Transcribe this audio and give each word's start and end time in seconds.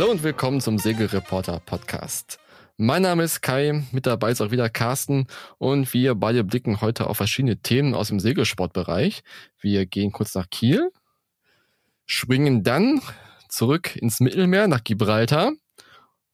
Hallo 0.00 0.12
und 0.12 0.22
willkommen 0.22 0.62
zum 0.62 0.78
Segelreporter 0.78 1.60
Podcast. 1.60 2.38
Mein 2.78 3.02
Name 3.02 3.22
ist 3.22 3.42
Kai, 3.42 3.84
mit 3.92 4.06
dabei 4.06 4.30
ist 4.30 4.40
auch 4.40 4.50
wieder 4.50 4.70
Carsten 4.70 5.26
und 5.58 5.92
wir 5.92 6.14
beide 6.14 6.42
blicken 6.42 6.80
heute 6.80 7.06
auf 7.06 7.18
verschiedene 7.18 7.58
Themen 7.58 7.92
aus 7.94 8.08
dem 8.08 8.18
Segelsportbereich. 8.18 9.22
Wir 9.60 9.84
gehen 9.84 10.10
kurz 10.10 10.34
nach 10.34 10.48
Kiel, 10.48 10.90
schwingen 12.06 12.62
dann 12.62 13.02
zurück 13.50 13.94
ins 13.94 14.20
Mittelmeer 14.20 14.68
nach 14.68 14.84
Gibraltar, 14.84 15.52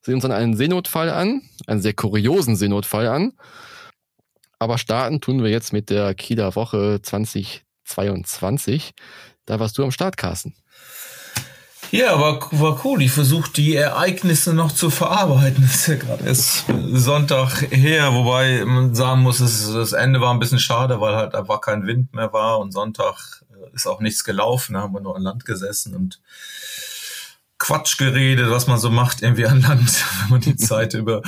sehen 0.01 0.15
uns 0.15 0.23
dann 0.23 0.31
einen 0.31 0.57
Seenotfall 0.57 1.11
an, 1.11 1.43
einen 1.67 1.83
sehr 1.83 1.95
kuriosen 1.95 2.55
Seenotfall 2.55 3.09
an. 3.09 3.33
Aber 4.61 4.79
starten 4.79 5.21
tun 5.21 5.43
wir 5.43 5.51
jetzt 5.51 5.73
mit 5.73 5.91
der 5.91 6.15
Kieler 6.15 6.55
Woche 6.55 7.01
2022. 7.03 8.95
Da 9.45 9.59
warst 9.59 9.77
du 9.77 9.83
am 9.83 9.91
Start, 9.91 10.17
Carsten. 10.17 10.55
Ja, 11.91 12.19
war, 12.21 12.41
war 12.53 12.85
cool. 12.85 13.03
Ich 13.03 13.13
versuche 13.13 13.51
die 13.51 13.77
Ereignisse 13.77 14.53
noch 14.55 14.73
zu 14.73 14.91
verarbeiten. 14.91 15.63
Das 15.67 15.75
ist 15.77 15.87
ja 15.89 15.95
gerade 15.97 16.25
erst 16.25 16.65
Sonntag 16.93 17.69
her, 17.71 18.13
wobei 18.15 18.65
man 18.65 18.95
sagen 18.95 19.23
muss, 19.23 19.41
es, 19.41 19.73
das 19.73 19.93
Ende 19.93 20.21
war 20.21 20.33
ein 20.33 20.39
bisschen 20.39 20.59
schade, 20.59 21.01
weil 21.01 21.17
halt 21.17 21.35
einfach 21.35 21.61
kein 21.61 21.87
Wind 21.87 22.15
mehr 22.15 22.33
war 22.33 22.59
und 22.59 22.73
Sonntag 22.73 23.43
äh, 23.51 23.75
ist 23.75 23.87
auch 23.87 24.01
nichts 24.01 24.25
gelaufen. 24.25 24.75
Da 24.75 24.83
haben 24.83 24.95
wir 24.95 25.01
nur 25.01 25.17
an 25.17 25.23
Land 25.23 25.45
gesessen 25.45 25.95
und 25.95 26.21
Quatsch 27.59 27.97
geredet, 27.97 28.51
was 28.51 28.67
man 28.67 28.79
so 28.79 28.91
macht 28.91 29.23
irgendwie 29.23 29.47
an 29.47 29.63
Land, 29.63 30.05
wenn 30.23 30.31
man 30.31 30.41
die 30.41 30.57
Zeit 30.57 30.95
über, 30.95 31.23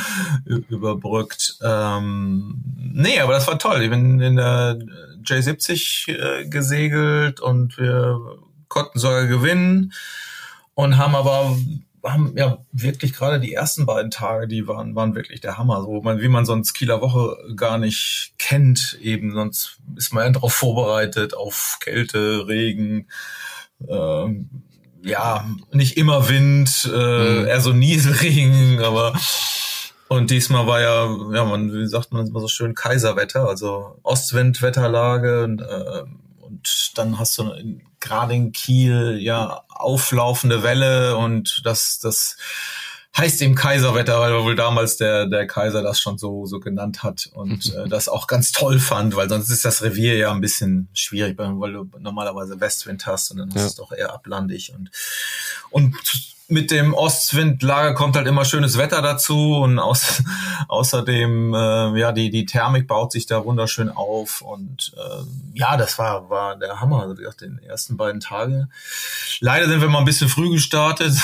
überbrückt. 0.44 1.58
Ähm, 1.62 2.62
nee, 2.76 3.20
aber 3.20 3.32
das 3.32 3.46
war 3.46 3.58
toll. 3.58 3.82
Ich 3.82 3.90
bin 3.90 4.20
in 4.20 4.36
der 4.36 4.78
J70 5.24 6.08
äh, 6.12 6.48
gesegelt 6.48 7.40
und 7.40 7.78
wir 7.78 8.20
konnten 8.68 8.98
sogar 8.98 9.26
gewinnen 9.26 9.92
und 10.78 10.96
haben 10.96 11.16
aber 11.16 11.56
haben 12.04 12.34
ja 12.36 12.58
wirklich 12.70 13.12
gerade 13.12 13.40
die 13.40 13.52
ersten 13.52 13.84
beiden 13.84 14.12
Tage, 14.12 14.46
die 14.46 14.68
waren 14.68 14.94
waren 14.94 15.16
wirklich 15.16 15.40
der 15.40 15.58
Hammer, 15.58 15.82
so 15.82 16.00
man, 16.02 16.20
wie 16.20 16.28
man 16.28 16.46
sonst 16.46 16.72
Kieler 16.72 17.00
Woche 17.00 17.36
gar 17.56 17.78
nicht 17.78 18.34
kennt, 18.38 18.96
eben 19.02 19.32
sonst 19.32 19.80
ist 19.96 20.14
man 20.14 20.24
ja 20.24 20.30
darauf 20.30 20.54
vorbereitet 20.54 21.34
auf 21.34 21.78
Kälte, 21.80 22.46
Regen, 22.46 23.08
ähm, 23.88 24.50
ja 25.02 25.44
nicht 25.72 25.96
immer 25.96 26.28
Wind, 26.28 26.88
äh, 26.94 27.40
mhm. 27.40 27.46
eher 27.48 27.60
so 27.60 27.72
Nieselregen, 27.72 28.78
aber 28.84 29.18
und 30.06 30.30
diesmal 30.30 30.68
war 30.68 30.80
ja, 30.80 31.34
ja, 31.34 31.44
man, 31.44 31.72
wie 31.72 31.88
sagt 31.88 32.12
man 32.12 32.24
immer 32.24 32.40
so 32.40 32.46
schön, 32.46 32.76
Kaiserwetter, 32.76 33.48
also 33.48 33.98
Ostwindwetterlage 34.04 35.42
und, 35.42 35.60
äh, 35.60 36.04
und 36.58 36.98
dann 36.98 37.18
hast 37.18 37.38
du 37.38 37.52
gerade 38.00 38.34
in 38.34 38.52
Kiel 38.52 39.18
ja 39.20 39.62
auflaufende 39.68 40.62
Welle 40.62 41.16
und 41.16 41.62
das, 41.64 41.98
das 41.98 42.36
heißt 43.16 43.42
eben 43.42 43.54
Kaiserwetter, 43.54 44.20
weil 44.20 44.32
wohl 44.42 44.54
damals 44.54 44.96
der, 44.96 45.26
der 45.26 45.46
Kaiser 45.46 45.82
das 45.82 46.00
schon 46.00 46.18
so, 46.18 46.46
so 46.46 46.60
genannt 46.60 47.02
hat 47.02 47.28
und 47.32 47.74
äh, 47.74 47.88
das 47.88 48.08
auch 48.08 48.26
ganz 48.26 48.52
toll 48.52 48.78
fand, 48.78 49.16
weil 49.16 49.28
sonst 49.28 49.50
ist 49.50 49.64
das 49.64 49.82
Revier 49.82 50.16
ja 50.16 50.32
ein 50.32 50.40
bisschen 50.40 50.88
schwierig, 50.92 51.36
weil 51.38 51.72
du 51.72 51.90
normalerweise 51.98 52.60
Westwind 52.60 53.06
hast 53.06 53.30
und 53.30 53.38
dann 53.38 53.50
ja. 53.50 53.56
ist 53.56 53.62
es 53.62 53.74
doch 53.76 53.92
eher 53.92 54.12
ablandig 54.12 54.72
und, 54.74 54.90
und 55.70 55.94
mit 56.50 56.70
dem 56.70 56.94
Ostwindlager 56.94 57.92
kommt 57.92 58.16
halt 58.16 58.26
immer 58.26 58.46
schönes 58.46 58.78
Wetter 58.78 59.02
dazu 59.02 59.56
und 59.56 59.78
aus, 59.78 60.22
außerdem 60.68 61.54
äh, 61.54 62.00
ja 62.00 62.10
die 62.12 62.30
die 62.30 62.46
Thermik 62.46 62.86
baut 62.88 63.12
sich 63.12 63.26
da 63.26 63.44
wunderschön 63.44 63.90
auf 63.90 64.40
und 64.40 64.94
äh, 64.96 65.58
ja 65.58 65.76
das 65.76 65.98
war 65.98 66.30
war 66.30 66.56
der 66.56 66.80
Hammer 66.80 67.02
also 67.02 67.14
gesagt, 67.14 67.42
den 67.42 67.58
ersten 67.58 67.98
beiden 67.98 68.20
Tage. 68.20 68.68
Leider 69.40 69.68
sind 69.68 69.82
wir 69.82 69.88
mal 69.88 69.98
ein 70.00 70.04
bisschen 70.06 70.28
früh 70.28 70.50
gestartet. 70.50 71.14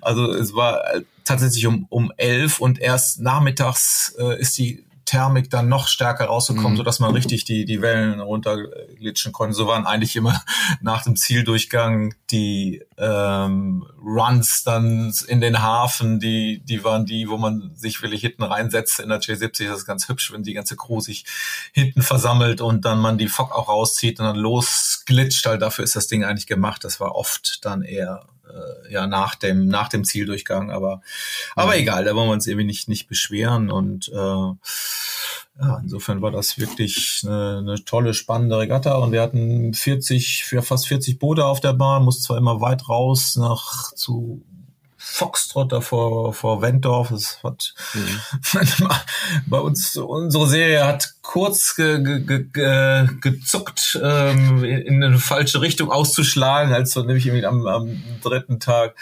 Also 0.00 0.32
es 0.32 0.54
war 0.54 0.82
tatsächlich 1.24 1.66
um 1.66 1.86
um 1.88 2.12
elf 2.16 2.60
und 2.60 2.78
erst 2.78 3.20
nachmittags 3.20 4.14
äh, 4.18 4.40
ist 4.40 4.56
die 4.58 4.84
Thermik 5.12 5.50
dann 5.50 5.68
noch 5.68 5.88
stärker 5.88 6.24
rausgekommen, 6.24 6.72
mhm. 6.72 6.76
so 6.78 6.82
dass 6.82 6.98
man 6.98 7.12
richtig 7.12 7.44
die, 7.44 7.66
die 7.66 7.82
Wellen 7.82 8.20
runterglitschen 8.20 9.30
konnte. 9.32 9.54
So 9.54 9.66
waren 9.66 9.86
eigentlich 9.86 10.16
immer 10.16 10.42
nach 10.80 11.02
dem 11.02 11.16
Zieldurchgang 11.16 12.14
die 12.30 12.82
ähm, 12.96 13.84
Runs 14.02 14.64
dann 14.64 15.12
in 15.28 15.42
den 15.42 15.60
Hafen, 15.60 16.18
die, 16.18 16.62
die 16.64 16.82
waren 16.82 17.04
die, 17.04 17.28
wo 17.28 17.36
man 17.36 17.72
sich 17.74 18.00
wirklich 18.00 18.22
hinten 18.22 18.42
reinsetzt. 18.42 19.00
In 19.00 19.10
der 19.10 19.20
J70 19.20 19.68
das 19.68 19.80
ist 19.80 19.86
ganz 19.86 20.08
hübsch, 20.08 20.32
wenn 20.32 20.44
die 20.44 20.54
ganze 20.54 20.76
Crew 20.76 21.00
sich 21.00 21.26
hinten 21.72 22.00
versammelt 22.00 22.62
und 22.62 22.86
dann 22.86 22.98
man 22.98 23.18
die 23.18 23.28
Fock 23.28 23.54
auch 23.54 23.68
rauszieht 23.68 24.18
und 24.18 24.24
dann 24.24 24.36
losglitscht. 24.36 25.44
Halt 25.44 25.60
dafür 25.60 25.84
ist 25.84 25.94
das 25.94 26.06
Ding 26.06 26.24
eigentlich 26.24 26.46
gemacht. 26.46 26.84
Das 26.84 27.00
war 27.00 27.16
oft 27.16 27.58
dann 27.66 27.82
eher 27.82 28.24
äh, 28.52 28.92
ja 28.92 29.06
nach 29.06 29.34
dem 29.34 29.66
nach 29.66 29.88
dem 29.88 30.04
Zieldurchgang, 30.04 30.70
aber 30.70 31.02
aber 31.54 31.72
mhm. 31.72 31.78
egal, 31.78 32.04
da 32.04 32.14
wollen 32.14 32.28
wir 32.28 32.32
uns 32.32 32.46
irgendwie 32.46 32.66
nicht 32.66 32.88
nicht 32.88 33.08
beschweren 33.08 33.70
und 33.70 34.08
äh, 34.08 34.52
ja, 35.60 35.78
insofern 35.82 36.22
war 36.22 36.30
das 36.30 36.58
wirklich 36.58 37.22
eine, 37.24 37.58
eine 37.58 37.84
tolle 37.84 38.14
spannende 38.14 38.58
Regatta 38.58 38.94
und 38.96 39.12
wir 39.12 39.22
hatten 39.22 39.74
40 39.74 40.44
für 40.44 40.62
fast 40.62 40.88
40 40.88 41.18
Boote 41.18 41.44
auf 41.44 41.60
der 41.60 41.74
Bahn, 41.74 42.04
muss 42.04 42.22
zwar 42.22 42.38
immer 42.38 42.60
weit 42.60 42.88
raus 42.88 43.36
nach 43.36 43.92
zu 43.94 44.42
Foxtrot 45.04 45.72
da 45.72 45.80
vor, 45.80 46.32
vor 46.32 46.62
Wendorf. 46.62 47.10
Es 47.10 47.40
hat 47.42 47.74
mhm. 47.94 48.88
bei 49.46 49.58
uns, 49.58 49.96
unsere 49.96 50.48
Serie 50.48 50.86
hat 50.86 51.14
kurz 51.22 51.74
ge, 51.74 52.02
ge, 52.02 52.46
ge, 52.52 53.08
gezuckt, 53.20 53.98
ähm, 54.02 54.64
in 54.64 55.02
eine 55.02 55.18
falsche 55.18 55.60
Richtung 55.60 55.90
auszuschlagen, 55.90 56.72
als 56.72 56.94
wir 56.94 57.04
nämlich 57.04 57.26
irgendwie 57.26 57.44
am, 57.44 57.66
am 57.66 58.02
dritten 58.22 58.60
Tag 58.60 58.94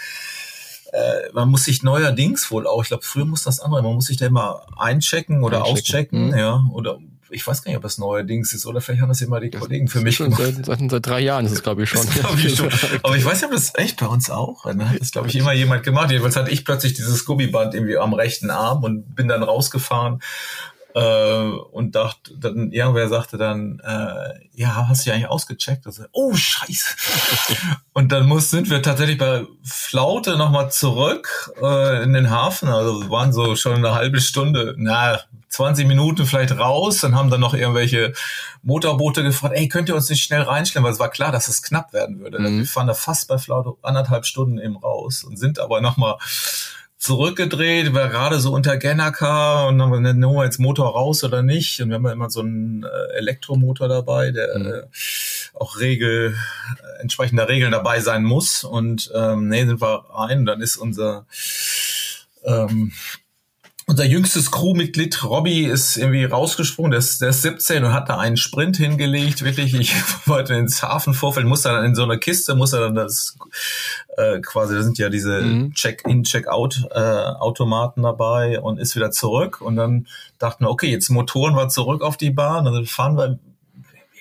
äh, 0.91 1.31
man 1.33 1.49
muss 1.49 1.63
sich 1.63 1.83
neuerdings 1.83 2.51
wohl 2.51 2.67
auch, 2.67 2.81
ich 2.81 2.89
glaube, 2.89 3.03
früher 3.03 3.25
muss 3.25 3.43
das 3.43 3.61
andere, 3.61 3.81
man 3.81 3.93
muss 3.93 4.07
sich 4.07 4.17
da 4.17 4.25
immer 4.25 4.65
einchecken 4.77 5.43
oder 5.43 5.63
auschecken, 5.63 6.27
mhm. 6.27 6.37
ja, 6.37 6.65
oder 6.73 6.99
ich 7.31 7.45
weiß 7.45 7.63
gar 7.63 7.71
nicht, 7.71 7.77
ob 7.77 7.83
das 7.83 7.97
neuerdings 7.97 8.53
ist 8.53 8.65
oder 8.65 8.81
vielleicht 8.81 9.01
haben 9.01 9.09
das 9.09 9.21
immer 9.21 9.39
die 9.39 9.49
das 9.49 9.61
Kollegen 9.61 9.87
für 9.87 10.01
mich 10.01 10.15
schon 10.15 10.31
gemacht. 10.31 10.53
Seit, 10.63 10.65
seit, 10.65 10.91
seit, 10.91 11.05
drei 11.05 11.19
Jahren 11.21 11.45
ist 11.45 11.51
es, 11.51 11.63
glaube 11.63 11.83
ich, 11.83 11.89
schon. 11.89 12.05
glaub 12.09 12.37
ich 12.37 12.55
schon. 12.55 12.69
Aber 13.03 13.15
ich 13.15 13.25
weiß 13.25 13.41
nicht, 13.41 13.45
ob 13.45 13.51
das 13.51 13.73
echt 13.75 13.99
bei 13.99 14.07
uns 14.07 14.29
auch. 14.29 14.65
Dann 14.65 14.89
hat 14.89 14.99
das, 14.99 15.11
glaube 15.11 15.27
ich, 15.27 15.35
immer 15.35 15.53
jemand 15.53 15.83
gemacht. 15.83 16.11
Jedenfalls 16.11 16.35
hatte 16.35 16.51
ich 16.51 16.65
plötzlich 16.65 16.93
dieses 16.93 17.25
Gummiband 17.25 17.73
irgendwie 17.73 17.97
am 17.97 18.13
rechten 18.13 18.49
Arm 18.49 18.83
und 18.83 19.15
bin 19.15 19.27
dann 19.27 19.43
rausgefahren 19.43 20.21
äh, 20.95 21.51
und 21.71 21.95
dachte 21.95 22.37
dann 22.37 22.71
irgendwer 22.71 23.07
sagte 23.07 23.37
dann 23.37 23.79
äh, 23.83 24.33
ja 24.53 24.87
hast 24.87 25.05
du 25.05 25.09
ja 25.09 25.15
eigentlich 25.15 25.29
ausgecheckt 25.29 25.85
also, 25.85 26.03
oh 26.11 26.33
scheiße 26.33 26.95
und 27.93 28.11
dann 28.11 28.27
muss 28.27 28.49
sind 28.49 28.69
wir 28.69 28.81
tatsächlich 28.81 29.17
bei 29.17 29.45
Flaute 29.63 30.37
nochmal 30.37 30.71
zurück 30.71 31.53
äh, 31.61 32.03
in 32.03 32.13
den 32.13 32.29
Hafen 32.29 32.69
also 32.69 33.09
waren 33.09 33.33
so 33.33 33.55
schon 33.55 33.75
eine 33.75 33.93
halbe 33.93 34.19
Stunde 34.19 34.75
na 34.77 35.19
20 35.51 35.85
Minuten 35.85 36.25
vielleicht 36.25 36.57
raus 36.57 37.03
und 37.03 37.15
haben 37.15 37.29
dann 37.29 37.41
noch 37.41 37.53
irgendwelche 37.53 38.13
Motorboote 38.63 39.21
gefragt, 39.21 39.55
ey, 39.55 39.67
könnt 39.67 39.89
ihr 39.89 39.95
uns 39.95 40.09
nicht 40.09 40.23
schnell 40.23 40.41
reinstellen, 40.41 40.85
weil 40.85 40.93
es 40.93 40.99
war 40.99 41.09
klar, 41.09 41.31
dass 41.31 41.49
es 41.49 41.61
knapp 41.61 41.93
werden 41.93 42.19
würde. 42.19 42.39
Mhm. 42.39 42.59
Wir 42.59 42.65
fahren 42.65 42.87
da 42.87 42.93
fast 42.93 43.27
bei 43.27 43.37
Flaute 43.37 43.73
anderthalb 43.81 44.25
Stunden 44.25 44.57
eben 44.57 44.77
raus 44.77 45.23
und 45.23 45.37
sind 45.37 45.59
aber 45.59 45.81
nochmal 45.81 46.17
zurückgedreht, 46.97 47.93
war 47.93 48.09
gerade 48.09 48.39
so 48.39 48.53
unter 48.53 48.77
Gennaker 48.77 49.67
und 49.67 49.79
dann 49.79 49.91
haben 49.91 50.03
wir, 50.03 50.13
nehmen 50.13 50.35
wir 50.35 50.45
jetzt 50.45 50.59
Motor 50.59 50.91
raus 50.91 51.23
oder 51.23 51.41
nicht? 51.41 51.81
Und 51.81 51.89
wir 51.89 51.95
haben 51.95 52.05
ja 52.05 52.11
immer 52.11 52.29
so 52.29 52.41
einen 52.41 52.83
äh, 52.83 53.17
Elektromotor 53.17 53.87
dabei, 53.87 54.31
der 54.31 54.57
mhm. 54.57 54.65
äh, 54.67 54.81
auch 55.55 55.79
Regel, 55.79 56.35
äh, 56.35 57.01
entsprechender 57.01 57.49
Regeln 57.49 57.71
dabei 57.71 57.99
sein 58.01 58.23
muss. 58.23 58.63
Und 58.63 59.11
ähm, 59.15 59.47
nee, 59.47 59.65
sind 59.65 59.81
wir 59.81 60.05
rein 60.13 60.39
und 60.39 60.45
dann 60.45 60.61
ist 60.61 60.77
unser 60.77 61.25
ähm, 62.45 62.91
unser 63.91 64.05
jüngstes 64.05 64.51
Crewmitglied 64.51 65.21
Robby 65.25 65.65
ist 65.65 65.97
irgendwie 65.97 66.23
rausgesprungen, 66.23 66.91
der 66.91 66.99
ist, 66.99 67.21
der 67.21 67.29
ist 67.29 67.41
17 67.41 67.83
und 67.83 67.91
hat 67.91 68.07
da 68.07 68.17
einen 68.17 68.37
Sprint 68.37 68.77
hingelegt, 68.77 69.43
wirklich. 69.43 69.73
Ich 69.73 69.93
wollte 70.25 70.53
ins 70.53 70.81
Hafenvorfeld, 70.81 71.45
muss 71.45 71.63
dann 71.63 71.83
in 71.83 71.93
so 71.93 72.03
einer 72.03 72.17
Kiste, 72.17 72.55
muss 72.55 72.71
er 72.71 72.79
dann 72.79 72.95
das 72.95 73.37
äh, 74.15 74.39
quasi, 74.39 74.75
da 74.75 74.81
sind 74.81 74.97
ja 74.97 75.09
diese 75.09 75.41
mhm. 75.41 75.73
Check-in, 75.73 76.23
Check-out-Automaten 76.23 77.99
äh, 77.99 78.03
dabei 78.03 78.61
und 78.61 78.79
ist 78.79 78.95
wieder 78.95 79.11
zurück. 79.11 79.59
Und 79.59 79.75
dann 79.75 80.07
dachten 80.39 80.63
wir, 80.63 80.69
okay, 80.69 80.89
jetzt 80.89 81.09
Motoren 81.09 81.55
wir 81.55 81.67
zurück 81.67 82.01
auf 82.01 82.15
die 82.15 82.31
Bahn, 82.31 82.63
dann 82.63 82.85
fahren 82.85 83.17
wir 83.17 83.39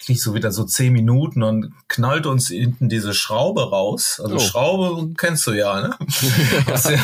wirklich 0.01 0.23
so 0.23 0.35
wieder 0.35 0.51
so 0.51 0.65
zehn 0.65 0.93
Minuten 0.93 1.43
und 1.43 1.73
knallt 1.89 2.27
uns 2.27 2.49
hinten 2.49 2.89
diese 2.89 3.13
Schraube 3.15 3.71
raus. 3.71 4.21
Also 4.23 4.37
oh. 4.37 4.41
Schraube 4.41 5.15
kennst 5.17 5.47
du 5.47 5.53
ja, 5.53 5.81
ne? 5.81 5.97
ja. 6.67 6.99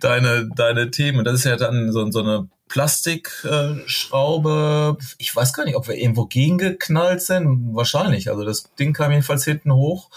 deine, 0.00 0.50
deine 0.54 0.90
Themen. 0.90 1.24
Das 1.24 1.34
ist 1.34 1.44
ja 1.44 1.56
dann 1.56 1.92
so, 1.92 2.10
so 2.10 2.20
eine 2.20 2.48
Plastikschraube. 2.68 4.96
Äh, 4.98 5.04
ich 5.18 5.36
weiß 5.36 5.52
gar 5.52 5.64
nicht, 5.64 5.76
ob 5.76 5.86
wir 5.88 5.96
irgendwo 5.96 6.26
gegengeknallt 6.26 7.22
sind. 7.22 7.74
Wahrscheinlich. 7.74 8.30
Also 8.30 8.44
das 8.44 8.70
Ding 8.78 8.92
kam 8.92 9.10
jedenfalls 9.12 9.44
hinten 9.44 9.72
hoch. 9.72 10.10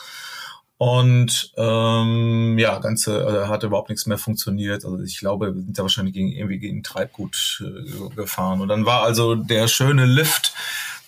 Und 0.77 1.53
ähm, 1.57 2.57
ja, 2.57 2.79
ganze 2.79 3.23
also 3.23 3.47
hat 3.49 3.61
überhaupt 3.61 3.89
nichts 3.89 4.07
mehr 4.07 4.17
funktioniert. 4.17 4.83
Also 4.83 4.99
ich 5.01 5.19
glaube, 5.19 5.53
wir 5.53 5.61
sind 5.61 5.77
da 5.77 5.83
wahrscheinlich 5.83 6.15
gegen, 6.15 6.31
irgendwie 6.31 6.57
gegen 6.57 6.81
Treibgut 6.81 7.63
äh, 7.63 8.09
gefahren. 8.15 8.61
Und 8.61 8.69
dann 8.69 8.87
war 8.87 9.03
also 9.03 9.35
der 9.35 9.67
schöne 9.67 10.05
Lift 10.05 10.55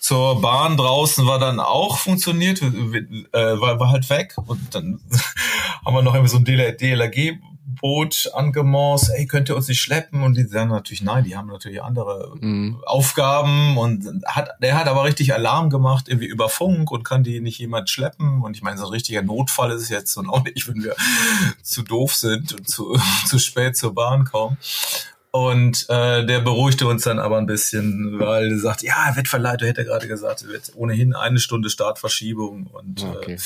zur 0.04 0.42
Bahn 0.42 0.76
draußen 0.76 1.26
war 1.26 1.38
dann 1.38 1.60
auch 1.60 1.96
funktioniert, 1.96 2.60
äh, 2.60 2.68
war, 3.32 3.80
war 3.80 3.88
halt 3.88 4.10
weg 4.10 4.34
und 4.44 4.74
dann 4.74 5.00
haben 5.82 5.94
wir 5.94 6.02
noch 6.02 6.12
irgendwie 6.12 6.30
so 6.30 6.36
ein 6.36 6.44
DLRG 6.44 7.38
Boot 7.80 8.30
angemorst, 8.34 9.10
ey, 9.14 9.26
könnt 9.26 9.48
ihr 9.48 9.56
uns 9.56 9.66
nicht 9.66 9.80
schleppen? 9.80 10.22
Und 10.22 10.36
die 10.36 10.44
sagen 10.44 10.68
natürlich, 10.68 11.02
nein, 11.02 11.24
die 11.24 11.38
haben 11.38 11.48
natürlich 11.48 11.82
andere 11.82 12.34
mhm. 12.38 12.82
Aufgaben 12.84 13.78
und 13.78 14.22
hat, 14.26 14.50
der 14.60 14.78
hat 14.78 14.88
aber 14.88 15.04
richtig 15.04 15.32
Alarm 15.32 15.70
gemacht, 15.70 16.06
irgendwie 16.08 16.26
über 16.26 16.50
Funk 16.50 16.90
und 16.90 17.02
kann 17.04 17.24
die 17.24 17.40
nicht 17.40 17.58
jemand 17.58 17.88
schleppen. 17.88 18.42
Und 18.42 18.56
ich 18.56 18.62
meine, 18.62 18.76
so 18.76 18.84
ein 18.84 18.90
richtiger 18.90 19.22
Notfall 19.22 19.70
ist 19.70 19.84
es 19.84 19.88
jetzt 19.88 20.18
und 20.18 20.28
auch 20.28 20.44
nicht, 20.44 20.68
wenn 20.68 20.84
wir 20.84 20.94
zu 21.62 21.82
doof 21.82 22.14
sind 22.14 22.52
und 22.52 22.68
zu, 22.68 22.98
zu 23.26 23.38
spät 23.38 23.74
zur 23.74 23.94
Bahn 23.94 24.24
kommen. 24.24 24.58
Und 25.34 25.86
äh, 25.88 26.24
der 26.24 26.38
beruhigte 26.42 26.86
uns 26.86 27.02
dann 27.02 27.18
aber 27.18 27.38
ein 27.38 27.46
bisschen, 27.46 28.20
weil 28.20 28.52
er 28.52 28.58
sagt, 28.60 28.84
ja, 28.84 29.16
Wettverleitung 29.16 29.66
hätte 29.66 29.84
gerade 29.84 30.06
gesagt, 30.06 30.42
es 30.42 30.46
wird 30.46 30.70
ohnehin 30.76 31.12
eine 31.12 31.40
Stunde 31.40 31.70
Startverschiebung. 31.70 32.68
Und 32.68 33.02
äh, 33.02 33.06
okay. 33.06 33.32
äh, 33.32 33.38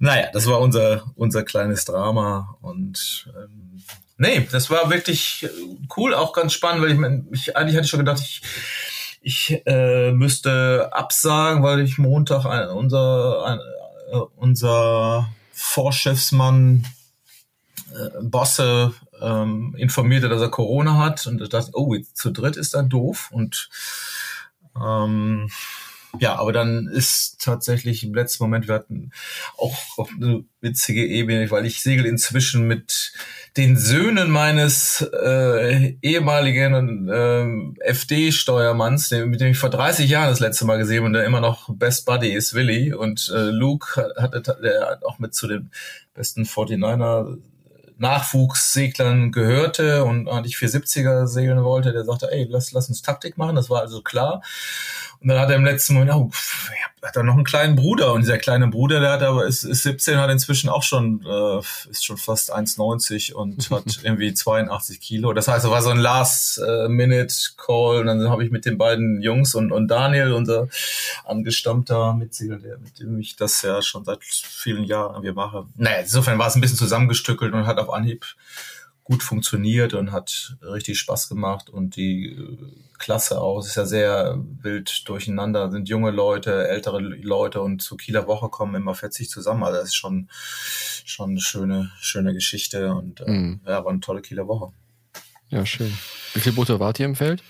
naja, 0.00 0.28
das 0.32 0.48
war 0.48 0.58
unser, 0.58 1.04
unser 1.14 1.44
kleines 1.44 1.84
Drama. 1.84 2.58
Und 2.62 3.28
ähm, 3.36 3.80
nee, 4.18 4.48
das 4.50 4.70
war 4.70 4.90
wirklich 4.90 5.48
cool, 5.96 6.14
auch 6.14 6.32
ganz 6.32 6.52
spannend, 6.52 6.82
weil 6.82 6.90
ich, 6.90 6.98
mein, 6.98 7.28
ich 7.30 7.56
eigentlich 7.56 7.76
hatte 7.76 7.84
ich 7.84 7.90
schon 7.90 8.00
gedacht, 8.00 8.20
ich, 8.20 8.42
ich 9.22 9.62
äh, 9.66 10.10
müsste 10.10 10.88
absagen, 10.90 11.62
weil 11.62 11.78
ich 11.78 11.96
Montag 11.96 12.44
ein, 12.44 12.70
unser, 12.70 13.46
ein, 13.46 13.60
äh, 14.10 14.16
unser 14.34 15.28
Vorchefsmann 15.52 16.84
äh, 17.92 18.20
Bosse 18.20 18.94
ähm, 19.20 19.74
informierte, 19.78 20.28
dass 20.28 20.40
er 20.40 20.50
Corona 20.50 20.98
hat 20.98 21.26
und 21.26 21.52
dachte, 21.52 21.70
oh, 21.74 21.94
jetzt 21.94 22.16
zu 22.16 22.30
dritt 22.30 22.56
ist 22.56 22.74
dann 22.74 22.88
doof 22.88 23.30
und 23.32 23.68
ähm, 24.76 25.48
ja, 26.18 26.36
aber 26.36 26.52
dann 26.52 26.86
ist 26.88 27.42
tatsächlich 27.42 28.02
im 28.04 28.14
letzten 28.14 28.44
Moment, 28.44 28.68
wir 28.68 28.74
hatten 28.74 29.10
auch, 29.58 29.76
auch 29.98 30.10
eine 30.10 30.44
witzige 30.60 31.04
Ebene, 31.04 31.50
weil 31.50 31.66
ich 31.66 31.82
segel 31.82 32.06
inzwischen 32.06 32.66
mit 32.66 33.12
den 33.56 33.76
Söhnen 33.76 34.30
meines 34.30 35.02
äh, 35.02 35.96
ehemaligen 36.02 37.08
äh, 37.08 37.92
FD-Steuermanns, 37.92 39.10
mit 39.10 39.40
dem 39.40 39.48
ich 39.48 39.58
vor 39.58 39.70
30 39.70 40.08
Jahren 40.08 40.30
das 40.30 40.40
letzte 40.40 40.64
Mal 40.64 40.78
gesehen 40.78 41.04
und 41.04 41.12
der 41.12 41.24
immer 41.24 41.40
noch 41.40 41.68
Best 41.74 42.06
Buddy 42.06 42.32
ist, 42.32 42.54
Willy. 42.54 42.92
Und 42.92 43.30
äh, 43.34 43.50
Luke 43.50 44.14
hatte 44.16 44.40
der 44.62 45.00
auch 45.04 45.18
mit 45.18 45.34
zu 45.34 45.46
den 45.46 45.70
besten 46.14 46.44
49er 46.44 47.38
Nachwuchsseglern 47.98 49.32
gehörte 49.32 50.04
und 50.04 50.28
eigentlich 50.28 50.56
470er 50.56 51.26
segeln 51.26 51.64
wollte, 51.64 51.92
der 51.92 52.04
sagte, 52.04 52.30
ey, 52.30 52.46
lass, 52.48 52.72
lass 52.72 52.88
uns 52.88 53.02
Taktik 53.02 53.38
machen. 53.38 53.56
Das 53.56 53.70
war 53.70 53.80
also 53.80 54.02
klar. 54.02 54.42
Und 55.20 55.28
dann 55.28 55.38
hat 55.38 55.50
er 55.50 55.56
im 55.56 55.64
letzten 55.64 55.94
Moment, 55.94 56.12
oh, 56.14 56.30
hat 57.06 57.16
er 57.16 57.22
noch 57.22 57.34
einen 57.34 57.44
kleinen 57.44 57.76
Bruder 57.76 58.12
und 58.12 58.22
dieser 58.22 58.38
kleine 58.38 58.66
Bruder, 58.66 59.00
der 59.00 59.12
hat 59.12 59.22
aber 59.22 59.46
ist, 59.46 59.62
ist 59.62 59.84
17, 59.84 60.18
hat 60.18 60.30
inzwischen 60.30 60.68
auch 60.68 60.82
schon 60.82 61.24
äh, 61.24 61.58
ist 61.88 62.04
schon 62.04 62.16
fast 62.16 62.52
1,90 62.52 63.32
und 63.32 63.70
hat 63.70 64.00
irgendwie 64.02 64.34
82 64.34 65.00
Kilo. 65.00 65.32
Das 65.32 65.46
heißt, 65.46 65.64
es 65.64 65.70
war 65.70 65.82
so 65.82 65.90
ein 65.90 65.98
Last-Minute-Call 65.98 68.00
und 68.00 68.06
dann 68.06 68.28
habe 68.28 68.44
ich 68.44 68.50
mit 68.50 68.66
den 68.66 68.76
beiden 68.76 69.22
Jungs 69.22 69.54
und, 69.54 69.70
und 69.70 69.88
Daniel, 69.88 70.32
unser 70.32 70.68
angestammter 71.24 72.14
Mitsegler, 72.14 72.58
der 72.58 72.78
mit 72.78 72.98
dem 72.98 73.18
ich 73.20 73.36
das 73.36 73.62
ja 73.62 73.80
schon 73.82 74.04
seit 74.04 74.24
vielen 74.24 74.84
Jahren 74.84 75.14
irgendwie 75.14 75.32
mache. 75.32 75.66
Naja, 75.76 76.00
insofern 76.00 76.38
war 76.38 76.48
es 76.48 76.56
ein 76.56 76.60
bisschen 76.60 76.78
zusammengestückelt 76.78 77.54
und 77.54 77.66
hat 77.66 77.78
auf 77.78 77.92
Anhieb 77.92 78.26
gut 79.06 79.22
funktioniert 79.22 79.94
und 79.94 80.10
hat 80.10 80.56
richtig 80.62 80.98
Spaß 80.98 81.28
gemacht 81.28 81.70
und 81.70 81.94
die 81.94 82.32
äh, 82.32 82.58
Klasse 82.98 83.40
aus. 83.40 83.68
Ist 83.68 83.76
ja 83.76 83.86
sehr 83.86 84.36
wild 84.62 85.08
durcheinander, 85.08 85.70
sind 85.70 85.88
junge 85.88 86.10
Leute, 86.10 86.66
ältere 86.66 86.98
Leute 86.98 87.62
und 87.62 87.82
zu 87.82 87.96
Kieler 87.96 88.26
Woche 88.26 88.48
kommen 88.48 88.74
immer 88.74 88.96
40 88.96 89.30
zusammen. 89.30 89.62
Also 89.62 89.78
das 89.78 89.88
ist 89.90 89.94
schon, 89.94 90.28
schon 90.32 91.30
eine 91.30 91.40
schöne, 91.40 91.92
schöne 92.00 92.34
Geschichte 92.34 92.94
und 92.94 93.20
äh, 93.20 93.30
mhm. 93.30 93.60
ja, 93.64 93.84
war 93.84 93.92
eine 93.92 94.00
tolle 94.00 94.22
Kieler 94.22 94.48
Woche. 94.48 94.72
Ja, 95.48 95.64
schön. 95.64 95.96
Wie 96.34 96.40
viele 96.40 96.56
Boote 96.56 96.80
wart 96.80 96.98
ihr 96.98 97.06
im 97.06 97.14
Feld? 97.14 97.42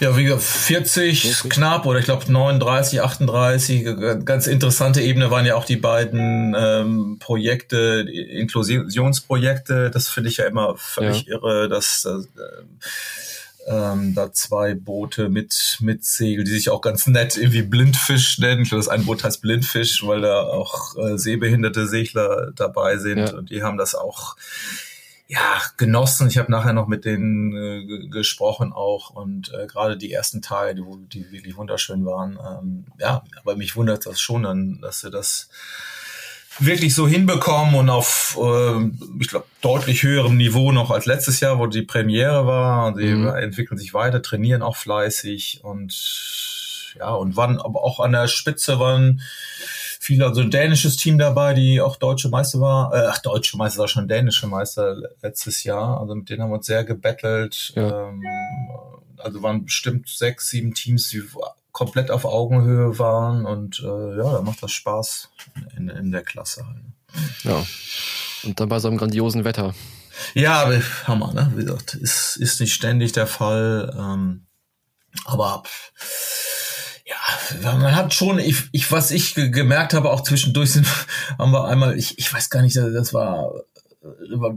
Ja, 0.00 0.16
wie 0.16 0.24
gesagt, 0.24 0.42
40, 0.42 1.22
40? 1.22 1.50
knapp 1.50 1.86
oder 1.86 1.98
ich 1.98 2.04
glaube 2.04 2.30
39, 2.30 3.00
38. 3.00 4.24
Ganz 4.24 4.46
interessante 4.46 5.00
Ebene 5.00 5.30
waren 5.30 5.46
ja 5.46 5.56
auch 5.56 5.64
die 5.64 5.76
beiden 5.76 6.54
ähm, 6.56 7.16
Projekte, 7.18 8.06
Inklusionsprojekte. 8.10 9.90
Das 9.90 10.08
finde 10.08 10.28
ich 10.28 10.36
ja 10.36 10.46
immer 10.46 10.76
völlig 10.76 11.22
ja. 11.22 11.36
irre, 11.36 11.68
dass 11.68 12.04
äh, 12.04 12.22
ähm, 13.68 14.14
da 14.14 14.32
zwei 14.32 14.74
Boote 14.74 15.28
mit, 15.28 15.78
mit 15.80 16.04
Segel, 16.04 16.44
die 16.44 16.52
sich 16.52 16.70
auch 16.70 16.80
ganz 16.80 17.06
nett 17.06 17.36
irgendwie 17.36 17.62
Blindfisch 17.62 18.38
nennen. 18.38 18.62
Ich 18.62 18.68
glaube, 18.68 18.84
das 18.84 18.88
ein 18.88 19.04
Boot 19.04 19.24
heißt 19.24 19.42
Blindfisch, 19.42 20.06
weil 20.06 20.20
da 20.20 20.42
auch 20.42 20.96
äh, 20.96 21.18
sehbehinderte 21.18 21.86
Segler 21.86 22.52
dabei 22.54 22.98
sind 22.98 23.18
ja. 23.18 23.34
und 23.34 23.50
die 23.50 23.62
haben 23.62 23.78
das 23.78 23.94
auch 23.94 24.36
ja, 25.28 25.60
genossen. 25.76 26.28
Ich 26.28 26.38
habe 26.38 26.50
nachher 26.50 26.72
noch 26.72 26.88
mit 26.88 27.04
denen 27.04 27.54
äh, 27.54 28.08
gesprochen 28.08 28.72
auch 28.72 29.10
und 29.10 29.52
äh, 29.52 29.66
gerade 29.66 29.98
die 29.98 30.10
ersten 30.10 30.40
Tage, 30.40 30.74
die, 30.74 30.82
die 31.12 31.30
wirklich 31.30 31.56
wunderschön 31.56 32.06
waren. 32.06 32.38
Ähm, 32.38 32.86
ja, 32.98 33.22
aber 33.40 33.54
mich 33.54 33.76
wundert 33.76 34.06
das 34.06 34.20
schon 34.20 34.44
dann, 34.44 34.80
dass 34.80 35.00
sie 35.00 35.10
das 35.10 35.50
wirklich 36.58 36.94
so 36.94 37.06
hinbekommen 37.06 37.74
und 37.74 37.90
auf, 37.90 38.38
äh, 38.40 38.86
ich 39.20 39.28
glaube, 39.28 39.44
deutlich 39.60 40.02
höherem 40.02 40.38
Niveau 40.38 40.72
noch 40.72 40.90
als 40.90 41.04
letztes 41.04 41.40
Jahr, 41.40 41.58
wo 41.58 41.66
die 41.66 41.82
Premiere 41.82 42.46
war. 42.46 42.86
Und 42.86 42.96
sie 42.96 43.14
mhm. 43.14 43.28
entwickeln 43.28 43.76
sich 43.76 43.92
weiter, 43.92 44.22
trainieren 44.22 44.62
auch 44.62 44.76
fleißig 44.76 45.60
und 45.62 46.94
ja, 46.98 47.10
und 47.10 47.36
waren 47.36 47.60
aber 47.60 47.84
auch 47.84 48.00
an 48.00 48.12
der 48.12 48.28
Spitze 48.28 48.80
waren 48.80 49.20
viele, 50.08 50.24
also 50.24 50.40
ein 50.40 50.50
dänisches 50.50 50.96
Team 50.96 51.18
dabei, 51.18 51.52
die 51.52 51.82
auch 51.82 51.96
deutsche 51.96 52.30
Meister 52.30 52.60
war, 52.60 52.94
äh, 52.94 53.08
ach, 53.10 53.18
deutsche 53.18 53.58
Meister 53.58 53.80
war 53.80 53.88
schon 53.88 54.08
dänische 54.08 54.46
Meister 54.46 54.96
letztes 55.20 55.64
Jahr. 55.64 56.00
Also 56.00 56.14
mit 56.14 56.30
denen 56.30 56.42
haben 56.42 56.50
wir 56.50 56.56
uns 56.56 56.66
sehr 56.66 56.82
gebettelt. 56.82 57.74
Ja. 57.76 58.08
Ähm, 58.08 58.24
also 59.18 59.42
waren 59.42 59.66
bestimmt 59.66 60.08
sechs, 60.08 60.48
sieben 60.48 60.72
Teams, 60.72 61.10
die 61.10 61.22
komplett 61.72 62.10
auf 62.10 62.24
Augenhöhe 62.24 62.98
waren 62.98 63.44
und 63.44 63.80
äh, 63.80 64.16
ja, 64.16 64.32
da 64.32 64.40
macht 64.40 64.62
das 64.62 64.72
Spaß 64.72 65.28
in, 65.76 65.90
in 65.90 66.10
der 66.10 66.22
Klasse 66.22 66.66
halt. 66.66 66.78
Ja. 67.42 67.66
Und 68.44 68.58
dann 68.58 68.70
bei 68.70 68.78
so 68.78 68.88
einem 68.88 68.96
grandiosen 68.96 69.44
Wetter. 69.44 69.74
Ja, 70.32 70.70
Hammer, 71.04 71.34
ne? 71.34 71.52
Wie 71.54 71.64
gesagt, 71.66 71.94
ist, 71.94 72.36
ist 72.36 72.60
nicht 72.60 72.72
ständig 72.72 73.12
der 73.12 73.26
Fall. 73.26 73.94
Ähm, 73.94 74.46
aber 75.26 75.64
ja, 77.08 77.72
man 77.76 77.94
hat 77.94 78.12
schon, 78.12 78.38
ich, 78.38 78.68
ich 78.72 78.90
was 78.92 79.10
ich 79.10 79.34
gemerkt 79.34 79.94
habe, 79.94 80.10
auch 80.10 80.22
zwischendurch 80.22 80.72
sind, 80.72 80.86
haben 81.38 81.52
wir 81.52 81.64
einmal, 81.64 81.96
ich, 81.96 82.18
ich 82.18 82.32
weiß 82.32 82.50
gar 82.50 82.62
nicht, 82.62 82.76
das 82.76 83.14
war, 83.14 83.52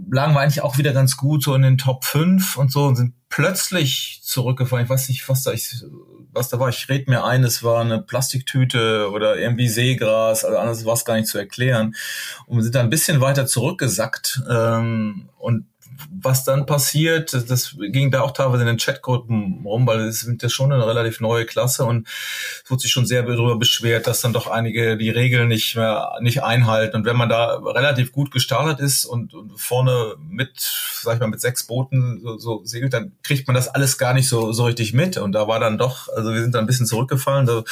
lagen 0.10 0.34
wir 0.34 0.42
eigentlich 0.42 0.62
auch 0.62 0.78
wieder 0.78 0.94
ganz 0.94 1.18
gut 1.18 1.44
so 1.44 1.56
in 1.56 1.62
den 1.62 1.78
Top 1.78 2.06
5 2.06 2.58
und 2.58 2.72
so 2.72 2.86
und 2.86 2.96
sind 2.96 3.14
plötzlich 3.30 4.22
zurückgefallen. 4.24 4.86
Ich 4.86 4.90
weiß 4.90 5.10
nicht, 5.10 5.28
was 5.30 5.44
da 5.44 5.52
ich 5.52 5.84
was 6.34 6.50
da 6.50 6.60
war. 6.60 6.70
Ich 6.70 6.88
red 6.90 7.08
mir 7.08 7.24
ein, 7.24 7.44
es 7.44 7.64
war 7.64 7.82
eine 7.82 8.02
Plastiktüte 8.02 9.10
oder 9.12 9.38
irgendwie 9.38 9.68
Seegras, 9.68 10.46
also 10.46 10.58
anders 10.58 10.86
war 10.86 10.94
es 10.94 11.06
gar 11.06 11.16
nicht 11.16 11.28
zu 11.28 11.38
erklären. 11.38 11.96
Und 12.46 12.58
wir 12.58 12.64
sind 12.64 12.76
da 12.76 12.80
ein 12.80 12.90
bisschen 12.90 13.22
weiter 13.22 13.48
zurückgesackt 13.48 14.42
ähm, 14.50 15.30
und 15.38 15.66
was 16.10 16.44
dann 16.44 16.66
passiert, 16.66 17.34
das 17.34 17.76
ging 17.80 18.12
da 18.12 18.22
auch 18.22 18.32
teilweise 18.32 18.62
in 18.62 18.68
den 18.68 18.78
Chatgruppen 18.78 19.62
rum, 19.66 19.88
weil 19.88 20.02
es 20.02 20.22
sind 20.22 20.44
ja 20.44 20.50
schon 20.50 20.72
eine 20.72 20.86
relativ 20.86 21.20
neue 21.20 21.46
Klasse 21.46 21.86
und 21.86 22.08
es 22.64 22.70
wurde 22.70 22.82
sich 22.82 22.92
schon 22.92 23.06
sehr 23.06 23.24
darüber 23.24 23.58
beschwert, 23.58 24.08
dass 24.08 24.22
dann 24.22 24.34
doch 24.34 24.48
einige 24.48 24.98
die 24.98 25.10
Regeln 25.10 25.48
nicht 25.48 25.76
mehr 25.76 26.14
nicht 26.22 26.44
einhalten. 26.44 26.98
Und 26.98 27.06
wenn 27.06 27.18
man 27.18 27.30
da 27.30 27.56
relativ 27.56 28.12
gut 28.12 28.32
gestartet 28.32 28.80
ist 28.80 29.06
und, 29.06 29.34
und 29.34 29.60
vorne 29.60 30.16
mit, 30.20 30.52
sag 31.02 31.16
ich 31.16 31.20
mal, 31.20 31.28
mit 31.28 31.42
sechs 31.42 31.66
Booten 31.66 32.22
so, 32.22 32.38
so 32.38 32.62
segelt, 32.64 32.94
dann 32.94 33.14
kriegt 33.24 33.48
man 33.48 33.56
das 33.56 33.68
alles 33.68 33.98
gar 33.98 34.14
nicht 34.14 34.30
so, 34.30 34.52
so 34.52 34.66
richtig 34.66 34.94
mit. 34.94 35.18
Und 35.18 35.34
da 35.34 35.48
war 35.48 35.60
dann 35.60 35.78
doch, 35.78 36.08
also 36.10 36.34
wir 36.34 36.42
sind 36.42 36.56
da 36.56 36.60
ein 36.60 36.68
bisschen 36.68 36.86
zurückgefallen. 36.86 37.46
Da 37.46 37.64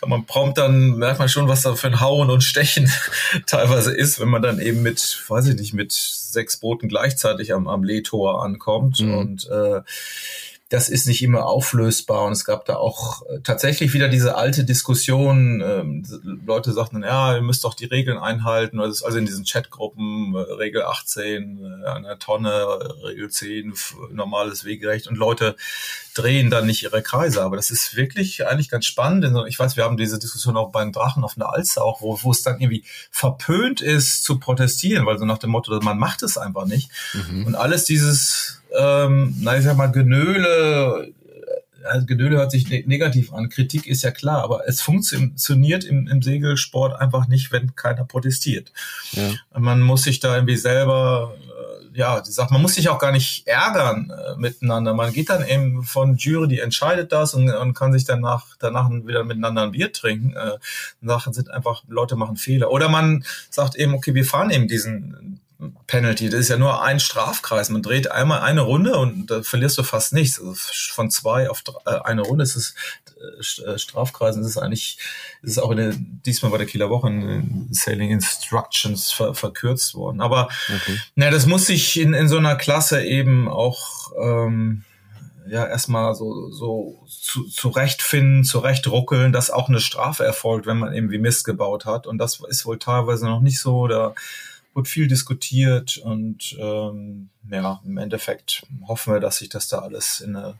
kann 0.00 0.08
man 0.10 0.26
prompt 0.26 0.58
dann, 0.58 0.96
merkt 0.96 1.18
man 1.18 1.28
schon, 1.28 1.48
was 1.48 1.62
da 1.62 1.74
für 1.74 1.88
ein 1.88 2.00
Hauen 2.00 2.30
und 2.30 2.42
Stechen 2.42 2.90
teilweise 3.46 3.92
ist, 3.92 4.20
wenn 4.20 4.28
man 4.28 4.42
dann 4.42 4.60
eben 4.60 4.82
mit, 4.82 5.22
weiß 5.28 5.46
ich 5.48 5.56
nicht, 5.56 5.74
mit 5.74 5.92
sechs 5.92 6.58
Booten 6.58 6.88
gleichzeitig 6.88 7.52
am, 7.52 7.68
am 7.68 7.84
Lehtor 7.84 8.44
ankommt. 8.44 9.00
Mhm. 9.00 9.14
Und 9.14 9.48
äh, 9.48 9.80
das 10.68 10.90
ist 10.90 11.06
nicht 11.06 11.22
immer 11.22 11.46
auflösbar 11.46 12.24
und 12.24 12.32
es 12.32 12.44
gab 12.44 12.66
da 12.66 12.76
auch 12.76 13.22
äh, 13.22 13.40
tatsächlich 13.42 13.94
wieder 13.94 14.08
diese 14.08 14.36
alte 14.36 14.64
Diskussion. 14.64 15.62
Ähm, 15.62 16.04
Leute 16.44 16.72
sagten, 16.72 17.02
ja, 17.02 17.36
ihr 17.36 17.40
müsst 17.40 17.64
doch 17.64 17.72
die 17.72 17.86
Regeln 17.86 18.18
einhalten. 18.18 18.78
Also, 18.78 19.06
also 19.06 19.16
in 19.16 19.24
diesen 19.24 19.46
Chatgruppen, 19.46 20.34
äh, 20.34 20.38
Regel 20.38 20.82
18, 20.82 21.82
äh, 21.84 21.88
eine 21.88 22.18
Tonne, 22.18 22.50
Regel 23.02 23.30
10, 23.30 23.72
normales 24.12 24.64
Wegerecht 24.66 25.08
und 25.08 25.16
Leute 25.16 25.56
drehen 26.14 26.50
dann 26.50 26.66
nicht 26.66 26.82
ihre 26.82 27.02
Kreise. 27.02 27.42
Aber 27.42 27.56
das 27.56 27.70
ist 27.70 27.96
wirklich 27.96 28.46
eigentlich 28.46 28.68
ganz 28.68 28.84
spannend. 28.84 29.24
Ich 29.48 29.58
weiß, 29.58 29.78
wir 29.78 29.84
haben 29.84 29.96
diese 29.96 30.18
Diskussion 30.18 30.58
auch 30.58 30.70
beim 30.70 30.92
Drachen 30.92 31.24
auf 31.24 31.34
der 31.34 31.48
Alster 31.48 31.82
auch, 31.82 32.02
wo, 32.02 32.18
wo 32.22 32.30
es 32.30 32.42
dann 32.42 32.60
irgendwie 32.60 32.84
verpönt 33.10 33.80
ist 33.80 34.22
zu 34.22 34.38
protestieren, 34.38 35.06
weil 35.06 35.18
so 35.18 35.24
nach 35.24 35.38
dem 35.38 35.50
Motto, 35.50 35.80
man 35.80 35.98
macht 35.98 36.22
es 36.22 36.36
einfach 36.36 36.66
nicht. 36.66 36.90
Mhm. 37.14 37.46
Und 37.46 37.54
alles 37.54 37.86
dieses 37.86 38.57
ähm, 38.76 39.34
na 39.40 39.56
ich 39.56 39.64
sag 39.64 39.76
mal, 39.76 39.90
Genöle, 39.92 41.12
also 41.84 42.06
Genöle 42.06 42.36
hört 42.36 42.50
sich 42.50 42.68
ne 42.68 42.84
negativ 42.86 43.32
an, 43.32 43.48
Kritik 43.48 43.86
ist 43.86 44.02
ja 44.02 44.10
klar, 44.10 44.42
aber 44.42 44.68
es 44.68 44.80
funktioniert 44.80 45.84
im, 45.84 46.08
im 46.08 46.22
Segelsport 46.22 47.00
einfach 47.00 47.28
nicht, 47.28 47.52
wenn 47.52 47.74
keiner 47.74 48.04
protestiert. 48.04 48.72
Ja. 49.12 49.30
Man 49.58 49.80
muss 49.80 50.02
sich 50.02 50.20
da 50.20 50.34
irgendwie 50.34 50.56
selber 50.56 51.34
äh, 51.36 51.68
ja, 51.98 52.20
die 52.20 52.30
sagt, 52.30 52.50
man 52.50 52.62
muss 52.62 52.74
sich 52.74 52.88
auch 52.88 52.98
gar 52.98 53.12
nicht 53.12 53.46
ärgern 53.46 54.10
äh, 54.10 54.36
miteinander. 54.38 54.94
Man 54.94 55.12
geht 55.12 55.30
dann 55.30 55.46
eben 55.46 55.82
von 55.82 56.16
Jury, 56.16 56.48
die 56.48 56.60
entscheidet 56.60 57.12
das 57.12 57.34
und, 57.34 57.50
und 57.50 57.74
kann 57.74 57.92
sich 57.92 58.04
danach, 58.04 58.56
danach 58.58 58.88
wieder 58.90 59.24
miteinander 59.24 59.62
ein 59.62 59.72
Bier 59.72 59.92
trinken. 59.92 60.36
Äh, 60.36 60.58
Sachen 61.02 61.32
sind 61.32 61.50
einfach, 61.50 61.82
Leute 61.88 62.16
machen 62.16 62.36
Fehler. 62.36 62.70
Oder 62.70 62.88
man 62.88 63.24
sagt 63.50 63.74
eben, 63.76 63.94
okay, 63.94 64.14
wir 64.14 64.24
fahren 64.24 64.50
eben 64.50 64.68
diesen 64.68 65.40
Penalty. 65.88 66.28
Das 66.28 66.40
ist 66.40 66.50
ja 66.50 66.56
nur 66.56 66.82
ein 66.82 67.00
Strafkreis. 67.00 67.68
Man 67.70 67.82
dreht 67.82 68.10
einmal 68.10 68.40
eine 68.40 68.60
Runde 68.60 68.96
und 68.96 69.26
da 69.26 69.42
verlierst 69.42 69.76
du 69.76 69.82
fast 69.82 70.12
nichts. 70.12 70.38
Also 70.38 70.54
von 70.54 71.10
zwei 71.10 71.50
auf 71.50 71.62
drei, 71.62 71.80
äh, 71.86 72.00
eine 72.04 72.22
Runde 72.22 72.44
ist 72.44 72.54
es 72.54 72.74
äh, 73.18 73.64
äh, 73.64 73.78
Strafkreisen. 73.78 74.42
Das 74.42 74.52
ist 74.52 74.56
eigentlich, 74.56 74.98
das 75.42 75.52
ist 75.52 75.58
auch 75.58 75.72
in 75.72 75.76
der, 75.78 75.94
diesmal 75.96 76.52
bei 76.52 76.58
der 76.58 76.66
Kieler 76.66 76.90
Woche 76.90 77.08
in 77.08 77.68
Sailing 77.72 78.10
Instructions 78.10 79.10
ver, 79.10 79.34
verkürzt 79.34 79.96
worden. 79.96 80.20
Aber 80.20 80.48
okay. 80.68 80.98
na, 81.16 81.30
das 81.30 81.46
muss 81.46 81.66
sich 81.66 81.98
in, 81.98 82.14
in 82.14 82.28
so 82.28 82.38
einer 82.38 82.54
Klasse 82.54 83.04
eben 83.04 83.48
auch 83.48 84.12
ähm, 84.20 84.84
ja 85.50 85.66
erstmal 85.66 86.14
so, 86.14 86.50
so 86.50 87.04
zu, 87.08 87.44
zurechtfinden, 87.48 88.44
zurechtruckeln, 88.44 89.32
dass 89.32 89.50
auch 89.50 89.68
eine 89.68 89.80
Strafe 89.80 90.24
erfolgt, 90.24 90.66
wenn 90.66 90.78
man 90.78 90.94
eben 90.94 91.10
wie 91.10 91.18
Mist 91.18 91.44
gebaut 91.44 91.84
hat. 91.84 92.06
Und 92.06 92.18
das 92.18 92.40
ist 92.48 92.64
wohl 92.64 92.78
teilweise 92.78 93.26
noch 93.26 93.40
nicht 93.40 93.58
so. 93.60 93.88
Da 93.88 94.14
wurde 94.74 94.88
viel 94.88 95.08
diskutiert 95.08 95.96
und 95.98 96.56
ähm, 96.58 97.30
ja, 97.50 97.80
im 97.84 97.98
Endeffekt 97.98 98.64
hoffen 98.86 99.14
wir, 99.14 99.20
dass 99.20 99.38
sich 99.38 99.48
das 99.48 99.68
da 99.68 99.78
alles 99.78 100.20
in 100.20 100.36
eine 100.36 100.58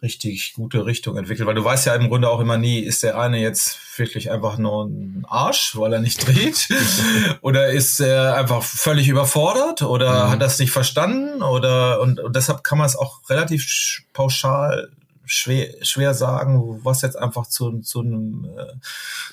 richtig 0.00 0.52
gute 0.54 0.86
Richtung 0.86 1.16
entwickelt, 1.16 1.46
weil 1.48 1.56
du 1.56 1.64
weißt 1.64 1.86
ja 1.86 1.94
im 1.94 2.08
Grunde 2.08 2.28
auch 2.28 2.38
immer 2.38 2.56
nie, 2.56 2.78
ist 2.78 3.02
der 3.02 3.18
eine 3.18 3.40
jetzt 3.40 3.78
wirklich 3.98 4.30
einfach 4.30 4.56
nur 4.56 4.86
ein 4.86 5.24
Arsch, 5.28 5.76
weil 5.76 5.92
er 5.92 6.00
nicht 6.00 6.26
dreht, 6.26 6.68
oder 7.40 7.70
ist 7.70 8.00
er 8.00 8.36
einfach 8.36 8.62
völlig 8.62 9.08
überfordert 9.08 9.82
oder 9.82 10.26
mhm. 10.26 10.30
hat 10.30 10.42
das 10.42 10.58
nicht 10.60 10.70
verstanden 10.70 11.42
oder 11.42 12.00
und, 12.00 12.20
und 12.20 12.36
deshalb 12.36 12.62
kann 12.62 12.78
man 12.78 12.86
es 12.86 12.96
auch 12.96 13.28
relativ 13.28 14.04
pauschal 14.12 14.88
schwer, 15.28 15.74
schwer 15.82 16.14
sagen, 16.14 16.80
was 16.84 17.02
jetzt 17.02 17.16
einfach 17.16 17.46
zu, 17.46 17.80
zu, 17.80 18.00
einem, 18.00 18.48
äh, 18.56 18.74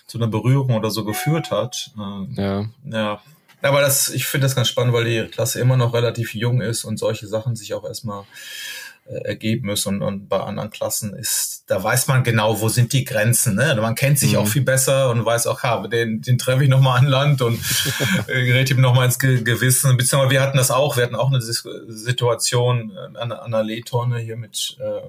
zu 0.08 0.18
einer 0.18 0.28
Berührung 0.28 0.76
oder 0.76 0.92
so 0.92 1.06
geführt 1.06 1.52
hat. 1.52 1.92
Ähm, 1.98 2.34
ja. 2.36 2.66
ja, 2.86 3.22
aber 3.62 3.82
das, 3.82 4.10
ich 4.10 4.26
finde 4.26 4.46
das 4.46 4.56
ganz 4.56 4.68
spannend, 4.68 4.94
weil 4.94 5.06
die 5.06 5.28
Klasse 5.30 5.60
immer 5.60 5.78
noch 5.78 5.94
relativ 5.94 6.34
jung 6.34 6.62
ist 6.62 6.84
und 6.84 6.98
solche 6.98 7.28
Sachen 7.28 7.56
sich 7.56 7.74
auch 7.74 7.86
erstmal 7.86 8.26
äh, 9.08 9.18
ergeben 9.20 9.68
müssen. 9.68 9.96
Und, 9.96 10.02
und 10.02 10.30
bei 10.30 10.40
anderen 10.40 10.72
Klassen 10.72 11.14
ist, 11.14 11.64
da 11.68 11.84
weiß 11.84 12.08
man 12.08 12.24
genau, 12.24 12.60
wo 12.60 12.70
sind 12.70 12.92
die 12.92 13.06
Grenzen. 13.06 13.54
Ne? 13.54 13.78
Man 13.80 13.94
kennt 13.94 14.18
sich 14.18 14.34
mhm. 14.34 14.40
auch 14.40 14.48
viel 14.48 14.64
besser 14.64 15.12
und 15.12 15.24
weiß 15.24 15.46
auch, 15.46 15.62
ha, 15.62 15.86
den, 15.88 16.22
den 16.22 16.40
treffe 16.40 16.64
ich 16.64 16.70
nochmal 16.70 17.00
an 17.00 17.06
Land 17.06 17.42
und 17.44 17.60
äh, 18.28 18.46
gerät 18.46 18.72
ihm 18.72 18.82
nochmal 18.82 19.06
ins 19.06 19.20
Ge 19.20 19.44
Gewissen. 19.44 19.96
Beziehungsweise 19.96 20.32
wir 20.32 20.42
hatten 20.42 20.58
das 20.58 20.72
auch, 20.72 20.98
wir 20.98 21.04
hatten 21.04 21.16
auch 21.16 21.30
eine 21.30 21.40
Situation 21.42 22.94
äh, 22.96 23.18
an, 23.20 23.32
an 23.32 23.52
der 23.52 23.64
Lehtonne 23.64 24.18
hier 24.18 24.38
mit 24.38 24.76
äh, 24.80 25.02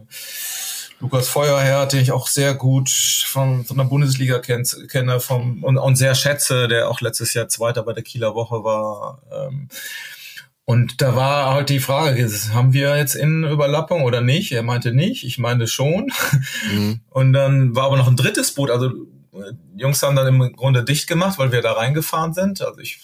Lukas 1.01 1.29
Feuerherr, 1.29 1.87
den 1.87 2.01
ich 2.01 2.13
auch 2.13 2.27
sehr 2.27 2.55
gut 2.55 2.89
von, 2.89 3.65
von 3.65 3.77
der 3.77 3.85
Bundesliga 3.85 4.39
kenn, 4.39 4.65
kenne 4.89 5.21
vom, 5.21 5.63
und, 5.63 5.77
und 5.77 5.97
sehr 5.97 6.15
schätze, 6.15 6.69
der 6.69 6.89
auch 6.89 7.01
letztes 7.01 7.35
Jahr 7.35 7.49
Zweiter 7.49 7.83
bei 7.83 7.93
der 7.93 8.03
Kieler 8.03 8.35
Woche 8.35 8.65
war. 8.65 9.21
Ähm, 9.31 9.69
und 10.65 11.01
da 11.01 11.15
war 11.15 11.55
halt 11.55 11.69
die 11.69 11.79
Frage, 11.79 12.29
haben 12.53 12.73
wir 12.73 12.97
jetzt 12.97 13.15
in 13.15 13.45
Überlappung 13.45 14.03
oder 14.03 14.21
nicht? 14.21 14.51
Er 14.51 14.65
meinte 14.65 14.93
nicht, 14.93 15.23
ich 15.25 15.39
meinte 15.39 15.69
schon. 15.69 16.11
Mhm. 16.73 17.01
Und 17.11 17.33
dann 17.33 17.77
war 17.77 17.85
aber 17.85 17.97
noch 17.97 18.09
ein 18.09 18.17
drittes 18.17 18.53
Boot. 18.53 18.71
Also 18.71 18.89
die 18.91 19.81
Jungs 19.81 20.03
haben 20.03 20.17
dann 20.17 20.27
im 20.27 20.57
Grunde 20.57 20.83
dicht 20.83 21.07
gemacht, 21.07 21.39
weil 21.39 21.53
wir 21.53 21.63
da 21.63 21.73
reingefahren 21.73 22.35
sind. 22.35 22.63
Also 22.63 22.81
ich 22.81 22.99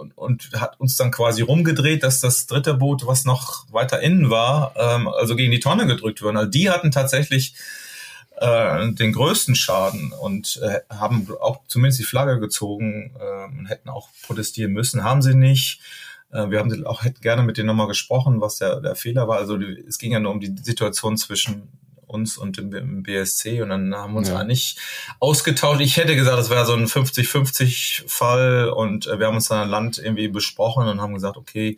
und, 0.00 0.16
und 0.16 0.50
hat 0.54 0.78
uns 0.80 0.96
dann 0.96 1.10
quasi 1.10 1.42
rumgedreht, 1.42 2.02
dass 2.02 2.20
das 2.20 2.46
dritte 2.46 2.74
Boot, 2.74 3.06
was 3.06 3.24
noch 3.24 3.70
weiter 3.72 4.00
innen 4.00 4.30
war, 4.30 4.74
ähm, 4.76 5.08
also 5.08 5.36
gegen 5.36 5.50
die 5.50 5.60
Tonne 5.60 5.86
gedrückt 5.86 6.22
wurde. 6.22 6.38
Also 6.38 6.50
die 6.50 6.70
hatten 6.70 6.90
tatsächlich 6.90 7.54
äh, 8.40 8.92
den 8.92 9.12
größten 9.12 9.54
Schaden 9.54 10.12
und 10.12 10.60
äh, 10.62 10.80
haben 10.88 11.28
auch 11.40 11.60
zumindest 11.68 12.00
die 12.00 12.04
Flagge 12.04 12.40
gezogen 12.40 13.14
äh, 13.18 13.44
und 13.58 13.66
hätten 13.66 13.88
auch 13.88 14.08
protestieren 14.22 14.72
müssen, 14.72 15.04
haben 15.04 15.22
sie 15.22 15.34
nicht. 15.34 15.80
Äh, 16.32 16.50
wir 16.50 16.58
haben 16.58 16.86
auch 16.86 17.04
hätten 17.04 17.20
gerne 17.20 17.42
mit 17.42 17.58
denen 17.58 17.66
nochmal 17.66 17.88
gesprochen, 17.88 18.40
was 18.40 18.56
der, 18.56 18.80
der 18.80 18.96
Fehler 18.96 19.28
war. 19.28 19.38
Also 19.38 19.56
die, 19.56 19.84
es 19.86 19.98
ging 19.98 20.12
ja 20.12 20.20
nur 20.20 20.32
um 20.32 20.40
die 20.40 20.54
Situation 20.62 21.16
zwischen 21.16 21.68
uns 22.10 22.36
und 22.36 22.58
im, 22.58 23.02
BSC 23.02 23.62
und 23.62 23.70
dann 23.70 23.94
haben 23.94 24.12
wir 24.14 24.18
uns 24.18 24.28
ja. 24.28 24.38
eigentlich 24.38 24.76
ausgetauscht. 25.18 25.80
Ich 25.80 25.96
hätte 25.96 26.16
gesagt, 26.16 26.38
das 26.38 26.50
wäre 26.50 26.66
so 26.66 26.74
ein 26.74 26.86
50-50 26.86 28.08
Fall 28.08 28.68
und 28.68 29.06
äh, 29.06 29.18
wir 29.18 29.26
haben 29.26 29.36
uns 29.36 29.48
dann 29.48 29.62
an 29.62 29.68
Land 29.68 29.98
irgendwie 29.98 30.28
besprochen 30.28 30.86
und 30.86 31.00
haben 31.00 31.14
gesagt, 31.14 31.36
okay, 31.36 31.76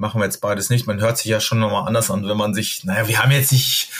machen 0.00 0.20
wir 0.20 0.24
jetzt 0.24 0.40
beides 0.40 0.70
nicht. 0.70 0.86
Man 0.86 1.00
hört 1.00 1.18
sich 1.18 1.26
ja 1.26 1.40
schon 1.40 1.58
nochmal 1.58 1.86
anders 1.86 2.10
an, 2.10 2.26
wenn 2.26 2.36
man 2.36 2.54
sich, 2.54 2.84
naja, 2.84 3.06
wir 3.06 3.22
haben 3.22 3.30
jetzt 3.32 3.52
nicht 3.52 3.90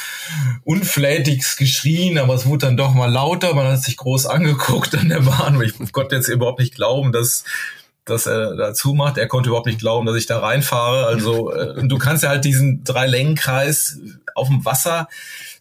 unflätig 0.65 1.45
geschrien, 1.57 2.17
aber 2.17 2.35
es 2.35 2.47
wurde 2.47 2.67
dann 2.67 2.79
doch 2.79 2.95
mal 2.95 3.11
lauter, 3.11 3.55
man 3.55 3.67
hat 3.67 3.83
sich 3.83 3.99
groß 3.99 4.25
angeguckt 4.27 4.95
an 4.95 5.11
der 5.11 5.21
Bahn. 5.21 5.61
Ich 5.61 5.93
konnte 5.93 6.17
jetzt 6.17 6.29
überhaupt 6.29 6.59
nicht 6.59 6.75
glauben, 6.75 7.13
dass 7.13 7.45
dass 8.11 8.27
er 8.27 8.57
dazu 8.57 8.95
macht. 8.95 9.19
Er 9.19 9.29
konnte 9.29 9.49
überhaupt 9.49 9.67
nicht 9.67 9.79
glauben, 9.79 10.07
dass 10.07 10.17
ich 10.17 10.27
da 10.27 10.39
reinfahre. 10.39 11.07
Also 11.07 11.53
äh, 11.53 11.87
du 11.87 11.99
kannst 11.99 12.23
ja 12.23 12.31
halt 12.31 12.45
diesen 12.45 12.85
drei 12.85 13.07
Längenkreis 13.07 13.99
auf 14.35 14.49
dem 14.49 14.65
Wasser, 14.65 15.09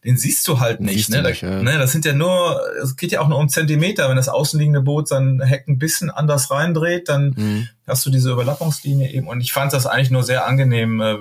den 0.03 0.17
siehst 0.17 0.47
du 0.47 0.59
halt 0.59 0.79
nicht. 0.79 1.09
Ne? 1.09 1.21
Nicht, 1.21 1.41
ja. 1.41 1.61
ne? 1.61 1.77
Das 1.77 1.91
sind 1.91 2.05
ja 2.05 2.13
nur, 2.13 2.61
es 2.81 2.95
geht 2.95 3.11
ja 3.11 3.21
auch 3.21 3.27
nur 3.27 3.37
um 3.37 3.49
Zentimeter. 3.49 4.09
Wenn 4.09 4.15
das 4.15 4.29
außenliegende 4.29 4.81
Boot 4.81 5.07
sein 5.07 5.41
Heck 5.41 5.67
ein 5.67 5.77
bisschen 5.77 6.09
anders 6.09 6.51
reindreht, 6.51 7.09
dann 7.09 7.33
mhm. 7.35 7.69
hast 7.85 8.05
du 8.05 8.09
diese 8.09 8.31
Überlappungslinie 8.31 9.11
eben. 9.11 9.27
Und 9.27 9.41
ich 9.41 9.51
fand 9.51 9.73
das 9.73 9.85
eigentlich 9.85 10.11
nur 10.11 10.23
sehr 10.23 10.45
angenehm, 10.45 11.01
äh, 11.01 11.17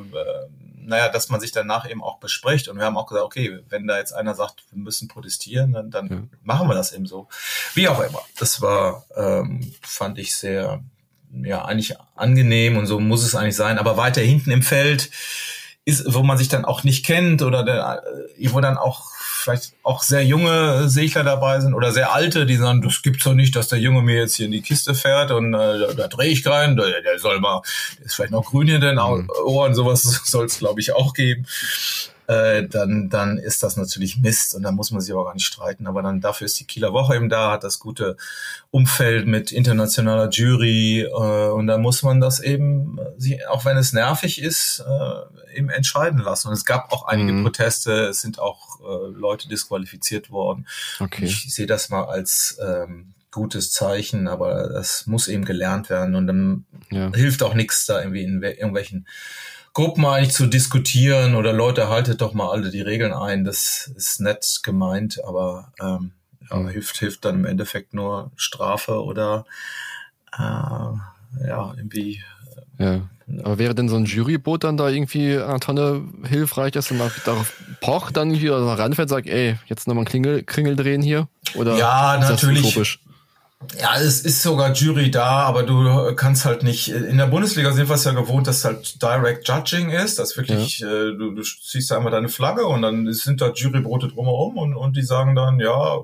naja, 0.88 1.08
dass 1.08 1.28
man 1.28 1.40
sich 1.40 1.52
danach 1.52 1.88
eben 1.88 2.02
auch 2.02 2.18
bespricht. 2.18 2.68
Und 2.68 2.78
wir 2.78 2.84
haben 2.84 2.96
auch 2.96 3.06
gesagt, 3.06 3.24
okay, 3.24 3.60
wenn 3.68 3.86
da 3.86 3.98
jetzt 3.98 4.12
einer 4.12 4.34
sagt, 4.34 4.64
wir 4.70 4.82
müssen 4.82 5.06
protestieren, 5.06 5.72
dann, 5.72 5.90
dann 5.90 6.08
ja. 6.08 6.22
machen 6.42 6.68
wir 6.68 6.74
das 6.74 6.92
eben 6.92 7.06
so. 7.06 7.28
Wie 7.74 7.88
auch 7.88 8.00
immer. 8.00 8.20
Das 8.38 8.62
war, 8.62 9.04
ähm, 9.16 9.72
fand 9.82 10.18
ich 10.18 10.34
sehr, 10.34 10.82
ja, 11.32 11.64
eigentlich 11.64 11.94
angenehm 12.14 12.76
und 12.76 12.86
so 12.86 13.00
muss 13.00 13.24
es 13.24 13.34
eigentlich 13.34 13.56
sein. 13.56 13.78
Aber 13.78 13.96
weiter 13.96 14.20
hinten 14.20 14.50
im 14.50 14.62
Feld 14.62 15.10
ist, 15.84 16.04
wo 16.12 16.22
man 16.22 16.38
sich 16.38 16.48
dann 16.48 16.64
auch 16.64 16.84
nicht 16.84 17.04
kennt 17.04 17.42
oder 17.42 17.64
der, 17.64 18.02
äh, 18.38 18.52
wo 18.52 18.60
dann 18.60 18.76
auch 18.76 19.10
vielleicht 19.42 19.72
auch 19.82 20.02
sehr 20.02 20.24
junge 20.24 20.88
Segler 20.88 21.24
dabei 21.24 21.60
sind 21.60 21.72
oder 21.72 21.92
sehr 21.92 22.12
alte, 22.12 22.44
die 22.44 22.56
sagen, 22.56 22.82
das 22.82 23.02
gibt's 23.02 23.24
doch 23.24 23.34
nicht, 23.34 23.56
dass 23.56 23.68
der 23.68 23.78
Junge 23.78 24.02
mir 24.02 24.16
jetzt 24.16 24.34
hier 24.34 24.46
in 24.46 24.52
die 24.52 24.60
Kiste 24.62 24.94
fährt 24.94 25.30
und 25.30 25.54
äh, 25.54 25.94
da, 25.94 26.08
drehe 26.08 26.30
ich 26.30 26.42
keinen, 26.42 26.76
der, 26.76 27.00
der 27.02 27.18
soll 27.18 27.40
mal, 27.40 27.62
der 27.98 28.06
ist 28.06 28.14
vielleicht 28.14 28.32
noch 28.32 28.44
grün 28.44 28.68
in 28.68 28.80
den 28.80 28.96
mhm. 28.96 29.30
Ohren, 29.46 29.74
sowas 29.74 30.02
soll 30.24 30.46
es 30.46 30.58
glaube 30.58 30.80
ich 30.80 30.92
auch 30.92 31.14
geben 31.14 31.46
äh, 32.28 32.68
dann, 32.68 33.08
dann 33.08 33.38
ist 33.38 33.62
das 33.62 33.78
natürlich 33.78 34.18
Mist 34.18 34.54
und 34.54 34.62
da 34.62 34.70
muss 34.70 34.90
man 34.90 35.00
sich 35.00 35.12
aber 35.14 35.24
gar 35.24 35.34
nicht 35.34 35.46
streiten. 35.46 35.86
Aber 35.86 36.02
dann 36.02 36.20
dafür 36.20 36.44
ist 36.44 36.60
die 36.60 36.66
Kieler 36.66 36.92
Woche 36.92 37.16
eben 37.16 37.30
da, 37.30 37.52
hat 37.52 37.64
das 37.64 37.78
gute 37.78 38.18
Umfeld 38.70 39.26
mit 39.26 39.50
internationaler 39.50 40.28
Jury 40.28 41.00
äh, 41.00 41.48
und 41.50 41.66
da 41.66 41.78
muss 41.78 42.02
man 42.02 42.20
das 42.20 42.40
eben, 42.40 43.00
auch 43.48 43.64
wenn 43.64 43.78
es 43.78 43.94
nervig 43.94 44.42
ist, 44.42 44.84
äh, 44.86 45.56
eben 45.56 45.70
entscheiden 45.70 46.20
lassen. 46.20 46.48
Und 46.48 46.54
es 46.54 46.66
gab 46.66 46.92
auch 46.92 47.06
einige 47.06 47.32
mhm. 47.32 47.44
Proteste, 47.44 48.08
es 48.08 48.20
sind 48.20 48.38
auch 48.38 48.78
äh, 48.80 49.10
Leute 49.10 49.48
disqualifiziert 49.48 50.30
worden. 50.30 50.68
Okay. 51.00 51.24
Ich 51.24 51.54
sehe 51.54 51.66
das 51.66 51.88
mal 51.88 52.04
als 52.04 52.58
ähm, 52.62 53.14
gutes 53.30 53.72
Zeichen, 53.72 54.28
aber 54.28 54.68
das 54.68 55.06
muss 55.06 55.28
eben 55.28 55.46
gelernt 55.46 55.88
werden 55.88 56.14
und 56.14 56.26
dann 56.26 56.66
ja. 56.90 57.10
hilft 57.14 57.42
auch 57.42 57.54
nichts 57.54 57.86
da 57.86 58.00
irgendwie 58.00 58.24
in 58.24 58.42
irgendwelchen 58.42 59.06
Gruppen 59.78 60.04
eigentlich 60.06 60.34
zu 60.34 60.48
diskutieren 60.48 61.36
oder 61.36 61.52
Leute, 61.52 61.88
haltet 61.88 62.20
doch 62.20 62.34
mal 62.34 62.50
alle 62.50 62.70
die 62.70 62.80
Regeln 62.80 63.12
ein. 63.12 63.44
Das 63.44 63.88
ist 63.94 64.20
nett 64.20 64.58
gemeint, 64.64 65.22
aber 65.24 65.72
ähm, 65.80 66.10
ja, 66.50 66.56
mhm. 66.56 66.68
hilft, 66.70 66.96
hilft 66.96 67.24
dann 67.24 67.36
im 67.36 67.44
Endeffekt 67.44 67.94
nur 67.94 68.32
Strafe 68.34 69.04
oder 69.04 69.44
äh, 70.36 70.40
ja, 70.40 71.74
irgendwie. 71.76 72.24
Äh, 72.78 72.84
ja. 72.84 73.00
Aber 73.44 73.58
wäre 73.58 73.76
denn 73.76 73.88
so 73.88 73.94
ein 73.94 74.06
Juryboot 74.06 74.64
dann 74.64 74.76
da 74.76 74.88
irgendwie 74.88 75.34
der 75.34 75.60
Tonne 75.60 76.02
hilfreich, 76.24 76.72
dass 76.72 76.90
man 76.90 77.12
darauf 77.24 77.52
pocht, 77.80 78.16
dann 78.16 78.30
hier 78.30 78.54
ranfällt, 78.54 79.08
sagt, 79.08 79.28
ey, 79.28 79.60
jetzt 79.66 79.86
nochmal 79.86 80.00
einen 80.00 80.08
Klingel, 80.08 80.42
Klingel 80.42 80.74
drehen 80.74 81.02
hier? 81.02 81.28
Oder 81.54 81.76
ja, 81.76 82.18
natürlich. 82.18 82.98
Ja, 83.76 83.96
es 83.96 84.20
ist 84.20 84.42
sogar 84.42 84.72
Jury 84.72 85.10
da, 85.10 85.40
aber 85.40 85.64
du 85.64 86.14
kannst 86.14 86.44
halt 86.44 86.62
nicht. 86.62 86.90
In 86.90 87.18
der 87.18 87.26
Bundesliga 87.26 87.72
sind 87.72 87.88
wir 87.88 87.96
es 87.96 88.04
ja 88.04 88.12
gewohnt, 88.12 88.46
dass 88.46 88.64
halt 88.64 89.02
Direct 89.02 89.48
Judging 89.48 89.90
ist, 89.90 90.20
dass 90.20 90.36
wirklich, 90.36 90.78
ja. 90.78 90.86
äh, 90.86 91.16
du, 91.16 91.32
du 91.32 91.42
ziehst 91.42 91.90
da 91.90 91.96
einmal 91.96 92.12
deine 92.12 92.28
Flagge 92.28 92.66
und 92.66 92.82
dann 92.82 93.12
sind 93.12 93.40
da 93.40 93.50
Jurybrote 93.50 94.08
drumherum 94.08 94.58
und, 94.58 94.74
und 94.74 94.96
die 94.96 95.02
sagen 95.02 95.34
dann, 95.34 95.58
ja, 95.58 95.98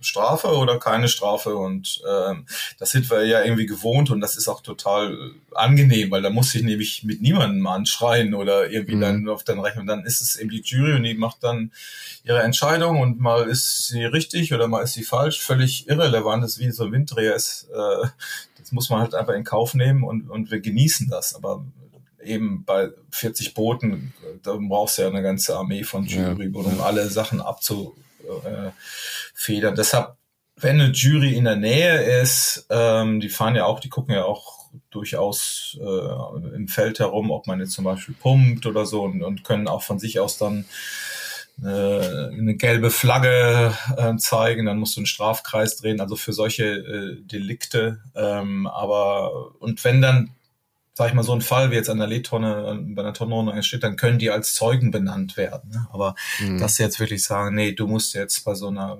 Strafe 0.00 0.48
oder 0.48 0.78
keine 0.78 1.08
Strafe. 1.08 1.56
Und 1.56 2.02
ähm, 2.08 2.46
das 2.78 2.90
sind 2.90 3.10
wir 3.10 3.24
ja 3.24 3.42
irgendwie 3.42 3.66
gewohnt 3.66 4.10
und 4.10 4.20
das 4.20 4.36
ist 4.36 4.48
auch 4.48 4.60
total 4.60 5.32
angenehm, 5.54 6.10
weil 6.10 6.22
da 6.22 6.30
muss 6.30 6.54
ich 6.54 6.62
nämlich 6.62 7.04
mit 7.04 7.22
niemandem 7.22 7.66
anschreien 7.66 8.34
oder 8.34 8.70
irgendwie 8.70 8.96
mhm. 8.96 9.00
dann 9.00 9.28
auf 9.28 9.44
den 9.44 9.60
Rechnung. 9.60 9.86
Dann 9.86 10.04
ist 10.04 10.20
es 10.20 10.36
eben 10.36 10.50
die 10.50 10.62
Jury 10.62 10.94
und 10.94 11.02
die 11.02 11.14
macht 11.14 11.42
dann 11.42 11.72
ihre 12.24 12.42
Entscheidung 12.42 13.00
und 13.00 13.20
mal 13.20 13.48
ist 13.48 13.88
sie 13.88 14.04
richtig 14.04 14.52
oder 14.54 14.68
mal 14.68 14.82
ist 14.82 14.94
sie 14.94 15.04
falsch. 15.04 15.40
Völlig 15.40 15.88
irrelevant, 15.88 16.42
das 16.42 16.52
ist 16.52 16.58
wie 16.58 16.70
so 16.70 16.84
ein 16.84 16.92
Winddreher 16.92 17.34
ist. 17.34 17.68
Äh, 17.74 18.08
das 18.58 18.72
muss 18.72 18.88
man 18.88 19.00
halt 19.00 19.14
einfach 19.14 19.34
in 19.34 19.44
Kauf 19.44 19.74
nehmen 19.74 20.04
und, 20.04 20.30
und 20.30 20.50
wir 20.50 20.60
genießen 20.60 21.08
das. 21.08 21.34
Aber 21.34 21.64
eben 22.24 22.64
bei 22.64 22.90
40 23.10 23.54
Booten, 23.54 24.14
da 24.42 24.56
brauchst 24.58 24.98
du 24.98 25.02
ja 25.02 25.08
eine 25.08 25.22
ganze 25.22 25.56
Armee 25.56 25.84
von 25.84 26.06
Jury, 26.06 26.50
ja. 26.52 26.60
um 26.60 26.80
alle 26.80 27.08
Sachen 27.08 27.40
abzufedern. 29.34 29.74
Deshalb, 29.74 30.16
wenn 30.56 30.80
eine 30.80 30.92
Jury 30.92 31.34
in 31.34 31.44
der 31.44 31.56
Nähe 31.56 32.20
ist, 32.22 32.66
ähm, 32.70 33.20
die 33.20 33.28
fahren 33.28 33.56
ja 33.56 33.66
auch, 33.66 33.80
die 33.80 33.88
gucken 33.88 34.14
ja 34.14 34.24
auch 34.24 34.64
durchaus 34.90 35.78
äh, 35.80 36.54
im 36.54 36.68
Feld 36.68 36.98
herum, 36.98 37.30
ob 37.30 37.46
man 37.46 37.60
jetzt 37.60 37.72
zum 37.72 37.84
Beispiel 37.84 38.14
pumpt 38.14 38.66
oder 38.66 38.86
so 38.86 39.02
und, 39.02 39.22
und 39.22 39.44
können 39.44 39.68
auch 39.68 39.82
von 39.82 39.98
sich 39.98 40.20
aus 40.20 40.38
dann 40.38 40.64
äh, 41.62 41.66
eine 41.66 42.56
gelbe 42.56 42.90
Flagge 42.90 43.72
äh, 43.96 44.16
zeigen, 44.16 44.66
dann 44.66 44.78
musst 44.78 44.96
du 44.96 45.00
einen 45.00 45.06
Strafkreis 45.06 45.76
drehen, 45.76 46.00
also 46.00 46.16
für 46.16 46.32
solche 46.32 46.64
äh, 46.64 47.20
Delikte. 47.20 48.00
Ähm, 48.16 48.66
aber 48.66 49.54
und 49.60 49.84
wenn 49.84 50.00
dann, 50.00 50.30
sag 50.94 51.08
ich 51.08 51.14
mal, 51.14 51.24
so 51.24 51.32
ein 51.32 51.40
Fall 51.40 51.70
wie 51.70 51.74
jetzt 51.74 51.90
an 51.90 51.98
der 51.98 52.06
Leadtonne, 52.06 52.80
bei 52.88 53.02
einer 53.02 53.12
Tonnenrunde 53.12 53.52
entsteht, 53.52 53.82
dann 53.82 53.96
können 53.96 54.18
die 54.18 54.30
als 54.30 54.54
Zeugen 54.54 54.90
benannt 54.90 55.36
werden. 55.36 55.70
Ne? 55.70 55.86
Aber 55.92 56.14
mhm. 56.40 56.58
dass 56.58 56.76
sie 56.76 56.84
jetzt 56.84 57.00
wirklich 57.00 57.24
sagen, 57.24 57.54
nee, 57.54 57.72
du 57.72 57.86
musst 57.86 58.14
jetzt 58.14 58.44
bei 58.44 58.54
so 58.54 58.68
einer 58.68 58.98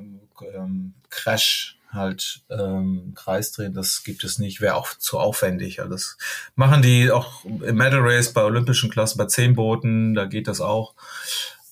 ähm, 0.55 0.95
Crash 1.11 1.79
halt 1.93 2.43
ähm, 2.51 3.13
Kreis 3.15 3.53
drehen, 3.53 3.73
das 3.73 4.03
gibt 4.03 4.25
es 4.25 4.41
nicht, 4.41 4.61
wäre 4.61 4.75
auch 4.75 4.95
zu 4.99 5.21
aufwendig. 5.21 5.79
Also 5.79 5.93
das 5.93 6.19
machen 6.57 6.83
die 6.83 7.13
auch 7.13 7.45
im 7.45 7.77
Medal 7.77 8.01
Race 8.03 8.33
bei 8.33 8.43
olympischen 8.43 8.91
Klassen, 8.91 9.17
bei 9.17 9.27
zehn 9.27 9.55
Booten, 9.55 10.15
da 10.15 10.25
geht 10.25 10.49
das 10.49 10.61
auch. 10.61 10.95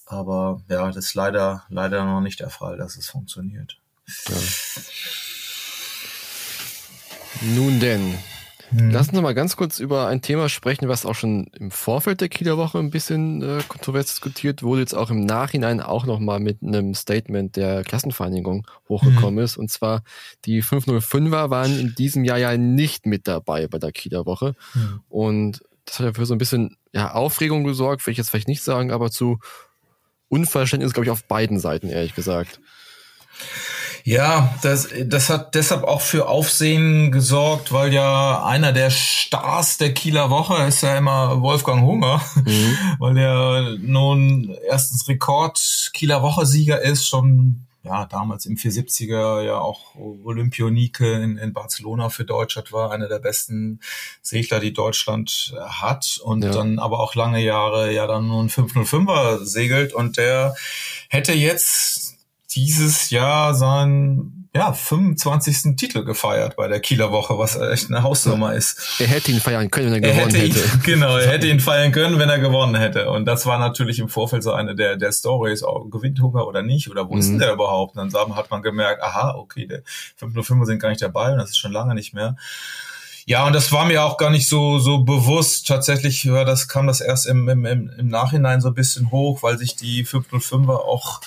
Aber 0.07 0.63
ja, 0.69 0.87
das 0.87 1.07
ist 1.07 1.15
leider, 1.15 1.65
leider 1.69 2.05
noch 2.05 2.21
nicht 2.21 2.39
der 2.39 2.51
Fall, 2.51 2.77
dass 2.77 2.97
es 2.97 3.09
funktioniert. 3.09 3.79
Ja. 4.29 4.37
Nun 7.41 7.81
denn, 7.81 8.19
hm. 8.75 8.91
Lassen 8.91 9.13
wir 9.13 9.23
mal 9.23 9.35
ganz 9.35 9.57
kurz 9.57 9.79
über 9.79 10.07
ein 10.07 10.23
Thema 10.23 10.49
sprechen, 10.49 10.89
was 10.89 11.05
auch 11.05 11.15
schon 11.15 11.49
im 11.59 11.71
Vorfeld 11.71 12.21
der 12.21 12.29
Kieler 12.29 12.57
Woche 12.57 12.79
ein 12.79 12.91
bisschen 12.91 13.43
äh, 13.43 13.63
kontrovers 13.69 14.07
diskutiert 14.07 14.63
wurde, 14.63 14.81
jetzt 14.81 14.95
auch 14.95 15.11
im 15.11 15.25
Nachhinein 15.25 15.81
auch 15.81 16.07
nochmal 16.07 16.41
mit 16.41 16.63
einem 16.63 16.95
Statement 16.95 17.57
der 17.57 17.85
Klassenvereinigung 17.85 18.67
hochgekommen 18.89 19.39
hm. 19.39 19.45
ist. 19.45 19.57
Und 19.57 19.71
zwar 19.71 20.03
die 20.45 20.63
505er 20.63 21.51
waren 21.51 21.79
in 21.79 21.95
diesem 21.95 22.25
Jahr 22.25 22.39
ja 22.39 22.57
nicht 22.57 23.07
mit 23.07 23.29
dabei 23.29 23.69
bei 23.69 23.79
der 23.79 23.93
Kieler 23.93 24.27
Woche. 24.27 24.55
Hm. 24.73 25.01
Und 25.09 25.63
das 25.85 25.99
hat 25.99 26.07
ja 26.07 26.13
für 26.15 26.27
so 26.27 26.35
ein 26.35 26.39
bisschen 26.39 26.77
ja, 26.93 27.13
Aufregung 27.13 27.65
gesorgt, 27.65 28.07
will 28.07 28.13
ich 28.13 28.19
jetzt 28.19 28.31
vielleicht 28.31 28.49
nicht 28.49 28.63
sagen, 28.63 28.91
aber 28.91 29.11
zu 29.11 29.39
Unverständnis, 30.29 30.95
glaube 30.95 31.05
ich, 31.05 31.11
auf 31.11 31.25
beiden 31.25 31.59
Seiten, 31.59 31.89
ehrlich 31.89 32.15
gesagt. 32.15 32.61
Ja, 34.05 34.55
das, 34.63 34.89
das 35.05 35.29
hat 35.29 35.55
deshalb 35.55 35.85
auch 35.85 36.01
für 36.01 36.29
Aufsehen 36.29 37.13
gesorgt, 37.13 37.73
weil 37.73 37.93
ja 37.93 38.45
einer 38.45 38.73
der 38.73 38.91
Stars 38.91 39.79
der 39.79 39.95
Kieler 39.95 40.31
Woche 40.31 40.65
ist 40.65 40.83
ja 40.83 40.97
immer 40.97 41.41
Wolfgang 41.41 41.83
Hunger, 41.83 42.21
mhm. 42.35 42.77
weil 42.99 43.15
der 43.15 43.77
nun 43.79 44.57
erstens 44.69 45.09
Rekord 45.09 45.91
Kieler 45.93 46.23
Woche-Sieger 46.23 46.83
ist, 46.83 47.07
schon 47.07 47.67
ja, 47.85 48.07
damals 48.07 48.47
im 48.47 48.57
470er 48.57 49.43
ja 49.43 49.59
auch 49.59 49.97
Olympionike 49.97 51.15
in, 51.15 51.37
in 51.37 51.53
Barcelona 51.53 52.11
für 52.11 52.25
Deutschland 52.25 52.73
war, 52.73 52.93
einer 52.93 53.09
der 53.09 53.19
besten 53.19 53.81
Segler, 54.21 54.61
die 54.61 54.73
Deutschland 54.73 55.53
hat 55.61 56.21
und 56.23 56.45
ja. 56.45 56.53
dann 56.53 56.79
aber 56.79 57.01
auch 57.01 57.17
lange 57.17 57.43
Jahre 57.43 57.93
ja 57.93 58.07
dann 58.07 58.29
nur 58.29 58.43
ein 58.43 58.51
505er 58.51 59.45
segelt 59.45 59.95
und 59.95 60.17
der 60.17 60.55
hätte 61.09 61.33
jetzt 61.33 62.02
dieses 62.55 63.11
Jahr 63.11 63.55
seinen 63.55 64.43
ja, 64.55 64.73
25. 64.75 65.77
Titel 65.77 66.05
gefeiert 66.05 66.57
bei 66.57 66.69
der 66.69 66.81
Kieler 66.81 67.11
Woche, 67.11 67.39
was 67.39 67.57
echt 67.57 67.89
eine 67.89 68.03
Hausnummer 68.03 68.53
ist. 68.53 68.97
Er 68.99 69.07
hätte 69.07 69.33
ihn 69.33 69.41
feiern 69.41 69.71
können, 69.71 69.93
wenn 69.93 70.03
er, 70.03 70.11
er 70.11 70.27
gewonnen 70.27 70.35
hätte. 70.35 70.59
Ihn, 70.59 70.83
genau, 70.85 71.17
er 71.17 71.31
hätte 71.31 71.47
ihn 71.49 71.61
feiern 71.61 71.91
können, 71.91 72.19
wenn 72.19 72.29
er 72.29 72.39
gewonnen 72.39 72.75
hätte. 72.75 73.11
Und 73.11 73.25
das 73.25 73.47
war 73.47 73.59
natürlich 73.59 73.99
im 73.99 74.11
Vorfeld 74.11 74.43
so 74.43 74.53
eine 74.53 74.75
der, 74.75 74.97
der 74.97 75.11
Stories, 75.11 75.63
auch 75.63 75.89
gewinnt 75.91 76.21
Hunger 76.21 76.47
oder 76.47 76.63
nicht, 76.63 76.91
oder 76.91 77.09
wo 77.09 77.15
mhm. 77.15 77.21
ist 77.21 77.29
denn 77.31 77.39
der 77.39 77.53
überhaupt? 77.55 77.97
Und 77.97 78.13
dann 78.13 78.37
hat 78.37 78.51
man 78.51 78.61
gemerkt, 78.63 79.03
aha, 79.03 79.35
okay, 79.37 79.67
der 79.67 79.83
505 80.17 80.67
sind 80.67 80.79
gar 80.81 80.91
nicht 80.91 81.03
dabei 81.03 81.33
und 81.33 81.39
das 81.39 81.51
ist 81.51 81.59
schon 81.59 81.73
lange 81.73 81.95
nicht 81.95 82.13
mehr. 82.13 82.37
Ja, 83.25 83.47
und 83.47 83.55
das 83.55 83.73
war 83.73 83.87
mir 83.87 84.05
auch 84.05 84.19
gar 84.19 84.31
nicht 84.31 84.49
so 84.49 84.79
so 84.79 85.05
bewusst. 85.05 85.67
Tatsächlich 85.67 86.25
ja, 86.25 86.45
das 86.45 86.69
kam 86.69 86.89
das 86.89 87.01
erst 87.01 87.27
im, 87.27 87.49
im, 87.49 87.65
im 87.65 88.09
Nachhinein 88.09 88.61
so 88.61 88.69
ein 88.69 88.75
bisschen 88.75 89.11
hoch, 89.11 89.43
weil 89.43 89.57
sich 89.59 89.77
die 89.77 90.05
505er 90.05 90.77
auch 90.77 91.21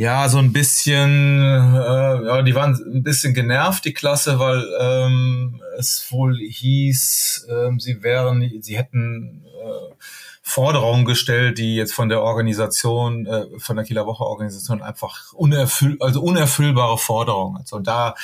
ja, 0.00 0.30
so 0.30 0.38
ein 0.38 0.54
bisschen, 0.54 1.42
äh, 1.42 2.24
ja, 2.24 2.40
die 2.40 2.54
waren 2.54 2.72
ein 2.72 3.02
bisschen 3.02 3.34
genervt, 3.34 3.84
die 3.84 3.92
Klasse, 3.92 4.38
weil 4.38 4.66
ähm, 4.80 5.60
es 5.76 6.06
wohl 6.10 6.38
hieß, 6.38 7.46
äh, 7.50 7.78
sie 7.78 8.02
wären, 8.02 8.62
sie 8.62 8.78
hätten 8.78 9.44
äh, 9.44 9.94
Forderungen 10.40 11.04
gestellt, 11.04 11.58
die 11.58 11.76
jetzt 11.76 11.92
von 11.92 12.08
der 12.08 12.22
Organisation, 12.22 13.26
äh, 13.26 13.44
von 13.58 13.76
der 13.76 13.84
Kieler 13.84 14.06
Woche 14.06 14.24
Organisation 14.24 14.80
einfach 14.80 15.34
unerfüll, 15.34 15.98
also 16.00 16.22
unerfüllbare 16.22 16.96
Forderungen. 16.96 17.58
Also 17.58 17.78
da 17.78 18.14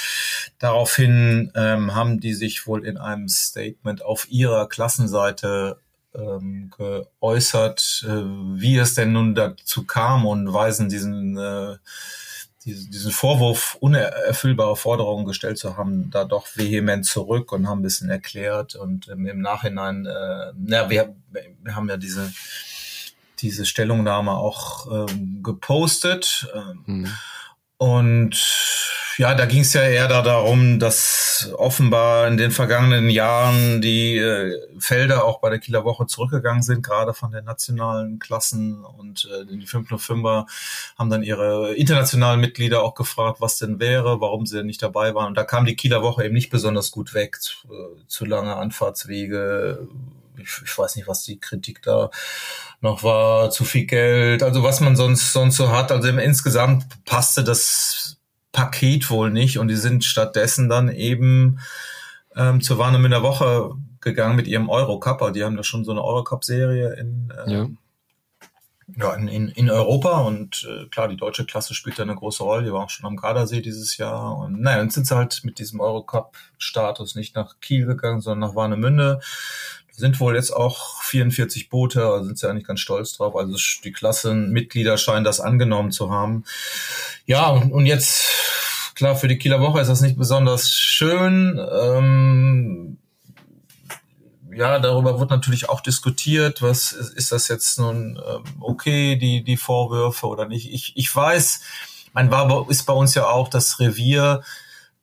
daraufhin 0.58 1.52
ähm, 1.54 1.94
haben 1.94 2.20
die 2.20 2.32
sich 2.32 2.66
wohl 2.66 2.86
in 2.86 2.96
einem 2.96 3.28
Statement 3.28 4.02
auf 4.02 4.30
ihrer 4.30 4.66
Klassenseite 4.66 5.78
ähm, 6.16 6.70
geäußert, 6.76 8.04
äh, 8.06 8.08
wie 8.08 8.78
es 8.78 8.94
denn 8.94 9.12
nun 9.12 9.34
dazu 9.34 9.84
kam 9.84 10.26
und 10.26 10.52
weisen 10.52 10.88
diesen, 10.88 11.36
äh, 11.36 11.76
diesen, 12.64 13.12
Vorwurf, 13.12 13.76
unerfüllbare 13.80 14.76
Forderungen 14.76 15.24
gestellt 15.24 15.58
zu 15.58 15.76
haben, 15.76 16.10
da 16.10 16.24
doch 16.24 16.46
vehement 16.54 17.06
zurück 17.06 17.52
und 17.52 17.68
haben 17.68 17.80
ein 17.80 17.82
bisschen 17.82 18.10
erklärt 18.10 18.74
und 18.74 19.08
ähm, 19.08 19.26
im 19.26 19.40
Nachhinein, 19.40 20.06
äh, 20.06 20.52
na, 20.56 20.90
wir, 20.90 21.14
wir 21.30 21.76
haben 21.76 21.88
ja 21.88 21.96
diese 21.96 22.32
diese 23.40 23.66
Stellungnahme 23.66 24.32
auch 24.32 25.08
ähm, 25.08 25.42
gepostet. 25.42 26.48
Ähm, 26.54 26.82
mhm. 26.86 27.12
Und 27.78 28.34
ja, 29.18 29.34
da 29.34 29.46
ging 29.46 29.60
es 29.60 29.72
ja 29.72 29.82
eher 29.82 30.08
da 30.08 30.20
darum, 30.22 30.78
dass 30.78 31.50
offenbar 31.56 32.28
in 32.28 32.36
den 32.36 32.50
vergangenen 32.50 33.08
Jahren 33.08 33.80
die 33.80 34.18
äh, 34.18 34.58
Felder 34.78 35.24
auch 35.24 35.40
bei 35.40 35.48
der 35.48 35.58
Kieler 35.58 35.84
Woche 35.84 36.06
zurückgegangen 36.06 36.62
sind, 36.62 36.82
gerade 36.82 37.14
von 37.14 37.32
den 37.32 37.44
nationalen 37.44 38.18
Klassen 38.18 38.84
und 38.84 39.26
äh, 39.32 39.46
die 39.46 39.66
505er 39.66 40.46
haben 40.98 41.10
dann 41.10 41.22
ihre 41.22 41.74
internationalen 41.74 42.40
Mitglieder 42.40 42.82
auch 42.82 42.94
gefragt, 42.94 43.40
was 43.40 43.56
denn 43.56 43.80
wäre, 43.80 44.20
warum 44.20 44.44
sie 44.44 44.58
denn 44.58 44.66
nicht 44.66 44.82
dabei 44.82 45.14
waren. 45.14 45.28
Und 45.28 45.38
da 45.38 45.44
kam 45.44 45.64
die 45.64 45.76
Kieler 45.76 46.02
Woche 46.02 46.24
eben 46.24 46.34
nicht 46.34 46.50
besonders 46.50 46.90
gut 46.90 47.14
weg, 47.14 47.40
zu, 47.40 47.68
äh, 47.68 48.06
zu 48.08 48.26
lange 48.26 48.56
Anfahrtswege, 48.56 49.88
ich, 50.38 50.62
ich 50.64 50.78
weiß 50.78 50.96
nicht, 50.96 51.08
was 51.08 51.22
die 51.22 51.38
Kritik 51.38 51.82
da 51.82 52.10
noch 52.80 53.02
war, 53.02 53.50
zu 53.50 53.64
viel 53.64 53.86
Geld, 53.86 54.42
also 54.42 54.62
was 54.62 54.80
man 54.80 54.96
sonst 54.96 55.32
sonst 55.32 55.56
so 55.56 55.70
hat. 55.70 55.90
Also 55.92 56.08
insgesamt 56.08 56.86
passte 57.04 57.44
das 57.44 58.18
Paket 58.52 59.10
wohl 59.10 59.30
nicht 59.30 59.58
und 59.58 59.68
die 59.68 59.76
sind 59.76 60.04
stattdessen 60.04 60.68
dann 60.68 60.88
eben 60.88 61.58
ähm, 62.34 62.60
zur 62.60 62.78
Warnemünder 62.78 63.22
Woche 63.22 63.72
gegangen 64.00 64.36
mit 64.36 64.46
ihrem 64.46 64.68
Eurocup. 64.68 65.32
Die 65.32 65.44
haben 65.44 65.56
da 65.56 65.62
schon 65.62 65.84
so 65.84 65.90
eine 65.90 66.02
Eurocup-Serie 66.02 66.94
in, 66.94 67.32
äh, 67.46 67.52
ja. 67.52 67.66
ja. 68.96 69.14
in, 69.14 69.28
in, 69.28 69.48
in 69.48 69.70
Europa 69.70 70.20
und 70.20 70.66
äh, 70.70 70.86
klar, 70.88 71.08
die 71.08 71.16
deutsche 71.16 71.44
Klasse 71.44 71.74
spielt 71.74 71.98
da 71.98 72.04
eine 72.04 72.14
große 72.14 72.42
Rolle. 72.42 72.64
Die 72.64 72.72
war 72.72 72.84
auch 72.84 72.90
schon 72.90 73.06
am 73.06 73.16
Gardasee 73.16 73.60
dieses 73.60 73.96
Jahr 73.96 74.38
und 74.38 74.60
naja, 74.60 74.78
dann 74.78 74.90
sind 74.90 75.06
sie 75.06 75.16
halt 75.16 75.40
mit 75.44 75.58
diesem 75.58 75.80
Eurocup-Status 75.80 77.14
nicht 77.14 77.34
nach 77.34 77.60
Kiel 77.60 77.86
gegangen, 77.86 78.20
sondern 78.20 78.48
nach 78.48 78.56
Warnemünde 78.56 79.20
sind 79.96 80.20
wohl 80.20 80.34
jetzt 80.34 80.50
auch 80.50 81.02
44 81.02 81.70
Boote, 81.70 82.00
da 82.00 82.22
sind 82.22 82.38
sie 82.38 82.48
eigentlich 82.48 82.66
ganz 82.66 82.80
stolz 82.80 83.16
drauf. 83.16 83.34
Also 83.34 83.56
die 83.82 83.92
Klassenmitglieder 83.92 84.98
scheinen 84.98 85.24
das 85.24 85.40
angenommen 85.40 85.90
zu 85.90 86.10
haben. 86.10 86.44
Ja, 87.24 87.48
und 87.48 87.86
jetzt, 87.86 88.24
klar, 88.94 89.16
für 89.16 89.28
die 89.28 89.38
Kieler 89.38 89.60
Woche 89.60 89.80
ist 89.80 89.88
das 89.88 90.02
nicht 90.02 90.18
besonders 90.18 90.70
schön. 90.70 91.58
Ähm, 91.82 92.98
ja, 94.54 94.78
darüber 94.78 95.18
wird 95.18 95.30
natürlich 95.30 95.68
auch 95.68 95.80
diskutiert, 95.80 96.62
was 96.62 96.92
ist 96.92 97.32
das 97.32 97.48
jetzt 97.48 97.78
nun 97.78 98.20
ähm, 98.26 98.44
okay, 98.60 99.16
die, 99.16 99.42
die 99.44 99.56
Vorwürfe 99.56 100.26
oder 100.26 100.46
nicht. 100.46 100.72
Ich, 100.72 100.92
ich 100.96 101.14
weiß, 101.14 101.60
mein 102.12 102.30
war 102.30 102.68
ist 102.70 102.84
bei 102.84 102.94
uns 102.94 103.14
ja 103.14 103.26
auch 103.26 103.48
das 103.48 103.80
Revier 103.80 104.42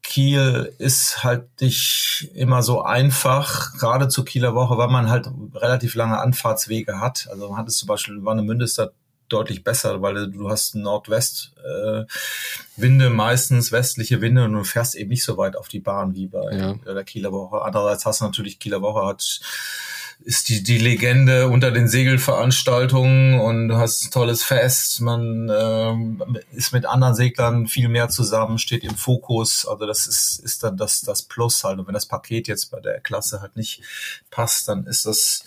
Kiel 0.04 0.74
ist 0.78 1.24
halt 1.24 1.62
nicht 1.62 2.30
immer 2.36 2.62
so 2.62 2.82
einfach, 2.82 3.74
gerade 3.74 4.10
zur 4.10 4.26
Kieler 4.26 4.54
Woche, 4.54 4.78
weil 4.78 4.90
man 4.90 5.10
halt 5.10 5.30
relativ 5.56 5.96
lange 5.96 6.20
Anfahrtswege 6.20 7.00
hat. 7.00 7.28
Also 7.32 7.50
man 7.50 7.58
hat 7.58 7.70
es 7.70 7.78
zum 7.78 7.88
Beispiel, 7.88 8.24
Warnemünde 8.24 8.66
ist 8.66 8.78
da 8.78 8.90
deutlich 9.30 9.64
besser, 9.64 10.02
weil 10.02 10.30
du 10.30 10.50
hast 10.50 10.76
Nordwest-Winde, 10.76 13.06
äh, 13.06 13.10
meistens 13.10 13.72
westliche 13.72 14.22
Winde 14.22 14.44
und 14.44 14.54
du 14.54 14.64
fährst 14.64 14.96
eben 14.96 15.10
nicht 15.10 15.24
so 15.24 15.38
weit 15.38 15.56
auf 15.56 15.70
die 15.70 15.80
Bahn 15.80 16.14
wie 16.14 16.28
bei 16.28 16.56
ja. 16.56 16.74
der 16.86 17.04
Kieler 17.04 17.32
Woche. 17.32 17.62
Andererseits 17.62 18.06
hast 18.06 18.22
du 18.22 18.26
natürlich, 18.26 18.60
Kieler 18.60 18.82
Woche 18.82 19.08
hat 19.08 19.40
ist 20.26 20.50
die, 20.50 20.64
die 20.64 20.78
Legende 20.78 21.50
unter 21.50 21.72
den 21.72 21.88
Segelveranstaltungen 21.88 23.40
und 23.40 23.68
du 23.68 23.76
hast 23.76 24.06
ein 24.06 24.12
tolles 24.12 24.44
Fest. 24.44 25.02
Man 25.02 25.52
ähm, 25.54 26.24
ist 26.54 26.72
mit 26.72 26.86
anderen 26.86 27.16
Seglern 27.16 27.68
viel 27.68 27.90
mehr 27.90 28.10
zusammen, 28.10 28.58
steht 28.58 28.84
im 28.84 28.96
Fokus. 28.96 29.66
Also 29.66 29.86
das 29.86 30.08
ist, 30.08 30.40
ist 30.40 30.64
dann 30.64 30.78
das, 30.78 31.02
das 31.02 31.24
Plus 31.24 31.64
halt. 31.64 31.80
Und 31.80 31.88
wenn 31.88 31.94
das 31.94 32.06
Paket 32.06 32.48
jetzt 32.48 32.72
bei 32.72 32.80
der 32.80 33.02
Klasse 33.02 33.42
halt 33.42 33.56
nicht 33.56 33.82
passt, 34.32 34.68
dann 34.68 34.86
ist 34.86 35.06
das 35.06 35.44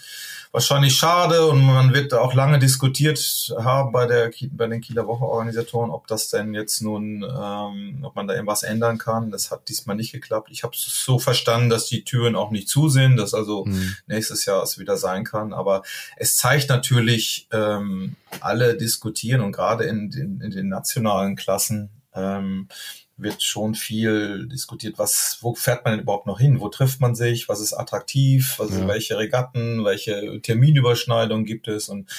wahrscheinlich 0.57 0.97
schade 0.97 1.47
und 1.49 1.63
man 1.63 1.93
wird 1.93 2.15
auch 2.15 2.33
lange 2.33 2.59
diskutiert 2.59 3.55
haben 3.59 3.93
bei 3.93 4.07
der 4.07 4.31
bei 4.53 4.67
den 4.67 4.81
Kieler 4.81 5.07
Woche-Organisatoren, 5.07 5.91
ob 5.91 6.07
das 6.07 6.31
denn 6.31 6.55
jetzt 6.55 6.81
nun, 6.81 7.23
ähm, 7.23 7.99
ob 8.03 8.17
man 8.17 8.27
da 8.27 8.33
irgendwas 8.33 8.63
ändern 8.63 8.97
kann. 8.97 9.31
Das 9.31 9.51
hat 9.51 9.69
diesmal 9.69 9.97
nicht 9.97 10.13
geklappt. 10.13 10.49
Ich 10.51 10.63
habe 10.63 10.75
es 10.75 10.83
so 10.83 11.19
verstanden, 11.19 11.69
dass 11.69 11.89
die 11.89 12.05
Türen 12.05 12.37
auch 12.37 12.51
nicht 12.51 12.71
zu 12.71 12.89
sind, 12.89 13.19
dass 13.19 13.35
also 13.35 13.67
mhm. 13.67 13.97
nächstes 14.07 14.47
Jahr 14.47 14.63
es 14.63 14.79
wieder 14.79 14.97
sein 14.97 15.25
kann. 15.25 15.53
Aber 15.53 15.83
es 16.17 16.37
zeigt 16.37 16.71
natürlich, 16.71 17.49
ähm, 17.53 18.17
alle 18.41 18.79
diskutieren 18.79 19.43
und 19.43 19.53
gerade 19.53 19.85
in, 19.85 20.11
in, 20.13 20.41
in 20.41 20.51
den 20.53 20.69
nationalen 20.71 21.37
Klassen 21.37 21.91
ähm, 22.15 22.69
wird 23.19 23.43
schon 23.43 23.75
viel 23.75 24.47
diskutiert, 24.47 24.99
was, 24.99 25.39
wo 25.41 25.55
fährt 25.55 25.85
man 25.85 25.95
denn 25.95 26.03
überhaupt 26.03 26.27
noch 26.27 26.39
hin? 26.39 26.61
Wo 26.61 26.69
trifft 26.69 27.01
man 27.01 27.15
sich? 27.15 27.49
Was 27.49 27.61
ist 27.61 27.73
attraktiv? 27.73 28.61
Also 28.61 28.81
ja. 28.81 28.89
welche 28.89 29.17
Regatten, 29.17 29.85
welche 29.85 30.41
Terminüberschneidungen 30.43 31.47
gibt 31.47 31.67
es? 31.67 31.89
Und 31.89 32.11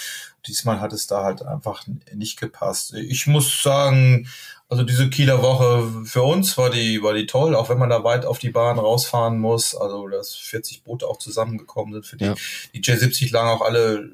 diesmal 0.47 0.81
hat 0.81 0.93
es 0.93 1.05
da 1.05 1.23
halt 1.23 1.43
einfach 1.43 1.85
nicht 2.13 2.39
gepasst. 2.39 2.93
Ich 2.93 3.27
muss 3.27 3.61
sagen, 3.61 4.27
also 4.69 4.83
diese 4.83 5.09
Kieler 5.09 5.43
Woche 5.43 6.05
für 6.05 6.23
uns 6.23 6.57
war 6.57 6.71
die, 6.71 7.01
war 7.03 7.13
die 7.13 7.27
toll, 7.27 7.55
auch 7.55 7.69
wenn 7.69 7.77
man 7.77 7.89
da 7.89 8.03
weit 8.03 8.25
auf 8.25 8.39
die 8.39 8.49
Bahn 8.49 8.79
rausfahren 8.79 9.39
muss. 9.39 9.75
Also, 9.75 10.07
dass 10.07 10.33
40 10.35 10.83
Boote 10.83 11.07
auch 11.07 11.19
zusammengekommen 11.19 11.93
sind 11.93 12.05
für 12.07 12.17
die, 12.17 12.25
ja. 12.25 12.35
die 12.73 12.81
J70 12.81 13.31
lagen 13.31 13.49
auch 13.49 13.61
alle 13.61 14.09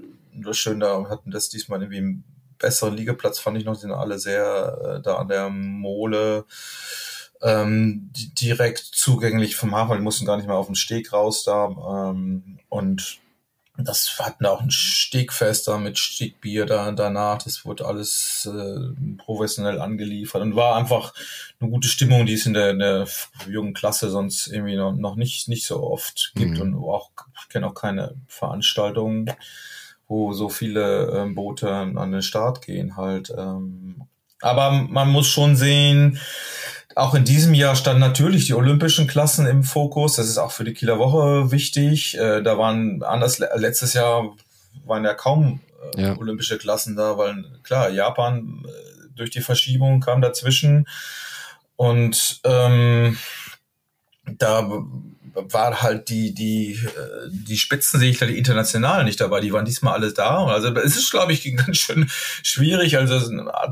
schön 0.51 0.79
da 0.79 0.95
und 0.95 1.09
hatten 1.09 1.31
das 1.31 1.49
diesmal 1.49 1.81
irgendwie 1.81 2.21
besseren 2.63 2.95
Liegeplatz 2.95 3.39
fand 3.39 3.57
ich 3.57 3.65
noch, 3.65 3.75
sind 3.75 3.91
alle 3.91 4.17
sehr 4.17 4.97
äh, 4.97 5.01
da 5.01 5.17
an 5.17 5.27
der 5.27 5.49
Mole 5.49 6.45
ähm, 7.41 8.09
direkt 8.13 8.79
zugänglich 8.79 9.55
vom 9.55 9.75
Hafen. 9.75 9.97
Die 9.97 10.01
mussten 10.01 10.25
gar 10.25 10.37
nicht 10.37 10.47
mehr 10.47 10.55
auf 10.55 10.67
den 10.67 10.75
Steg 10.75 11.11
raus 11.11 11.43
da. 11.43 11.65
Ähm, 12.09 12.59
und 12.69 13.19
das 13.77 14.17
hatten 14.19 14.45
auch 14.45 14.61
ein 14.61 14.71
Stegfest 14.71 15.67
da 15.67 15.77
mit 15.77 15.99
Stegbier 15.99 16.65
da 16.65 16.91
danach. 16.91 17.39
Das 17.43 17.65
wurde 17.65 17.85
alles 17.85 18.49
äh, 18.49 19.17
professionell 19.17 19.81
angeliefert 19.81 20.41
und 20.41 20.55
war 20.55 20.77
einfach 20.77 21.13
eine 21.59 21.69
gute 21.69 21.89
Stimmung, 21.89 22.25
die 22.25 22.33
es 22.33 22.45
in 22.45 22.53
der, 22.53 22.69
in 22.69 22.79
der 22.79 23.07
jungen 23.47 23.73
Klasse 23.73 24.09
sonst 24.09 24.47
irgendwie 24.47 24.77
noch, 24.77 24.93
noch 24.93 25.15
nicht, 25.15 25.49
nicht 25.49 25.65
so 25.65 25.83
oft 25.83 26.31
gibt. 26.35 26.55
Mhm. 26.57 26.61
Und 26.61 26.75
auch, 26.75 27.11
ich 27.41 27.49
kenne 27.49 27.67
auch 27.67 27.75
keine 27.75 28.15
Veranstaltungen 28.27 29.29
wo 30.07 30.33
so 30.33 30.49
viele 30.49 31.11
ähm, 31.11 31.35
Boote 31.35 31.71
an 31.71 32.11
den 32.11 32.21
Start 32.21 32.65
gehen 32.65 32.97
halt. 32.97 33.33
Ähm. 33.35 34.03
Aber 34.41 34.71
man 34.71 35.09
muss 35.09 35.27
schon 35.27 35.55
sehen, 35.55 36.19
auch 36.95 37.15
in 37.15 37.25
diesem 37.25 37.53
Jahr 37.53 37.75
standen 37.75 38.01
natürlich 38.01 38.45
die 38.45 38.53
olympischen 38.53 39.07
Klassen 39.07 39.47
im 39.47 39.63
Fokus. 39.63 40.15
Das 40.15 40.27
ist 40.27 40.37
auch 40.37 40.51
für 40.51 40.63
die 40.63 40.73
Kieler 40.73 40.99
Woche 40.99 41.51
wichtig. 41.51 42.17
Äh, 42.17 42.41
da 42.41 42.57
waren 42.57 43.01
anders 43.03 43.39
letztes 43.39 43.93
Jahr 43.93 44.35
waren 44.85 45.03
ja 45.03 45.13
kaum 45.13 45.61
äh, 45.95 46.01
ja. 46.01 46.17
olympische 46.17 46.57
Klassen 46.57 46.95
da, 46.95 47.17
weil 47.17 47.43
klar 47.63 47.89
Japan 47.89 48.63
äh, 48.65 49.07
durch 49.15 49.29
die 49.29 49.41
Verschiebung 49.41 49.99
kam 50.01 50.21
dazwischen 50.21 50.87
und 51.75 52.41
ähm, 52.43 53.17
da 54.25 54.69
war 55.33 55.81
halt 55.81 56.09
die, 56.09 56.33
die, 56.33 56.73
äh, 56.73 57.29
die 57.29 57.57
Spitzen 57.57 57.99
sehe 57.99 58.11
ich 58.11 58.19
da, 58.19 58.25
die 58.25 58.37
internationalen 58.37 59.05
nicht 59.05 59.19
dabei, 59.19 59.39
die 59.39 59.51
waren 59.51 59.65
diesmal 59.65 59.93
alle 59.93 60.13
da. 60.13 60.45
Also 60.45 60.69
es 60.75 60.95
ist, 60.95 61.11
glaube 61.11 61.33
ich, 61.33 61.43
ganz 61.57 61.77
schön 61.77 62.09
schwierig, 62.43 62.97
also 62.97 63.15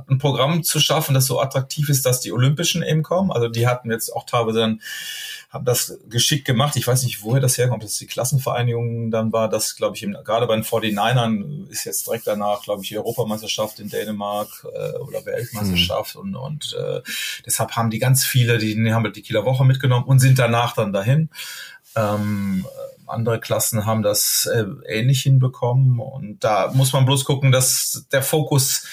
ein 0.07 0.17
Programm 0.17 0.63
zu 0.63 0.79
schaffen, 0.79 1.13
das 1.13 1.25
so 1.25 1.39
attraktiv 1.39 1.89
ist, 1.89 2.05
dass 2.05 2.21
die 2.21 2.31
Olympischen 2.31 2.83
eben 2.83 3.03
kommen. 3.03 3.31
Also 3.31 3.47
die 3.47 3.67
hatten 3.67 3.91
jetzt 3.91 4.09
auch 4.09 4.25
teilweise 4.25 4.59
dann 4.59 4.81
haben 5.51 5.65
das 5.65 5.99
geschickt 6.07 6.45
gemacht. 6.45 6.77
Ich 6.77 6.87
weiß 6.87 7.03
nicht, 7.03 7.23
woher 7.23 7.41
das 7.41 7.57
herkommt, 7.57 7.83
dass 7.83 7.97
die 7.97 8.07
Klassenvereinigung 8.07 9.11
dann 9.11 9.33
war. 9.33 9.49
Das, 9.49 9.75
glaube 9.75 9.97
ich, 9.97 10.07
gerade 10.23 10.47
bei 10.47 10.55
den 10.55 10.63
49ern 10.63 11.67
ist 11.67 11.83
jetzt 11.83 12.07
direkt 12.07 12.25
danach, 12.25 12.63
glaube 12.63 12.83
ich, 12.83 12.89
die 12.89 12.97
Europameisterschaft 12.97 13.79
in 13.81 13.89
Dänemark 13.89 14.65
äh, 14.73 14.97
oder 14.99 15.25
Weltmeisterschaft. 15.25 16.15
Mhm. 16.15 16.21
Und, 16.21 16.35
und 16.35 16.77
äh, 16.79 17.01
deshalb 17.45 17.75
haben 17.75 17.89
die 17.89 17.99
ganz 17.99 18.25
viele, 18.25 18.59
die, 18.59 18.75
die 18.75 18.93
haben 18.93 19.11
die 19.11 19.21
Kieler 19.21 19.43
Woche 19.43 19.65
mitgenommen 19.65 20.05
und 20.05 20.19
sind 20.19 20.39
danach 20.39 20.73
dann 20.73 20.93
dahin. 20.93 21.29
Ähm, 21.97 22.65
andere 23.05 23.41
Klassen 23.41 23.85
haben 23.85 24.03
das 24.03 24.45
äh, 24.45 24.63
ähnlich 24.87 25.21
hinbekommen. 25.23 25.99
Und 25.99 26.45
da 26.45 26.71
muss 26.73 26.93
man 26.93 27.05
bloß 27.05 27.25
gucken, 27.25 27.51
dass 27.51 28.05
der 28.13 28.23
Fokus 28.23 28.87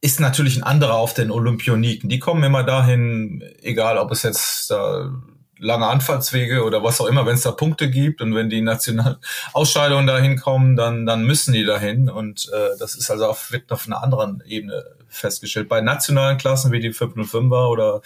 ist 0.00 0.18
natürlich 0.18 0.56
ein 0.56 0.62
anderer 0.64 0.94
auf 0.94 1.14
den 1.14 1.30
Olympioniken. 1.30 2.08
Die 2.08 2.18
kommen 2.18 2.42
immer 2.42 2.64
dahin, 2.64 3.44
egal 3.62 3.98
ob 3.98 4.10
es 4.10 4.24
jetzt 4.24 4.70
da 4.70 5.12
lange 5.58 5.86
Anfahrtswege 5.86 6.64
oder 6.64 6.82
was 6.82 7.00
auch 7.00 7.06
immer, 7.06 7.26
wenn 7.26 7.34
es 7.34 7.42
da 7.42 7.52
Punkte 7.52 7.90
gibt 7.90 8.20
und 8.20 8.34
wenn 8.34 8.50
die 8.50 8.60
nationalen 8.60 9.16
Ausscheidungen 9.52 10.06
dahin 10.06 10.38
kommen, 10.38 10.76
dann, 10.76 11.06
dann 11.06 11.24
müssen 11.24 11.52
die 11.52 11.64
dahin 11.64 12.08
und 12.08 12.50
äh, 12.52 12.78
das 12.78 12.94
ist 12.94 13.10
also 13.10 13.26
auf, 13.26 13.52
wird 13.52 13.72
auf 13.72 13.86
einer 13.86 14.02
anderen 14.02 14.42
Ebene 14.46 14.84
festgestellt. 15.08 15.68
Bei 15.68 15.80
nationalen 15.80 16.38
Klassen 16.38 16.72
wie 16.72 16.80
die 16.80 16.92
505er 16.92 17.68
oder 17.68 18.02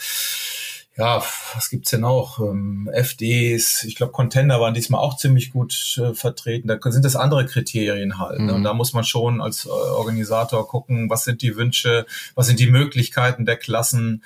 ja, 0.96 1.22
was 1.54 1.70
gibt's 1.70 1.90
denn 1.90 2.04
auch? 2.04 2.40
Ähm, 2.40 2.90
FDs, 2.92 3.84
ich 3.84 3.94
glaube, 3.94 4.12
Contender 4.12 4.60
waren 4.60 4.74
diesmal 4.74 5.00
auch 5.00 5.16
ziemlich 5.16 5.50
gut 5.50 5.98
äh, 5.98 6.14
vertreten. 6.14 6.68
Da 6.68 6.78
sind 6.90 7.04
das 7.04 7.16
andere 7.16 7.46
Kriterien 7.46 8.18
halt. 8.18 8.40
Mhm. 8.40 8.46
Ne? 8.46 8.54
Und 8.54 8.64
da 8.64 8.74
muss 8.74 8.92
man 8.92 9.04
schon 9.04 9.40
als 9.40 9.64
äh, 9.64 9.70
Organisator 9.70 10.68
gucken, 10.68 11.08
was 11.08 11.24
sind 11.24 11.40
die 11.42 11.56
Wünsche, 11.56 12.06
was 12.34 12.48
sind 12.48 12.60
die 12.60 12.70
Möglichkeiten 12.70 13.46
der 13.46 13.56
Klassen, 13.56 14.22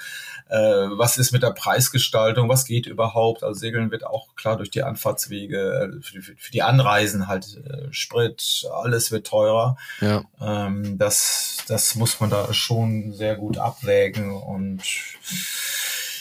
äh, 0.49 0.57
was 0.57 1.17
ist 1.17 1.33
mit 1.33 1.43
der 1.43 1.53
Preisgestaltung, 1.53 2.49
was 2.49 2.67
geht 2.67 2.87
überhaupt. 2.87 3.43
Also 3.43 3.59
Segeln 3.59 3.91
wird 3.91 4.07
auch 4.07 4.35
klar 4.37 4.57
durch 4.57 4.71
die 4.71 4.83
Anfahrtswege, 4.83 5.91
äh, 5.97 6.03
für, 6.03 6.13
die, 6.13 6.21
für, 6.21 6.53
die 6.53 6.63
Anreisen 6.63 7.29
halt 7.29 7.59
äh, 7.65 7.93
Sprit, 7.93 8.67
alles 8.73 9.11
wird 9.11 9.27
teurer. 9.27 9.77
Ja. 10.01 10.25
Ähm, 10.41 10.99
das, 10.99 11.59
das 11.67 11.95
muss 11.95 12.21
man 12.21 12.31
da 12.31 12.53
schon 12.53 13.13
sehr 13.13 13.37
gut 13.37 13.59
abwägen 13.59 14.33
und 14.33 14.83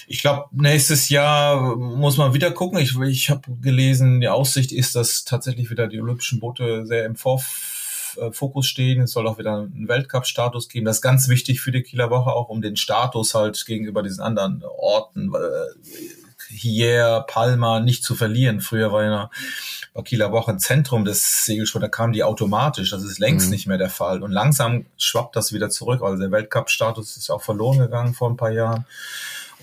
ich 0.08 0.22
glaube, 0.22 0.48
nächstes 0.52 1.10
Jahr 1.10 1.76
muss 1.76 2.18
man 2.18 2.34
wieder 2.34 2.52
gucken. 2.52 2.78
Ich, 2.80 2.98
ich 3.00 3.30
habe 3.30 3.42
gelesen, 3.62 4.20
die 4.20 4.28
Aussicht 4.28 4.72
ist, 4.72 4.96
dass 4.96 5.24
tatsächlich 5.24 5.70
wieder 5.70 5.88
die 5.88 6.02
olympischen 6.02 6.40
Boote 6.40 6.86
sehr 6.86 7.06
im 7.06 7.16
Vorf 7.16 7.46
äh, 7.46 7.73
Fokus 8.32 8.68
stehen. 8.68 9.02
Es 9.02 9.12
soll 9.12 9.28
auch 9.28 9.38
wieder 9.38 9.58
einen 9.58 9.88
Weltcup-Status 9.88 10.70
geben. 10.70 10.86
Das 10.86 10.98
ist 10.98 11.02
ganz 11.02 11.28
wichtig 11.30 11.62
für 11.62 11.72
die 11.72 11.84
Kieler 11.84 12.10
Woche, 12.10 12.32
auch 12.32 12.50
um 12.50 12.62
den 12.62 12.76
Status 12.76 13.36
halt 13.36 13.66
gegenüber 13.66 14.04
diesen 14.04 14.22
anderen 14.22 14.64
Orten, 14.64 15.34
äh, 15.34 16.00
hier, 16.50 17.26
Palma, 17.28 17.80
nicht 17.80 18.04
zu 18.04 18.16
verlieren. 18.16 18.62
Früher 18.62 18.92
war 18.92 19.04
ja 19.04 19.30
bei 19.94 20.02
Kieler 20.02 20.32
Woche 20.32 20.52
ein 20.52 20.60
Zentrum 20.60 21.06
des 21.06 21.46
Segelsports, 21.46 21.84
da 21.84 21.90
kamen 21.90 22.14
die 22.14 22.24
automatisch. 22.24 22.92
Das 22.92 23.04
ist 23.04 23.20
längst 23.20 23.48
mhm. 23.48 23.52
nicht 23.52 23.68
mehr 23.68 23.78
der 23.78 23.90
Fall. 23.90 24.24
Und 24.24 24.32
langsam 24.32 24.86
schwappt 24.98 25.36
das 25.36 25.54
wieder 25.54 25.70
zurück. 25.70 26.02
Also 26.02 26.22
der 26.22 26.32
Weltcup-Status 26.32 27.18
ist 27.18 27.30
auch 27.30 27.42
verloren 27.42 27.80
gegangen 27.80 28.14
vor 28.14 28.30
ein 28.30 28.38
paar 28.38 28.52
Jahren. 28.52 28.86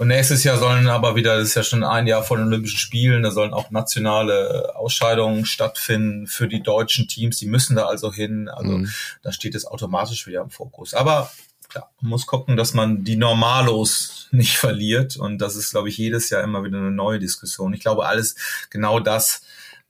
Und 0.01 0.09
nächstes 0.09 0.45
Jahr 0.45 0.57
sollen 0.57 0.89
aber 0.89 1.15
wieder, 1.15 1.37
das 1.37 1.49
ist 1.49 1.57
ja 1.57 1.63
schon 1.63 1.85
ein 1.85 2.07
Jahr 2.07 2.23
vor 2.23 2.39
den 2.39 2.47
Olympischen 2.47 2.79
Spielen, 2.79 3.23
da 3.23 3.31
sollen 3.31 3.53
auch 3.53 3.71
nationale 3.71 4.75
Ausscheidungen 4.75 5.45
stattfinden 5.45 6.27
für 6.27 6.49
die 6.49 6.63
deutschen 6.63 7.07
Teams. 7.07 7.37
Die 7.37 7.47
müssen 7.47 7.77
da 7.77 7.85
also 7.85 8.11
hin. 8.11 8.49
Also 8.49 8.79
mhm. 8.79 8.91
da 9.21 9.31
steht 9.31 9.55
es 9.55 9.67
automatisch 9.67 10.27
wieder 10.27 10.41
im 10.41 10.49
Fokus. 10.49 10.95
Aber 10.95 11.31
klar, 11.69 11.91
man 12.01 12.09
muss 12.09 12.27
gucken, 12.27 12.57
dass 12.57 12.73
man 12.73 13.05
die 13.05 13.17
Normalos 13.17 14.29
nicht 14.31 14.57
verliert. 14.57 15.19
Und 15.19 15.37
das 15.37 15.55
ist, 15.55 15.73
glaube 15.73 15.91
ich, 15.91 15.99
jedes 15.99 16.31
Jahr 16.31 16.43
immer 16.43 16.65
wieder 16.65 16.79
eine 16.79 16.93
neue 16.93 17.19
Diskussion. 17.19 17.75
Ich 17.75 17.81
glaube, 17.81 18.07
alles 18.07 18.37
genau 18.71 19.01
das 19.01 19.43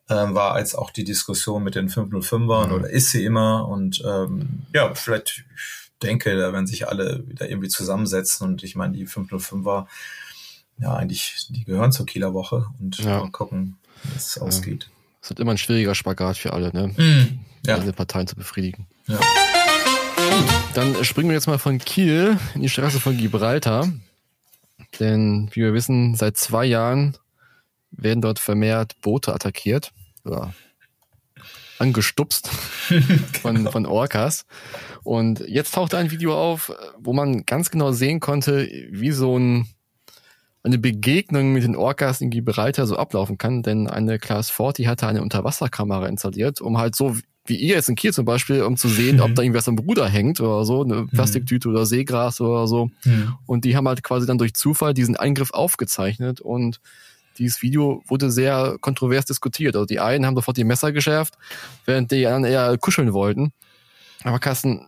äh, 0.09 0.14
war 0.14 0.55
als 0.55 0.75
auch 0.75 0.90
die 0.90 1.05
Diskussion 1.05 1.62
mit 1.62 1.77
den 1.77 1.88
505ern 1.88 2.66
mhm. 2.66 2.73
oder 2.73 2.90
ist 2.90 3.12
sie 3.12 3.25
immer. 3.25 3.68
Und 3.68 4.03
ähm, 4.05 4.64
ja, 4.75 4.92
vielleicht 4.92 5.44
denke, 6.02 6.36
da 6.36 6.52
werden 6.52 6.66
sich 6.66 6.88
alle 6.88 7.24
wieder 7.28 7.48
irgendwie 7.48 7.68
zusammensetzen 7.68 8.46
und 8.46 8.62
ich 8.62 8.76
meine, 8.76 8.96
die 8.96 9.06
505er, 9.06 9.86
ja, 10.78 10.94
eigentlich, 10.94 11.46
die 11.50 11.64
gehören 11.64 11.92
zur 11.92 12.06
Kieler 12.06 12.34
Woche 12.34 12.66
und 12.78 12.98
ja. 12.98 13.20
mal 13.20 13.30
gucken, 13.30 13.78
wie 14.04 14.16
es 14.16 14.36
ja. 14.36 14.42
ausgeht. 14.42 14.90
Es 15.22 15.28
wird 15.30 15.40
immer 15.40 15.52
ein 15.52 15.58
schwieriger 15.58 15.94
Spagat 15.94 16.38
für 16.38 16.52
alle, 16.52 16.72
ne? 16.72 16.88
Mm, 16.88 17.40
ja. 17.66 17.76
Alle 17.76 17.92
Parteien 17.92 18.26
zu 18.26 18.36
befriedigen. 18.36 18.86
Ja. 19.06 19.20
Dann 20.74 21.04
springen 21.04 21.28
wir 21.28 21.34
jetzt 21.34 21.46
mal 21.46 21.58
von 21.58 21.78
Kiel 21.78 22.38
in 22.54 22.62
die 22.62 22.68
Straße 22.68 23.00
von 23.00 23.16
Gibraltar. 23.16 23.88
Denn 24.98 25.50
wie 25.52 25.60
wir 25.60 25.74
wissen, 25.74 26.14
seit 26.14 26.36
zwei 26.36 26.64
Jahren 26.64 27.16
werden 27.90 28.22
dort 28.22 28.38
vermehrt 28.38 29.00
Boote 29.02 29.34
attackiert. 29.34 29.92
Oder 30.24 30.54
angestupst 31.81 32.49
von, 33.43 33.57
genau. 33.57 33.71
von 33.71 33.87
Orcas. 33.87 34.45
Und 35.03 35.40
jetzt 35.40 35.75
taucht 35.75 35.95
ein 35.95 36.11
Video 36.11 36.35
auf, 36.35 36.73
wo 36.99 37.12
man 37.12 37.47
ganz 37.47 37.71
genau 37.71 37.93
sehen 37.93 38.21
konnte, 38.21 38.69
wie 38.90 39.12
so 39.12 39.38
ein, 39.38 39.66
eine 40.62 40.79
Begegnung 40.79 41.53
mit 41.53 41.64
den 41.64 41.77
Orcas 41.77 42.21
in 42.21 42.31
Gibraltar 42.31 42.87
so 42.87 42.97
ablaufen 42.97 43.38
kann. 43.38 43.62
Denn 43.62 43.88
eine 43.88 44.19
Class 44.19 44.51
40 44.51 44.87
hatte 44.87 45.07
eine 45.07 45.23
Unterwasserkamera 45.23 46.07
installiert, 46.07 46.61
um 46.61 46.79
halt 46.79 46.95
so 46.95 47.16
wie 47.47 47.57
ihr 47.57 47.75
jetzt 47.75 47.88
in 47.88 47.97
Kiel 47.97 48.12
zum 48.12 48.27
Beispiel, 48.27 48.62
um 48.62 48.77
zu 48.77 48.88
sehen, 48.88 49.21
ob 49.21 49.35
da 49.35 49.43
irgendwas 49.43 49.66
am 49.66 49.75
Bruder 49.75 50.07
hängt 50.07 50.40
oder 50.40 50.64
so, 50.64 50.85
eine 50.85 51.03
mhm. 51.03 51.09
Plastiktüte 51.09 51.69
oder 51.69 51.87
Seegras 51.87 52.40
oder 52.40 52.66
so. 52.66 52.90
Mhm. 53.05 53.35
Und 53.47 53.64
die 53.64 53.77
haben 53.77 53.88
halt 53.88 54.03
quasi 54.03 54.27
dann 54.27 54.38
durch 54.38 54.55
Zufall 54.55 54.95
diesen 54.95 55.16
Eingriff 55.16 55.53
aufgezeichnet 55.53 56.40
und 56.40 56.81
dieses 57.40 57.62
Video 57.62 58.03
wurde 58.07 58.31
sehr 58.31 58.76
kontrovers 58.81 59.24
diskutiert. 59.24 59.74
Also 59.74 59.87
die 59.87 59.98
einen 59.98 60.26
haben 60.26 60.37
sofort 60.37 60.57
die 60.57 60.64
Messer 60.64 60.92
geschärft, 60.92 61.35
während 61.87 62.12
die 62.12 62.26
anderen 62.26 62.44
eher 62.44 62.79
kuscheln 62.79 63.12
wollten. 63.12 63.53
Aber 64.22 64.38
Carsten, 64.38 64.87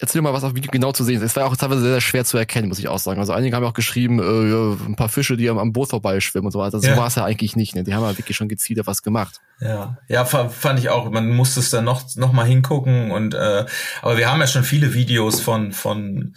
erzähl 0.00 0.22
mal, 0.22 0.32
was 0.32 0.44
auf 0.44 0.54
Video 0.54 0.70
genau 0.70 0.92
zu 0.92 1.04
sehen 1.04 1.16
ist. 1.16 1.22
Es 1.22 1.36
war 1.36 1.46
auch 1.46 1.56
teilweise 1.56 1.82
sehr, 1.82 1.92
sehr 1.92 2.00
schwer 2.00 2.24
zu 2.24 2.38
erkennen, 2.38 2.68
muss 2.68 2.78
ich 2.78 2.88
auch 2.88 2.98
sagen. 2.98 3.20
Also 3.20 3.32
einige 3.32 3.54
haben 3.54 3.64
auch 3.64 3.74
geschrieben, 3.74 4.18
äh, 4.18 4.86
ein 4.86 4.96
paar 4.96 5.08
Fische, 5.08 5.36
die 5.36 5.48
am, 5.50 5.58
am 5.58 5.72
Boot 5.72 5.90
vorbeischwimmen 5.90 6.46
und 6.46 6.52
so 6.52 6.58
weiter. 6.58 6.80
So 6.80 6.88
ja. 6.88 6.96
war 6.96 7.08
es 7.08 7.16
ja 7.16 7.24
eigentlich 7.24 7.56
nicht. 7.56 7.74
Ne? 7.74 7.84
Die 7.84 7.94
haben 7.94 8.02
ja 8.02 8.16
wirklich 8.16 8.36
schon 8.36 8.48
gezielt 8.48 8.80
was 8.86 9.02
gemacht. 9.02 9.40
Ja, 9.60 9.98
ja, 10.08 10.24
fand 10.24 10.78
ich 10.78 10.88
auch. 10.88 11.10
Man 11.10 11.28
musste 11.28 11.60
es 11.60 11.70
dann 11.70 11.84
noch 11.84 12.16
noch 12.16 12.32
mal 12.32 12.46
hingucken 12.46 13.10
und 13.10 13.34
äh, 13.34 13.66
aber 14.00 14.16
wir 14.16 14.30
haben 14.30 14.40
ja 14.40 14.46
schon 14.46 14.64
viele 14.64 14.94
Videos 14.94 15.40
von 15.40 15.72
von 15.72 16.34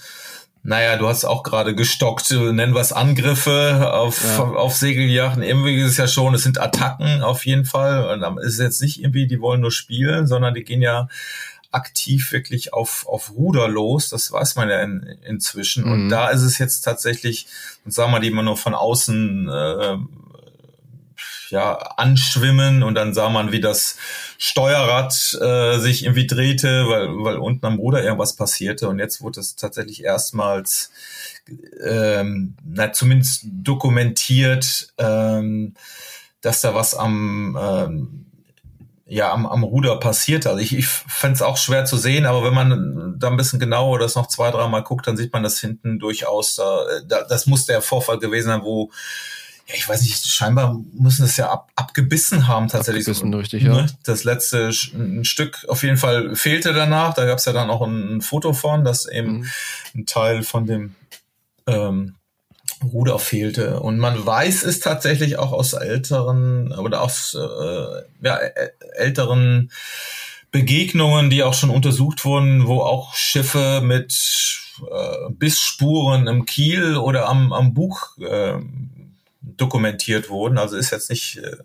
naja, 0.66 0.96
du 0.96 1.08
hast 1.10 1.26
auch 1.26 1.44
gerade 1.44 1.76
gestockt, 1.76 2.32
nennen 2.32 2.74
wir 2.74 2.80
es 2.80 2.94
Angriffe 2.94 3.92
auf, 3.94 4.24
ja. 4.24 4.40
auf 4.40 4.74
Segeljachten. 4.74 5.44
Irgendwie 5.44 5.76
ist 5.76 5.92
es 5.92 5.98
ja 5.98 6.08
schon, 6.08 6.34
es 6.34 6.44
sind 6.44 6.58
Attacken 6.58 7.22
auf 7.22 7.46
jeden 7.46 7.66
Fall. 7.66 8.08
Und 8.08 8.40
es 8.40 8.54
ist 8.54 8.60
jetzt 8.60 8.82
nicht 8.82 9.02
irgendwie, 9.02 9.28
die 9.28 9.42
wollen 9.42 9.60
nur 9.60 9.72
spielen, 9.72 10.26
sondern 10.26 10.54
die 10.54 10.64
gehen 10.64 10.82
ja 10.82 11.10
aktiv 11.72 12.32
wirklich 12.32 12.74
auf, 12.74 13.06
auf 13.08 13.32
Ruder 13.32 13.68
los. 13.68 14.08
Das 14.08 14.32
weiß 14.32 14.56
man 14.56 14.70
ja 14.70 14.82
in, 14.82 15.18
inzwischen. 15.26 15.84
Mhm. 15.84 15.92
Und 15.92 16.10
da 16.10 16.30
ist 16.30 16.44
es 16.44 16.58
jetzt 16.60 16.82
tatsächlich, 16.82 17.48
sagen 17.86 18.12
wir 18.12 18.20
mal, 18.20 18.22
die 18.22 18.32
man 18.32 18.46
nur 18.46 18.56
von 18.56 18.74
außen 18.74 19.50
äh, 19.50 19.98
ja, 21.54 21.76
anschwimmen 21.76 22.82
und 22.82 22.96
dann 22.96 23.14
sah 23.14 23.30
man, 23.30 23.52
wie 23.52 23.62
das 23.62 23.98
Steuerrad 24.40 25.14
äh, 25.40 25.78
sich 25.78 26.04
irgendwie 26.04 26.26
drehte, 26.26 26.88
weil, 26.88 27.10
weil 27.24 27.38
unten 27.38 27.64
am 27.68 27.78
Ruder 27.78 28.04
irgendwas 28.04 28.36
passierte. 28.36 28.90
Und 28.90 28.98
jetzt 28.98 29.22
wurde 29.22 29.40
es 29.40 29.56
tatsächlich 29.56 30.04
erstmals 30.04 30.90
ähm, 31.88 32.56
na, 32.66 32.92
zumindest 32.92 33.46
dokumentiert, 33.46 34.94
ähm, 34.98 35.76
dass 36.42 36.62
da 36.62 36.74
was 36.74 36.96
am 36.96 37.56
ähm, 37.62 38.26
ja 39.06 39.32
am, 39.32 39.46
am 39.46 39.64
Ruder 39.64 40.00
passiert. 40.00 40.48
Also 40.48 40.60
ich, 40.60 40.76
ich 40.76 40.88
fände 40.88 41.36
es 41.36 41.44
auch 41.44 41.58
schwer 41.58 41.86
zu 41.86 41.98
sehen, 41.98 42.26
aber 42.26 42.44
wenn 42.44 42.56
man 42.56 43.16
da 43.20 43.28
ein 43.30 43.38
bisschen 43.38 43.60
genauer 43.60 44.00
das 44.00 44.16
noch 44.16 44.26
zwei, 44.26 44.50
dreimal 44.50 44.82
guckt, 44.82 45.06
dann 45.06 45.18
sieht 45.18 45.32
man 45.32 45.44
das 45.44 45.60
hinten 45.60 46.00
durchaus. 46.00 46.56
Da, 46.56 46.84
da, 47.08 47.24
das 47.26 47.46
muss 47.46 47.68
der 47.68 47.84
Vorfall 47.84 48.18
gewesen 48.18 48.48
sein, 48.48 48.64
wo 48.64 48.90
ja, 49.68 49.76
ich 49.76 49.88
weiß 49.88 50.02
nicht, 50.02 50.26
scheinbar 50.26 50.78
müssen 50.94 51.24
es 51.24 51.38
ja 51.38 51.50
ab, 51.50 51.70
abgebissen 51.76 52.48
haben 52.48 52.68
tatsächlich. 52.68 53.08
Abgebissen, 53.08 53.34
richtig, 53.34 53.64
ja. 53.64 53.74
Ne? 53.74 53.88
Das 54.04 54.24
letzte 54.26 54.70
ein 54.94 55.24
Stück 55.24 55.66
auf 55.70 55.84
jeden 55.84 55.98
Fall 55.98 56.36
fehlte 56.36 56.74
danach. 56.74 57.14
Da 57.14 57.26
gab 57.26 57.38
es 57.38 57.46
ja 57.46 57.54
dann 57.54 57.70
auch 57.70 57.82
ein, 57.82 58.18
ein, 58.18 58.22
Foto 58.22 58.54
von, 58.54 58.84
dass 58.84 59.06
eben 59.06 59.40
mhm. 59.40 59.52
ein 59.96 60.06
Teil 60.06 60.44
von 60.44 60.66
dem 60.66 60.96
ähm, 61.66 62.16
Ruder 62.84 63.20
fehlte. 63.20 63.80
Und 63.80 64.00
man 64.00 64.26
weiß 64.26 64.64
es 64.64 64.82
tatsächlich 64.82 65.38
auch 65.38 65.54
aus 65.54 65.72
älteren 65.72 66.74
oder 66.74 67.02
aus 67.02 67.34
äh, 67.34 68.04
ja, 68.22 68.36
älteren 68.96 69.72
Begegnungen, 70.52 71.30
die 71.30 71.42
auch 71.42 71.54
schon 71.54 71.70
untersucht 71.70 72.26
wurden, 72.26 72.68
wo 72.68 72.82
auch 72.82 73.16
Schiffe 73.16 73.82
mit 73.82 74.14
äh, 74.82 75.32
Bissspuren 75.32 76.28
im 76.28 76.46
Kiel 76.46 76.98
oder 76.98 77.28
am, 77.28 77.54
am 77.54 77.74
Bug 77.74 78.18
äh, 78.20 78.56
dokumentiert 79.44 80.30
wurden. 80.30 80.58
Also 80.58 80.78
ist 80.78 80.92
jetzt 80.92 81.10
nicht, 81.10 81.38
äh, 81.38 81.58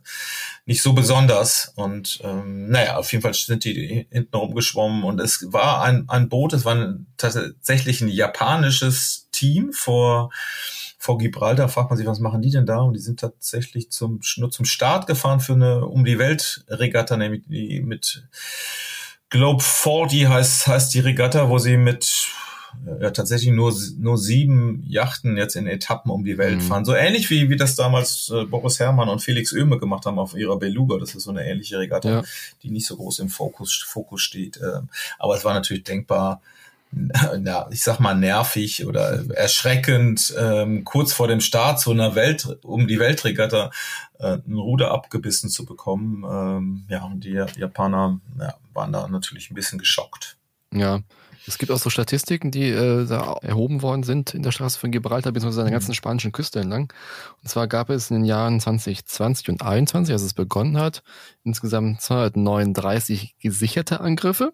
nicht 0.67 0.83
so 0.83 0.93
besonders. 0.93 1.73
Und 1.77 2.21
ähm, 2.23 2.69
naja, 2.69 2.97
auf 2.97 3.11
jeden 3.13 3.23
Fall 3.23 3.35
sind 3.35 3.65
die 3.65 4.07
hinten 4.11 4.37
rumgeschwommen 4.37 5.05
und 5.05 5.21
es 5.21 5.53
war 5.53 5.83
ein, 5.83 6.09
ein 6.09 6.29
Boot, 6.29 6.53
es 6.53 6.65
war 6.65 6.75
ein, 6.75 7.07
tatsächlich 7.17 8.01
ein 8.01 8.09
japanisches 8.09 9.29
Team 9.33 9.73
vor 9.73 10.31
vor 11.01 11.17
Gibraltar 11.17 11.69
fragt 11.69 11.91
man 11.91 11.97
sich, 11.97 12.07
was 12.09 12.19
machen 12.19 12.43
die 12.43 12.51
denn 12.51 12.67
da? 12.67 12.79
Und 12.81 12.95
die 12.95 13.01
sind 13.01 13.21
tatsächlich 13.21 13.91
zum, 13.91 14.21
nur 14.37 14.51
zum 14.51 14.65
Start 14.65 15.07
gefahren 15.07 15.39
für 15.39 15.53
eine 15.53 15.87
um 15.87 16.05
die 16.05 16.19
Welt 16.19 16.65
Regatta, 16.69 17.17
nämlich 17.17 17.45
die 17.47 17.81
mit 17.81 18.27
Globe 19.31 19.63
40 19.63 20.27
heißt, 20.27 20.67
heißt 20.67 20.93
die 20.93 21.01
Regatta, 21.01 21.49
wo 21.49 21.59
sie 21.59 21.77
mit 21.77 22.27
ja, 23.01 23.11
tatsächlich 23.11 23.53
nur, 23.53 23.75
nur 23.99 24.19
sieben 24.19 24.85
Yachten 24.87 25.37
jetzt 25.37 25.57
in 25.57 25.67
Etappen 25.67 26.11
um 26.11 26.25
die 26.25 26.39
Welt 26.39 26.57
mhm. 26.57 26.61
fahren. 26.63 26.85
So 26.85 26.95
ähnlich 26.95 27.31
wie, 27.31 27.49
wie 27.49 27.57
das 27.57 27.75
damals 27.77 28.31
äh, 28.35 28.45
Boris 28.45 28.81
Herrmann 28.81 29.09
und 29.09 29.21
Felix 29.21 29.53
Oehme 29.53 29.79
gemacht 29.79 30.07
haben 30.07 30.19
auf 30.19 30.35
ihrer 30.35 30.59
Beluga. 30.59 30.99
Das 30.99 31.15
ist 31.15 31.25
so 31.25 31.31
eine 31.31 31.47
ähnliche 31.47 31.79
Regatta, 31.79 32.09
ja. 32.09 32.23
die 32.63 32.71
nicht 32.71 32.87
so 32.87 32.97
groß 32.97 33.21
im 33.21 33.29
Fokus, 33.29 33.75
Fokus 33.75 34.23
steht. 34.23 34.59
Ähm, 34.59 34.89
aber 35.19 35.37
es 35.37 35.45
war 35.45 35.55
natürlich 35.55 35.85
denkbar, 35.85 36.41
ja, 37.45 37.69
ich 37.71 37.83
sag 37.83 38.01
mal 38.01 38.15
nervig 38.15 38.87
oder 38.87 39.25
erschreckend, 39.35 40.35
ähm, 40.39 40.85
kurz 40.85 41.13
vor 41.13 41.29
dem 41.29 41.41
Start 41.41 41.81
zu 41.81 41.91
einer 41.91 42.15
Welt, 42.15 42.59
um 42.63 42.87
die 42.87 42.99
Weltregatta 42.99 43.71
äh, 44.19 44.39
ein 44.47 44.57
Ruder 44.57 44.91
abgebissen 44.91 45.51
zu 45.51 45.65
bekommen. 45.65 46.25
Ähm, 46.25 46.85
ja, 46.89 47.05
und 47.05 47.25
die 47.25 47.33
Japaner 47.33 48.21
ja, 48.39 48.55
waren 48.73 48.93
da 48.93 49.09
natürlich 49.09 49.51
ein 49.51 49.55
bisschen 49.55 49.79
geschockt. 49.79 50.37
Ja, 50.73 51.01
es 51.49 51.59
gibt 51.59 51.73
auch 51.73 51.79
so 51.79 51.91
Statistiken, 51.91 52.51
die 52.51 52.69
äh, 52.69 53.07
da 53.07 53.39
erhoben 53.43 53.83
worden 53.83 54.03
sind 54.03 54.35
in 54.35 54.43
der 54.43 54.53
Straße 54.53 54.79
von 54.79 54.91
Gibraltar 54.91 55.33
bzw. 55.33 55.61
an 55.61 55.65
der 55.65 55.73
ganzen 55.73 55.93
mhm. 55.93 55.97
spanischen 55.97 56.33
Küste 56.33 56.61
entlang. 56.61 56.93
Und 57.43 57.49
zwar 57.49 57.67
gab 57.67 57.91
es 57.91 58.11
in 58.11 58.19
den 58.19 58.25
Jahren 58.27 58.61
2020 58.61 59.49
und 59.49 59.59
2021, 59.59 60.13
als 60.13 60.23
es 60.23 60.35
begonnen 60.35 60.79
hat, 60.79 61.03
insgesamt 61.45 62.03
239 62.03 63.37
gesicherte 63.41 64.01
Angriffe. 64.01 64.53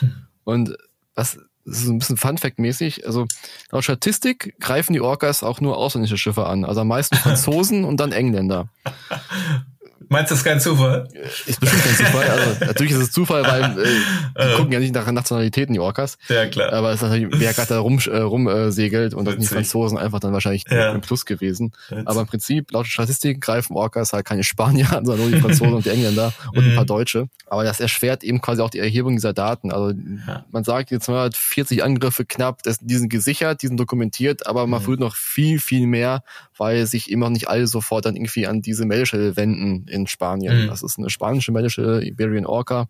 Hm. 0.00 0.14
Und 0.44 0.76
was 1.14 1.38
das 1.64 1.78
ist 1.78 1.88
ein 1.88 1.98
bisschen 1.98 2.16
Fun-Fact-mäßig. 2.18 3.06
Also 3.06 3.26
laut 3.70 3.84
Statistik 3.84 4.54
greifen 4.60 4.92
die 4.92 5.00
Orcas 5.00 5.42
auch 5.42 5.60
nur 5.60 5.78
ausländische 5.78 6.18
Schiffe 6.18 6.46
an. 6.46 6.64
Also 6.64 6.82
am 6.82 6.88
meisten 6.88 7.16
Franzosen 7.22 7.84
und 7.84 8.00
dann 8.00 8.12
Engländer. 8.12 8.68
Meinst 10.08 10.30
du, 10.30 10.34
das 10.34 10.40
ist 10.40 10.44
kein 10.44 10.60
Zufall? 10.60 11.08
Ist 11.46 11.60
bestimmt 11.60 11.82
kein 11.82 11.94
Zufall. 11.94 12.28
Also, 12.28 12.64
natürlich 12.64 12.92
ist 12.92 12.98
es 12.98 13.12
Zufall, 13.12 13.44
weil 13.44 13.62
äh, 13.62 13.84
die 13.84 14.42
äh. 14.52 14.56
gucken 14.56 14.72
ja 14.72 14.80
nicht 14.80 14.94
nach 14.94 15.10
Nationalitäten, 15.10 15.72
die 15.72 15.80
Orcas. 15.80 16.18
Ja, 16.28 16.46
klar. 16.46 16.72
Aber 16.72 16.90
es 16.90 16.96
ist 16.96 17.02
natürlich, 17.02 17.28
wer 17.32 17.52
gerade 17.52 17.68
da 17.68 17.78
rum, 17.80 17.98
äh, 18.06 18.18
rum 18.18 18.48
äh, 18.48 18.70
segelt 18.70 19.14
und 19.14 19.24
das 19.24 19.34
sind 19.34 19.42
die 19.42 19.48
Franzosen 19.48 19.98
einfach 19.98 20.20
dann 20.20 20.32
wahrscheinlich 20.32 20.64
ja. 20.70 20.92
im 20.92 21.00
Plus 21.00 21.24
gewesen. 21.24 21.72
Witzig. 21.88 22.08
Aber 22.08 22.20
im 22.20 22.26
Prinzip, 22.26 22.72
laut 22.72 22.86
Statistik 22.86 23.40
greifen 23.40 23.76
Orcas 23.76 24.12
halt 24.12 24.24
keine 24.24 24.44
Spanier 24.44 24.92
an, 24.92 25.04
sondern 25.04 25.28
nur 25.28 25.36
die 25.36 25.42
Franzosen 25.42 25.74
und 25.74 25.84
die 25.84 25.90
Engländer 25.90 26.32
und 26.52 26.64
ein 26.64 26.74
paar 26.74 26.84
mhm. 26.84 26.88
Deutsche. 26.88 27.28
Aber 27.46 27.64
das 27.64 27.80
erschwert 27.80 28.24
eben 28.24 28.40
quasi 28.40 28.62
auch 28.62 28.70
die 28.70 28.78
Erhebung 28.78 29.14
dieser 29.14 29.32
Daten. 29.32 29.72
Also 29.72 29.96
ja. 30.26 30.44
man 30.50 30.64
sagt 30.64 30.90
jetzt 30.90 31.04
240 31.04 31.84
Angriffe 31.84 32.24
knapp, 32.24 32.62
das, 32.62 32.78
die 32.80 32.96
sind 32.96 33.08
gesichert, 33.08 33.62
die 33.62 33.68
sind 33.68 33.78
dokumentiert, 33.78 34.46
aber 34.46 34.66
man 34.66 34.80
mhm. 34.80 34.84
fühlt 34.84 35.00
noch 35.00 35.16
viel, 35.16 35.58
viel 35.58 35.86
mehr, 35.86 36.22
weil 36.56 36.86
sich 36.86 37.10
immer 37.10 37.30
nicht 37.30 37.48
alle 37.48 37.66
sofort 37.66 38.06
dann 38.06 38.16
irgendwie 38.16 38.46
an 38.46 38.62
diese 38.62 38.86
Meldestelle 38.86 39.36
wenden 39.36 39.86
in 39.88 40.06
Spanien. 40.06 40.64
Mhm. 40.64 40.66
Das 40.68 40.82
ist 40.82 40.98
eine 40.98 41.10
spanische 41.10 41.52
Meldestelle, 41.52 42.04
Iberian 42.04 42.46
Orca, 42.46 42.88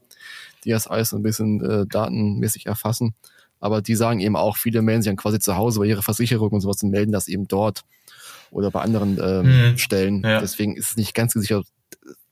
die 0.65 0.71
das 0.71 0.87
alles 0.87 1.13
ein 1.13 1.23
bisschen 1.23 1.63
äh, 1.65 1.87
datenmäßig 1.87 2.67
erfassen. 2.67 3.15
Aber 3.61 3.81
die 3.81 3.95
sagen 3.95 4.21
eben 4.21 4.37
auch, 4.37 4.57
viele 4.59 4.83
melden 4.83 5.03
sich 5.03 5.11
dann 5.11 5.17
quasi 5.17 5.39
zu 5.39 5.57
Hause 5.57 5.81
bei 5.81 5.87
ihrer 5.87 6.03
Versicherung 6.03 6.51
und 6.51 6.61
sowas 6.61 6.83
und 6.83 6.91
melden 6.91 7.13
das 7.13 7.29
eben 7.29 7.49
dort 7.49 7.83
oder 8.51 8.71
bei 8.71 8.83
anderen 8.83 9.19
ähm, 9.23 9.71
mhm. 9.71 9.79
Stellen. 9.79 10.23
Ja. 10.23 10.41
Deswegen 10.41 10.77
ist 10.77 10.91
es 10.91 10.97
nicht 10.97 11.15
ganz 11.15 11.35
gesichert, 11.35 11.67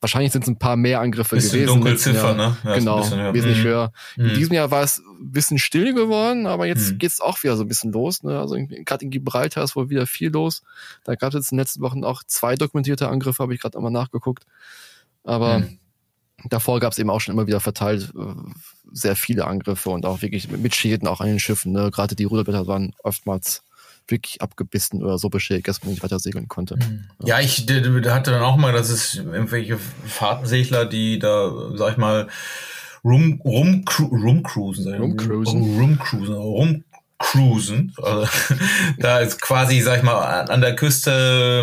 Wahrscheinlich 0.03 0.33
sind 0.33 0.43
es 0.43 0.49
ein 0.49 0.59
paar 0.59 0.75
mehr 0.75 1.01
Angriffe 1.01 1.37
bisschen 1.37 1.61
gewesen. 1.61 1.75
Dunkelziffer, 1.75 2.35
ne? 2.35 2.57
Ja, 2.65 2.75
genau, 2.75 2.99
bisschen, 2.99 3.19
ja. 3.21 3.33
wesentlich 3.33 3.59
mhm. 3.59 3.63
höher. 3.63 3.93
In 4.17 4.25
mhm. 4.25 4.35
diesem 4.35 4.55
Jahr 4.55 4.73
war 4.73 4.83
es 4.83 4.99
ein 4.99 5.31
bisschen 5.31 5.59
still 5.61 5.95
geworden, 5.95 6.47
aber 6.47 6.67
jetzt 6.67 6.91
mhm. 6.91 6.99
geht's 6.99 7.21
auch 7.21 7.41
wieder 7.45 7.57
so 7.57 7.63
ein 7.63 7.69
bisschen 7.69 7.93
los. 7.93 8.25
Ne? 8.25 8.37
Also 8.37 8.57
gerade 8.57 9.05
in 9.05 9.13
Gibraltar 9.13 9.63
ist 9.63 9.77
wohl 9.77 9.91
wieder 9.91 10.09
viel 10.09 10.31
los. 10.31 10.65
Da 11.05 11.15
gab 11.15 11.29
es 11.29 11.35
jetzt 11.37 11.53
in 11.53 11.57
den 11.57 11.63
letzten 11.63 11.83
Wochen 11.83 12.03
auch 12.03 12.25
zwei 12.27 12.57
dokumentierte 12.57 13.09
Angriffe, 13.09 13.45
habe 13.45 13.55
ich 13.55 13.61
gerade 13.61 13.79
einmal 13.79 13.93
nachgeguckt. 13.93 14.45
Aber 15.23 15.61
mhm. 15.61 15.79
davor 16.49 16.81
gab 16.81 16.91
es 16.93 16.99
eben 16.99 17.09
auch 17.09 17.21
schon 17.21 17.35
immer 17.35 17.47
wieder 17.47 17.61
verteilt 17.61 18.13
äh, 18.19 18.35
sehr 18.91 19.15
viele 19.15 19.47
Angriffe 19.47 19.91
und 19.91 20.05
auch 20.05 20.21
wirklich 20.21 20.51
mit 20.51 20.75
Schäden 20.75 21.07
auch 21.07 21.21
an 21.21 21.29
den 21.29 21.39
Schiffen. 21.39 21.71
Ne? 21.71 21.93
Gerade 21.93 22.17
die 22.17 22.25
Ruderblätter 22.25 22.67
waren 22.67 22.93
oftmals 23.05 23.63
wirklich 24.13 24.41
abgebissen 24.41 25.03
oder 25.03 25.19
so 25.19 25.29
beschädigt, 25.29 25.67
dass 25.67 25.83
man 25.83 25.91
nicht 25.91 26.05
weiter 26.05 26.21
segeln 26.21 26.47
konnte. 26.47 26.77
Mhm. 26.77 27.07
Ja, 27.25 27.41
ich 27.41 27.67
hatte 27.67 28.31
dann 28.31 28.43
auch 28.43 28.57
mal, 28.57 28.73
dass 28.73 28.89
es 28.89 29.17
irgendwelche 29.17 29.79
Fahrtensegler, 29.79 30.87
die 30.87 31.19
da, 31.19 31.53
sag 31.75 31.93
ich 31.93 31.99
mal, 31.99 32.29
rum, 33.03 33.41
rum, 33.45 33.85
rum 33.99 34.43
cruisen, 34.45 34.95
rum 34.95 35.17
cruisen, 35.17 36.35
rum 36.35 36.85
cruisen. 37.23 37.95
Also, 38.03 38.29
da 38.99 39.21
ist 39.21 39.41
quasi, 39.41 39.81
sag 39.81 39.99
ich 39.99 40.03
mal, 40.03 40.19
an 40.19 40.61
der 40.61 40.75
Küste 40.75 41.63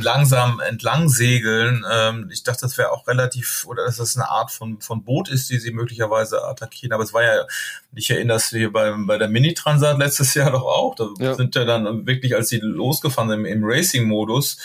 langsam 0.00 0.60
entlang 0.60 1.08
segeln. 1.08 1.84
Ähm, 1.90 2.28
ich 2.32 2.42
dachte, 2.44 2.60
das 2.62 2.78
wäre 2.78 2.92
auch 2.92 3.06
relativ, 3.08 3.64
oder 3.66 3.84
dass 3.84 3.96
das 3.96 4.16
eine 4.16 4.28
Art 4.28 4.50
von, 4.50 4.80
von 4.80 5.02
Boot 5.02 5.28
ist, 5.28 5.50
die 5.50 5.58
sie 5.58 5.72
möglicherweise 5.72 6.44
attackieren. 6.44 6.92
Aber 6.92 7.02
es 7.02 7.14
war 7.14 7.22
ja, 7.22 7.46
ich 7.94 8.10
erinnere 8.10 8.36
es 8.36 8.52
wie 8.52 8.68
bei, 8.68 8.92
bei 8.96 9.18
der 9.18 9.28
Mini-Transat 9.28 9.98
letztes 9.98 10.34
Jahr 10.34 10.50
doch 10.50 10.64
auch. 10.64 10.94
Da 10.94 11.08
ja. 11.18 11.34
sind 11.34 11.54
ja 11.54 11.64
dann 11.64 12.06
wirklich, 12.06 12.34
als 12.34 12.48
sie 12.50 12.58
losgefahren 12.58 13.30
sind 13.30 13.40
im, 13.40 13.46
im 13.46 13.64
Racing-Modus, 13.64 14.58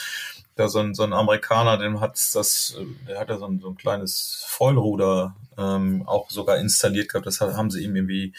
da 0.56 0.70
so 0.70 0.80
ein, 0.80 0.94
so 0.94 1.04
ein 1.04 1.14
Amerikaner, 1.14 1.78
dem 1.78 2.00
hat 2.00 2.14
das, 2.34 2.78
der 3.08 3.20
hat 3.20 3.30
ja 3.30 3.38
so 3.38 3.46
ein, 3.46 3.60
so 3.60 3.70
ein 3.70 3.76
kleines 3.76 4.44
Vollruder 4.48 5.36
ähm, 5.58 6.04
auch 6.08 6.30
sogar 6.30 6.58
installiert 6.58 7.10
gehabt. 7.10 7.26
Das 7.26 7.42
haben 7.42 7.72
sie 7.72 7.84
ihm 7.84 7.96
irgendwie 7.96 8.34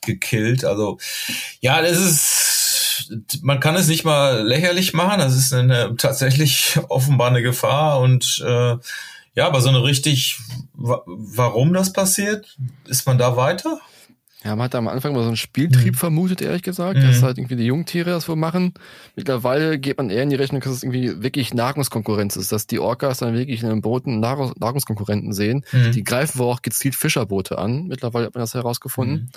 gekillt. 0.00 0.64
Also 0.64 0.98
ja, 1.60 1.82
das 1.82 1.98
ist 1.98 2.58
man 3.42 3.60
kann 3.60 3.76
es 3.76 3.88
nicht 3.88 4.04
mal 4.04 4.46
lächerlich 4.46 4.92
machen. 4.92 5.20
Das 5.20 5.36
ist 5.36 5.52
eine 5.52 5.94
tatsächlich 5.96 6.78
offenbar 6.88 7.28
eine 7.28 7.42
Gefahr 7.42 8.00
und 8.00 8.42
äh, 8.44 8.76
ja, 9.34 9.46
aber 9.46 9.60
so 9.60 9.68
eine 9.68 9.84
richtig, 9.84 10.40
warum 10.74 11.72
das 11.72 11.92
passiert, 11.92 12.56
ist 12.86 13.06
man 13.06 13.18
da 13.18 13.36
weiter? 13.36 13.80
Ja, 14.48 14.56
man 14.56 14.64
hat 14.64 14.74
am 14.74 14.88
Anfang 14.88 15.12
mal 15.12 15.20
so 15.20 15.26
einen 15.26 15.36
Spieltrieb 15.36 15.92
mhm. 15.92 15.98
vermutet, 15.98 16.40
ehrlich 16.40 16.62
gesagt, 16.62 16.96
mhm. 16.96 17.02
dass 17.02 17.22
halt 17.22 17.36
irgendwie 17.36 17.56
die 17.56 17.66
Jungtiere 17.66 18.08
das 18.08 18.30
wohl 18.30 18.36
machen. 18.36 18.72
Mittlerweile 19.14 19.78
geht 19.78 19.98
man 19.98 20.08
eher 20.08 20.22
in 20.22 20.30
die 20.30 20.36
Rechnung, 20.36 20.62
dass 20.62 20.72
es 20.72 20.82
irgendwie 20.82 21.22
wirklich 21.22 21.52
Nahrungskonkurrenz 21.52 22.34
ist, 22.36 22.50
dass 22.50 22.66
die 22.66 22.78
Orcas 22.78 23.18
dann 23.18 23.34
wirklich 23.34 23.62
in 23.62 23.68
den 23.68 23.82
Booten 23.82 24.20
Nahrungskonkurrenten 24.20 25.34
sehen. 25.34 25.66
Mhm. 25.70 25.92
Die 25.92 26.02
greifen 26.02 26.38
wohl 26.38 26.50
auch 26.50 26.62
gezielt 26.62 26.94
Fischerboote 26.94 27.58
an. 27.58 27.88
Mittlerweile 27.88 28.24
hat 28.24 28.34
man 28.34 28.40
das 28.40 28.54
herausgefunden. 28.54 29.16
Mhm. 29.16 29.28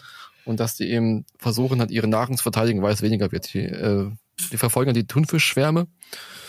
Und 0.46 0.62
dass 0.62 0.78
die 0.78 0.90
eben 0.90 1.26
versuchen, 1.38 1.82
halt 1.82 1.92
ihre 1.92 2.08
Nahrung 2.08 2.38
zu 2.38 2.44
verteidigen, 2.44 2.82
weil 2.82 2.94
es 2.94 3.02
weniger 3.02 3.34
wird. 3.34 3.54
Die, 3.54 3.66
äh, 3.66 4.10
die 4.54 4.58
verfolgen 4.58 4.94
die 4.94 5.08
Thunfischschwärme 5.08 5.88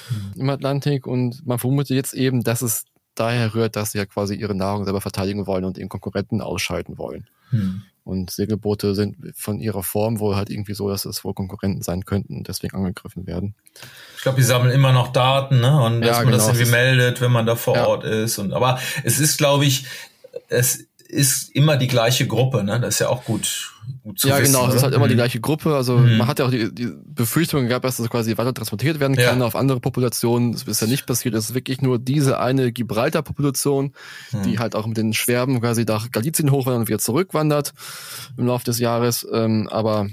mhm. 0.08 0.40
im 0.40 0.50
Atlantik 0.50 1.08
und 1.08 1.44
man 1.44 1.58
vermutet 1.58 1.96
jetzt 1.96 2.14
eben, 2.14 2.44
dass 2.44 2.62
es 2.62 2.84
daher 3.16 3.56
rührt, 3.56 3.74
dass 3.74 3.90
sie 3.90 3.98
ja 3.98 4.06
quasi 4.06 4.36
ihre 4.36 4.54
Nahrung 4.54 4.84
selber 4.84 5.00
verteidigen 5.00 5.48
wollen 5.48 5.64
und 5.64 5.78
den 5.78 5.88
Konkurrenten 5.88 6.40
ausschalten 6.40 6.96
wollen. 6.96 7.26
Hm. 7.50 7.82
Und 8.04 8.30
Segelboote 8.30 8.94
sind 8.94 9.16
von 9.36 9.60
ihrer 9.60 9.82
Form 9.82 10.18
wohl 10.18 10.34
halt 10.34 10.50
irgendwie 10.50 10.74
so, 10.74 10.88
dass 10.88 11.04
es 11.04 11.22
wohl 11.24 11.34
Konkurrenten 11.34 11.82
sein 11.82 12.04
könnten 12.04 12.38
und 12.38 12.48
deswegen 12.48 12.76
angegriffen 12.76 13.26
werden. 13.26 13.54
Ich 14.16 14.22
glaube, 14.22 14.38
die 14.38 14.44
sammeln 14.44 14.72
immer 14.72 14.92
noch 14.92 15.12
Daten, 15.12 15.60
ne? 15.60 15.80
Und 15.82 16.00
dass 16.00 16.18
ja, 16.18 16.24
man 16.24 16.32
genau, 16.32 16.38
das 16.38 16.48
irgendwie 16.48 16.70
meldet, 16.70 17.20
wenn 17.20 17.30
man 17.30 17.46
da 17.46 17.54
vor 17.54 17.76
ja. 17.76 17.86
Ort 17.86 18.04
ist. 18.04 18.38
Und 18.38 18.52
aber 18.52 18.80
es 19.04 19.20
ist, 19.20 19.38
glaube 19.38 19.66
ich, 19.66 19.86
es 20.48 20.86
ist 21.06 21.54
immer 21.54 21.76
die 21.76 21.88
gleiche 21.88 22.26
Gruppe, 22.26 22.64
ne? 22.64 22.80
Das 22.80 22.94
ist 22.94 22.98
ja 23.00 23.08
auch 23.08 23.24
gut, 23.24 23.71
gut 24.02 24.18
zu 24.18 24.28
Ja, 24.28 24.40
wissen, 24.40 24.52
genau, 24.52 24.68
es 24.68 24.74
ist 24.74 24.82
halt 24.82 24.94
immer 24.94 25.06
mhm. 25.06 25.10
die 25.10 25.14
gleiche 25.16 25.40
Gruppe. 25.40 25.74
Also 25.74 25.98
mhm. 25.98 26.18
man 26.18 26.28
hat 26.28 26.38
ja 26.38 26.46
auch 26.46 26.50
die, 26.50 26.72
die 26.74 26.92
Befürchtung 27.04 27.68
gehabt, 27.68 27.84
dass 27.84 27.96
das 27.96 28.10
quasi 28.10 28.36
weiter 28.36 28.54
transportiert 28.54 29.00
werden 29.00 29.16
kann 29.16 29.40
ja. 29.40 29.46
auf 29.46 29.56
andere 29.56 29.80
Populationen. 29.80 30.52
Das 30.52 30.64
ist 30.64 30.80
ja 30.80 30.86
nicht 30.86 31.06
passiert. 31.06 31.34
Es 31.34 31.50
ist 31.50 31.54
wirklich 31.54 31.82
nur 31.82 31.98
diese 31.98 32.40
eine 32.40 32.72
Gibraltar-Population, 32.72 33.92
mhm. 34.32 34.42
die 34.42 34.58
halt 34.58 34.74
auch 34.74 34.86
mit 34.86 34.96
den 34.96 35.12
Schwerben 35.12 35.60
quasi 35.60 35.84
nach 35.84 36.10
Galizien 36.10 36.50
hochwandert 36.50 36.80
und 36.80 36.88
wieder 36.88 36.98
zurückwandert 36.98 37.72
im 38.36 38.46
Laufe 38.46 38.64
des 38.64 38.78
Jahres. 38.78 39.26
Ähm, 39.32 39.68
aber 39.70 40.08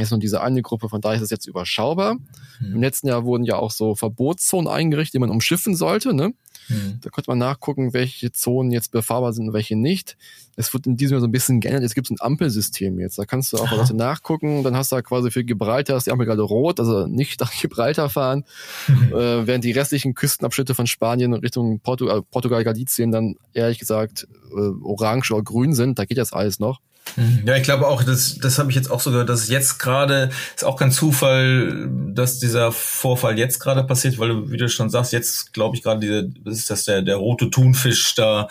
jetzt 0.00 0.10
nur 0.10 0.20
diese 0.20 0.40
eine 0.40 0.62
Gruppe, 0.62 0.88
von 0.88 1.00
daher 1.00 1.16
ist 1.16 1.22
es 1.22 1.30
jetzt 1.30 1.46
überschaubar. 1.46 2.14
Mhm. 2.60 2.74
Im 2.74 2.82
letzten 2.82 3.08
Jahr 3.08 3.24
wurden 3.24 3.44
ja 3.44 3.56
auch 3.56 3.70
so 3.70 3.94
Verbotszonen 3.94 4.68
eingerichtet, 4.68 5.14
die 5.14 5.18
man 5.18 5.30
umschiffen 5.30 5.74
sollte, 5.74 6.14
ne? 6.14 6.32
Mhm. 6.68 6.98
Da 7.00 7.10
konnte 7.10 7.30
man 7.30 7.38
nachgucken, 7.38 7.92
welche 7.92 8.32
Zonen 8.32 8.70
jetzt 8.70 8.90
befahrbar 8.90 9.32
sind 9.32 9.48
und 9.48 9.54
welche 9.54 9.76
nicht. 9.76 10.16
Es 10.56 10.72
wird 10.74 10.86
in 10.86 10.96
diesem 10.96 11.14
Jahr 11.14 11.20
so 11.20 11.26
ein 11.26 11.32
bisschen 11.32 11.60
geändert. 11.60 11.84
Es 11.84 11.94
gibt 11.94 12.10
ein 12.10 12.16
Ampelsystem 12.20 12.98
jetzt. 12.98 13.18
Da 13.18 13.24
kannst 13.24 13.52
du 13.52 13.58
auch 13.58 13.70
Leute 13.70 13.94
nachgucken. 13.94 14.62
Dann 14.64 14.76
hast 14.76 14.92
du 14.92 14.96
da 14.96 15.02
quasi 15.02 15.30
für 15.30 15.44
Gibraltar 15.44 15.96
ist 15.96 16.06
die 16.06 16.10
Ampel 16.10 16.26
gerade 16.26 16.42
rot, 16.42 16.80
also 16.80 17.06
nicht 17.06 17.40
nach 17.40 17.52
Gibraltar 17.52 18.10
fahren. 18.10 18.44
Mhm. 18.86 19.12
Äh, 19.12 19.46
während 19.46 19.64
die 19.64 19.72
restlichen 19.72 20.14
Küstenabschnitte 20.14 20.74
von 20.74 20.86
Spanien 20.86 21.32
Richtung 21.32 21.80
Portugal, 21.80 22.22
Portugal 22.22 22.64
Galicien 22.64 23.12
dann 23.12 23.36
ehrlich 23.54 23.78
gesagt 23.78 24.26
äh, 24.50 24.54
orange 24.82 25.30
oder 25.32 25.42
grün 25.42 25.74
sind. 25.74 25.98
Da 25.98 26.04
geht 26.04 26.18
das 26.18 26.32
alles 26.32 26.58
noch. 26.58 26.80
Mhm. 27.16 27.42
Ja, 27.46 27.56
ich 27.56 27.62
glaube 27.62 27.86
auch, 27.86 28.02
das, 28.02 28.38
das 28.38 28.58
habe 28.58 28.70
ich 28.70 28.76
jetzt 28.76 28.90
auch 28.90 29.00
so 29.00 29.10
gehört, 29.10 29.28
dass 29.28 29.48
jetzt 29.48 29.78
gerade, 29.78 30.30
ist 30.54 30.64
auch 30.64 30.76
kein 30.76 30.92
Zufall, 30.92 31.88
dass 31.90 32.38
dieser 32.38 32.72
Vorfall 32.72 33.38
jetzt 33.38 33.58
gerade 33.58 33.84
passiert, 33.84 34.18
weil 34.18 34.28
du, 34.28 34.50
wie 34.50 34.56
du 34.56 34.68
schon 34.68 34.90
sagst, 34.90 35.12
jetzt 35.12 35.52
glaube 35.52 35.76
ich 35.76 35.82
gerade, 35.82 36.00
diese, 36.00 36.28
das 36.44 36.58
ist 36.58 36.70
das 36.70 36.84
der, 36.84 37.02
der 37.02 37.16
rote 37.16 37.50
Thunfisch 37.50 38.14
da, 38.14 38.48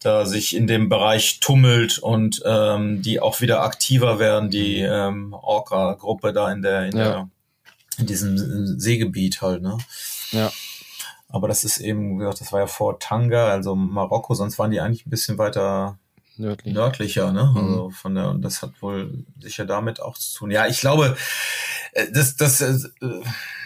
da 0.00 0.26
sich 0.26 0.54
in 0.54 0.66
dem 0.66 0.88
Bereich 0.88 1.40
tummelt 1.40 1.98
und 1.98 2.42
ähm, 2.44 3.02
die 3.02 3.20
auch 3.20 3.40
wieder 3.40 3.62
aktiver 3.62 4.18
werden, 4.18 4.50
die 4.50 4.80
ähm, 4.80 5.32
Orca-Gruppe 5.32 6.32
da 6.32 6.52
in 6.52 6.62
der, 6.62 6.86
in 6.86 6.96
ja. 6.96 7.04
der, 7.04 7.28
in 7.98 8.06
diesem 8.06 8.78
Seegebiet 8.78 9.40
halt, 9.42 9.62
ne? 9.62 9.78
Ja. 10.32 10.52
Aber 11.28 11.48
das 11.48 11.64
ist 11.64 11.78
eben, 11.78 12.16
wie 12.16 12.18
gesagt, 12.20 12.40
das 12.40 12.52
war 12.52 12.60
ja 12.60 12.66
vor 12.66 12.98
Tanga, 12.98 13.48
also 13.48 13.74
Marokko, 13.74 14.34
sonst 14.34 14.58
waren 14.58 14.70
die 14.70 14.80
eigentlich 14.80 15.06
ein 15.06 15.10
bisschen 15.10 15.38
weiter 15.38 15.98
Nördlich. 16.38 16.74
nördlicher, 16.74 17.32
ne? 17.32 17.50
Mhm. 17.54 17.56
Also 17.56 17.90
von 17.90 18.14
der, 18.14 18.28
und 18.28 18.42
das 18.42 18.60
hat 18.60 18.72
wohl 18.80 19.24
sicher 19.40 19.64
damit 19.64 20.00
auch 20.00 20.18
zu 20.18 20.38
tun. 20.38 20.50
Ja, 20.50 20.66
ich 20.66 20.80
glaube, 20.80 21.16
äh, 21.92 22.06
das, 22.12 22.36
das, 22.36 22.60
äh, 22.60 22.78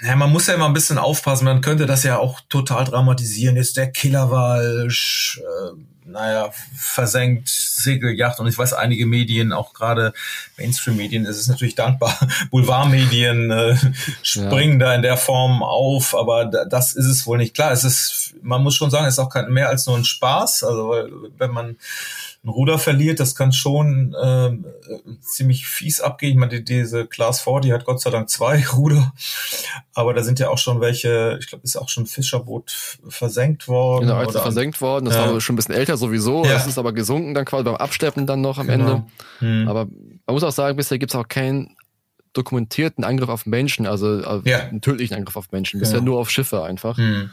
ja, 0.04 0.16
man 0.16 0.30
muss 0.30 0.46
ja 0.46 0.54
immer 0.54 0.66
ein 0.66 0.72
bisschen 0.72 0.98
aufpassen. 0.98 1.44
Man 1.44 1.62
könnte 1.62 1.86
das 1.86 2.04
ja 2.04 2.18
auch 2.18 2.40
total 2.48 2.84
dramatisieren. 2.84 3.56
Jetzt 3.56 3.76
der 3.76 3.90
Killerwal, 3.90 4.88
äh, 4.88 6.10
naja, 6.10 6.50
versenkt 6.76 7.48
Segeljacht 7.48 8.40
und 8.40 8.46
ich 8.46 8.58
weiß, 8.58 8.72
einige 8.72 9.06
Medien, 9.06 9.52
auch 9.52 9.72
gerade 9.72 10.12
Mainstream-Medien, 10.56 11.26
es 11.26 11.38
ist 11.38 11.48
natürlich 11.48 11.74
dankbar, 11.74 12.16
Boulevardmedien 12.50 13.50
äh, 13.50 13.76
springen 14.22 14.80
ja. 14.80 14.86
da 14.86 14.94
in 14.94 15.02
der 15.02 15.16
Form 15.16 15.62
auf, 15.62 16.16
aber 16.16 16.46
das 16.46 16.94
ist 16.94 17.06
es 17.06 17.26
wohl 17.26 17.38
nicht. 17.38 17.54
Klar, 17.54 17.72
es 17.72 17.84
ist, 17.84 18.34
man 18.42 18.62
muss 18.62 18.74
schon 18.74 18.90
sagen, 18.90 19.06
es 19.06 19.14
ist 19.14 19.18
auch 19.18 19.30
kein, 19.30 19.52
mehr 19.52 19.68
als 19.68 19.86
nur 19.86 19.96
ein 19.96 20.04
Spaß. 20.04 20.64
Also 20.64 21.08
wenn 21.38 21.50
man 21.50 21.76
ein 22.42 22.48
Ruder 22.48 22.78
verliert, 22.78 23.20
das 23.20 23.34
kann 23.34 23.52
schon 23.52 24.14
äh, 24.14 24.56
ziemlich 25.20 25.66
fies 25.66 26.00
abgehen. 26.00 26.32
Ich 26.32 26.38
meine, 26.38 26.62
diese 26.62 27.06
Class 27.06 27.42
4, 27.42 27.60
die 27.60 27.72
hat 27.72 27.84
Gott 27.84 28.00
sei 28.00 28.08
Dank 28.10 28.30
zwei 28.30 28.64
Ruder, 28.72 29.12
aber 29.92 30.14
da 30.14 30.22
sind 30.22 30.38
ja 30.38 30.48
auch 30.48 30.56
schon 30.56 30.80
welche, 30.80 31.36
ich 31.38 31.48
glaube, 31.48 31.64
ist 31.64 31.76
auch 31.76 31.90
schon 31.90 32.04
ein 32.04 32.06
Fischerboot 32.06 32.98
versenkt 33.08 33.68
worden. 33.68 34.06
Genau, 34.06 34.16
als 34.16 34.32
versenkt 34.32 34.80
worden, 34.80 35.04
das 35.04 35.16
ja. 35.16 35.30
war 35.30 35.40
schon 35.40 35.54
ein 35.54 35.56
bisschen 35.56 35.74
älter 35.74 35.98
sowieso, 35.98 36.44
ja. 36.44 36.52
das 36.52 36.66
ist 36.66 36.78
aber 36.78 36.94
gesunken 36.94 37.34
dann 37.34 37.44
quasi 37.44 37.64
beim 37.64 37.76
Abschleppen 37.76 38.26
dann 38.26 38.40
noch 38.40 38.58
am 38.58 38.68
genau. 38.68 38.90
Ende. 38.90 39.04
Hm. 39.40 39.68
Aber 39.68 39.84
man 39.84 40.34
muss 40.34 40.42
auch 40.42 40.52
sagen, 40.52 40.76
bisher 40.76 40.98
gibt 40.98 41.12
es 41.12 41.20
auch 41.20 41.28
keinen 41.28 41.76
dokumentierten 42.32 43.04
Angriff 43.04 43.28
auf 43.28 43.44
Menschen, 43.44 43.86
also 43.86 44.40
ja. 44.44 44.60
einen 44.60 44.80
tödlichen 44.80 45.14
Angriff 45.14 45.36
auf 45.36 45.50
Menschen, 45.52 45.78
bisher 45.78 45.98
genau. 45.98 46.12
nur 46.12 46.20
auf 46.20 46.30
Schiffe 46.30 46.62
einfach. 46.62 46.96
Hm. 46.96 47.30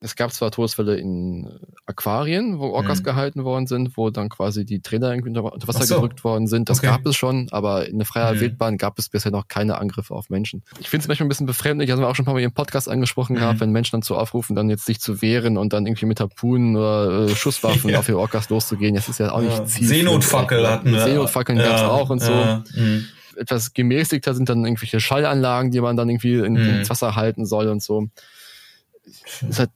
Es 0.00 0.14
gab 0.14 0.32
zwar 0.32 0.52
Todesfälle 0.52 0.96
in 0.96 1.48
Aquarien, 1.84 2.60
wo 2.60 2.66
Orcas 2.66 3.00
mhm. 3.00 3.04
gehalten 3.04 3.44
worden 3.44 3.66
sind, 3.66 3.96
wo 3.96 4.10
dann 4.10 4.28
quasi 4.28 4.64
die 4.64 4.80
Trainer 4.80 5.10
irgendwie 5.10 5.30
unter, 5.30 5.66
Wasser 5.66 5.86
so. 5.86 5.94
gedrückt 5.96 6.22
worden 6.22 6.46
sind. 6.46 6.68
Das 6.68 6.78
okay. 6.78 6.86
gab 6.86 7.04
es 7.04 7.16
schon, 7.16 7.48
aber 7.50 7.88
in 7.88 7.98
der 7.98 8.06
freier 8.06 8.34
mhm. 8.34 8.40
Wildbahn 8.40 8.78
gab 8.78 8.96
es 9.00 9.08
bisher 9.08 9.32
noch 9.32 9.48
keine 9.48 9.78
Angriffe 9.78 10.14
auf 10.14 10.30
Menschen. 10.30 10.62
Ich 10.78 10.88
finde 10.88 11.02
es 11.02 11.08
manchmal 11.08 11.26
ein 11.26 11.30
bisschen 11.30 11.46
befremdlich, 11.46 11.90
haben 11.90 12.00
wir 12.00 12.08
auch 12.08 12.14
schon 12.14 12.22
ein 12.22 12.26
paar 12.26 12.34
Mal 12.34 12.42
im 12.42 12.52
Podcast 12.52 12.88
angesprochen 12.88 13.34
mhm. 13.34 13.40
gehabt, 13.40 13.60
wenn 13.60 13.72
Menschen 13.72 13.92
dann 13.92 14.02
zu 14.02 14.16
aufrufen, 14.16 14.54
dann 14.54 14.70
jetzt 14.70 14.86
sich 14.86 15.00
zu 15.00 15.20
wehren 15.20 15.58
und 15.58 15.72
dann 15.72 15.84
irgendwie 15.84 16.06
mit 16.06 16.20
Harpunen 16.20 16.76
oder 16.76 17.24
äh, 17.24 17.34
Schusswaffen 17.34 17.90
ja. 17.90 17.98
auf 17.98 18.06
die 18.06 18.12
Orcas 18.12 18.50
loszugehen. 18.50 18.94
Das 18.94 19.08
ist 19.08 19.18
ja 19.18 19.32
auch 19.32 19.40
nicht 19.40 19.58
ja. 19.58 19.64
Ziel. 19.64 19.88
Seenotfackel 19.88 20.68
hatten 20.68 20.92
wir. 20.92 21.00
Seenotfackeln 21.00 21.58
ja. 21.58 21.64
gab 21.64 21.76
es 21.76 21.82
auch 21.82 22.10
und 22.10 22.22
so. 22.22 22.32
Mhm. 22.32 23.06
Etwas 23.36 23.72
gemäßigter 23.72 24.32
sind 24.34 24.48
dann 24.48 24.64
irgendwelche 24.64 25.00
Schallanlagen, 25.00 25.72
die 25.72 25.80
man 25.80 25.96
dann 25.96 26.08
irgendwie 26.08 26.34
in, 26.34 26.52
mhm. 26.52 26.78
ins 26.78 26.90
Wasser 26.90 27.16
halten 27.16 27.46
soll 27.46 27.66
und 27.66 27.82
so. 27.82 28.08
ist 29.04 29.58
halt 29.58 29.70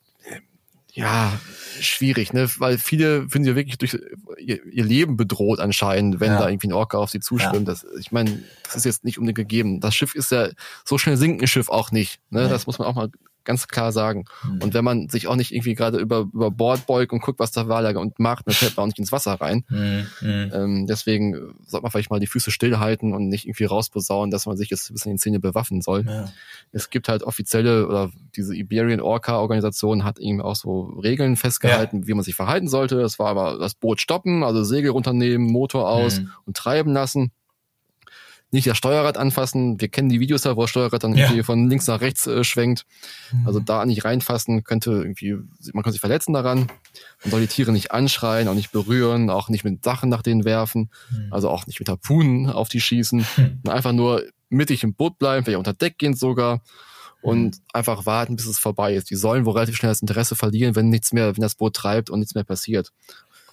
ja, 0.94 1.32
schwierig, 1.80 2.34
ne? 2.34 2.50
Weil 2.58 2.76
viele 2.76 3.28
finden 3.30 3.44
sie 3.44 3.56
wirklich 3.56 3.78
durch 3.78 3.96
ihr, 4.38 4.62
ihr 4.66 4.84
Leben 4.84 5.16
bedroht 5.16 5.58
anscheinend, 5.58 6.20
wenn 6.20 6.32
ja. 6.32 6.38
da 6.38 6.48
irgendwie 6.50 6.68
ein 6.68 6.74
Orca 6.74 6.98
auf 6.98 7.08
sie 7.08 7.20
zuschwimmt. 7.20 7.66
Ja. 7.66 7.72
Das, 7.72 7.86
ich 7.98 8.12
meine, 8.12 8.42
das 8.64 8.76
ist 8.76 8.84
jetzt 8.84 9.04
nicht 9.04 9.18
unbedingt 9.18 9.36
gegeben. 9.36 9.80
Das 9.80 9.94
Schiff 9.94 10.14
ist 10.14 10.30
ja, 10.30 10.50
so 10.84 10.98
schnell 10.98 11.16
sinkt 11.16 11.40
ein 11.40 11.48
Schiff 11.48 11.70
auch 11.70 11.92
nicht. 11.92 12.20
Ne? 12.28 12.42
Nee. 12.42 12.48
Das 12.50 12.66
muss 12.66 12.78
man 12.78 12.88
auch 12.88 12.94
mal 12.94 13.10
ganz 13.44 13.68
klar 13.68 13.92
sagen. 13.92 14.24
Mhm. 14.44 14.62
Und 14.62 14.74
wenn 14.74 14.84
man 14.84 15.08
sich 15.08 15.26
auch 15.26 15.36
nicht 15.36 15.52
irgendwie 15.52 15.74
gerade 15.74 15.98
über, 15.98 16.28
über 16.32 16.50
Bord 16.50 16.86
beugt 16.86 17.12
und 17.12 17.20
guckt, 17.20 17.38
was 17.38 17.52
da 17.52 17.68
war 17.68 17.82
und 17.96 18.18
macht, 18.18 18.46
dann 18.46 18.54
fällt 18.54 18.76
man 18.76 18.84
auch 18.84 18.86
nicht 18.86 18.98
ins 18.98 19.12
Wasser 19.12 19.34
rein. 19.34 19.64
Mhm. 19.68 20.06
Ähm, 20.22 20.86
deswegen 20.86 21.54
sollte 21.66 21.82
man 21.82 21.90
vielleicht 21.90 22.10
mal 22.10 22.20
die 22.20 22.26
Füße 22.26 22.50
stillhalten 22.50 23.12
und 23.12 23.28
nicht 23.28 23.46
irgendwie 23.46 23.64
rausposaunen, 23.64 24.30
dass 24.30 24.46
man 24.46 24.56
sich 24.56 24.70
jetzt 24.70 24.90
ein 24.90 24.94
bisschen 24.94 25.10
in 25.10 25.16
die 25.16 25.20
Szene 25.20 25.40
bewaffnen 25.40 25.82
soll. 25.82 26.04
Ja. 26.06 26.30
Es 26.72 26.90
gibt 26.90 27.08
halt 27.08 27.22
offizielle, 27.22 27.86
oder 27.88 28.10
diese 28.36 28.54
Iberian 28.54 29.00
Orca 29.00 29.38
Organisation 29.38 30.04
hat 30.04 30.18
eben 30.18 30.40
auch 30.40 30.56
so 30.56 30.82
Regeln 31.02 31.36
festgehalten, 31.36 32.02
ja. 32.02 32.08
wie 32.08 32.14
man 32.14 32.24
sich 32.24 32.34
verhalten 32.34 32.68
sollte. 32.68 33.00
Das 33.00 33.18
war 33.18 33.28
aber 33.28 33.58
das 33.58 33.74
Boot 33.74 34.00
stoppen, 34.00 34.42
also 34.42 34.62
Segel 34.62 34.90
runternehmen, 34.90 35.50
Motor 35.50 35.88
aus 35.88 36.20
mhm. 36.20 36.30
und 36.46 36.56
treiben 36.56 36.92
lassen 36.92 37.32
nicht 38.52 38.66
das 38.66 38.76
Steuerrad 38.76 39.16
anfassen. 39.16 39.80
Wir 39.80 39.88
kennen 39.88 40.10
die 40.10 40.20
Videos 40.20 40.42
da, 40.42 40.56
wo 40.56 40.62
das 40.62 40.70
Steuerrad 40.70 41.02
dann 41.02 41.14
ja. 41.14 41.24
irgendwie 41.24 41.42
von 41.42 41.68
links 41.68 41.86
nach 41.86 42.00
rechts 42.00 42.26
äh, 42.26 42.44
schwenkt. 42.44 42.84
Mhm. 43.32 43.46
Also 43.46 43.60
da 43.60 43.84
nicht 43.86 44.04
reinfassen, 44.04 44.62
könnte 44.62 44.90
irgendwie, 44.90 45.36
man 45.72 45.82
kann 45.82 45.92
sich 45.92 46.00
verletzen 46.00 46.34
daran. 46.34 46.68
Man 47.22 47.30
soll 47.30 47.40
die 47.40 47.46
Tiere 47.46 47.72
nicht 47.72 47.92
anschreien, 47.92 48.48
auch 48.48 48.54
nicht 48.54 48.70
berühren, 48.70 49.30
auch 49.30 49.48
nicht 49.48 49.64
mit 49.64 49.82
Sachen 49.82 50.10
nach 50.10 50.22
denen 50.22 50.44
werfen, 50.44 50.90
mhm. 51.10 51.28
also 51.32 51.48
auch 51.48 51.66
nicht 51.66 51.80
mit 51.80 51.88
Harpunen 51.88 52.50
auf 52.50 52.68
die 52.68 52.80
schießen. 52.80 53.24
Mhm. 53.36 53.60
Einfach 53.70 53.92
nur 53.92 54.22
mittig 54.50 54.84
im 54.84 54.94
Boot 54.94 55.18
bleiben, 55.18 55.44
vielleicht 55.44 55.58
unter 55.58 55.72
Deck 55.72 55.96
gehen 55.96 56.14
sogar 56.14 56.60
und 57.22 57.56
mhm. 57.56 57.62
einfach 57.72 58.04
warten, 58.04 58.36
bis 58.36 58.46
es 58.46 58.58
vorbei 58.58 58.94
ist. 58.94 59.08
Die 59.08 59.14
sollen 59.14 59.46
wohl 59.46 59.54
relativ 59.54 59.76
schnell 59.76 59.92
das 59.92 60.02
Interesse 60.02 60.34
verlieren, 60.34 60.74
wenn 60.74 60.88
nichts 60.88 61.12
mehr, 61.12 61.34
wenn 61.34 61.40
das 61.40 61.54
Boot 61.54 61.74
treibt 61.74 62.10
und 62.10 62.18
nichts 62.18 62.34
mehr 62.34 62.44
passiert. 62.44 62.92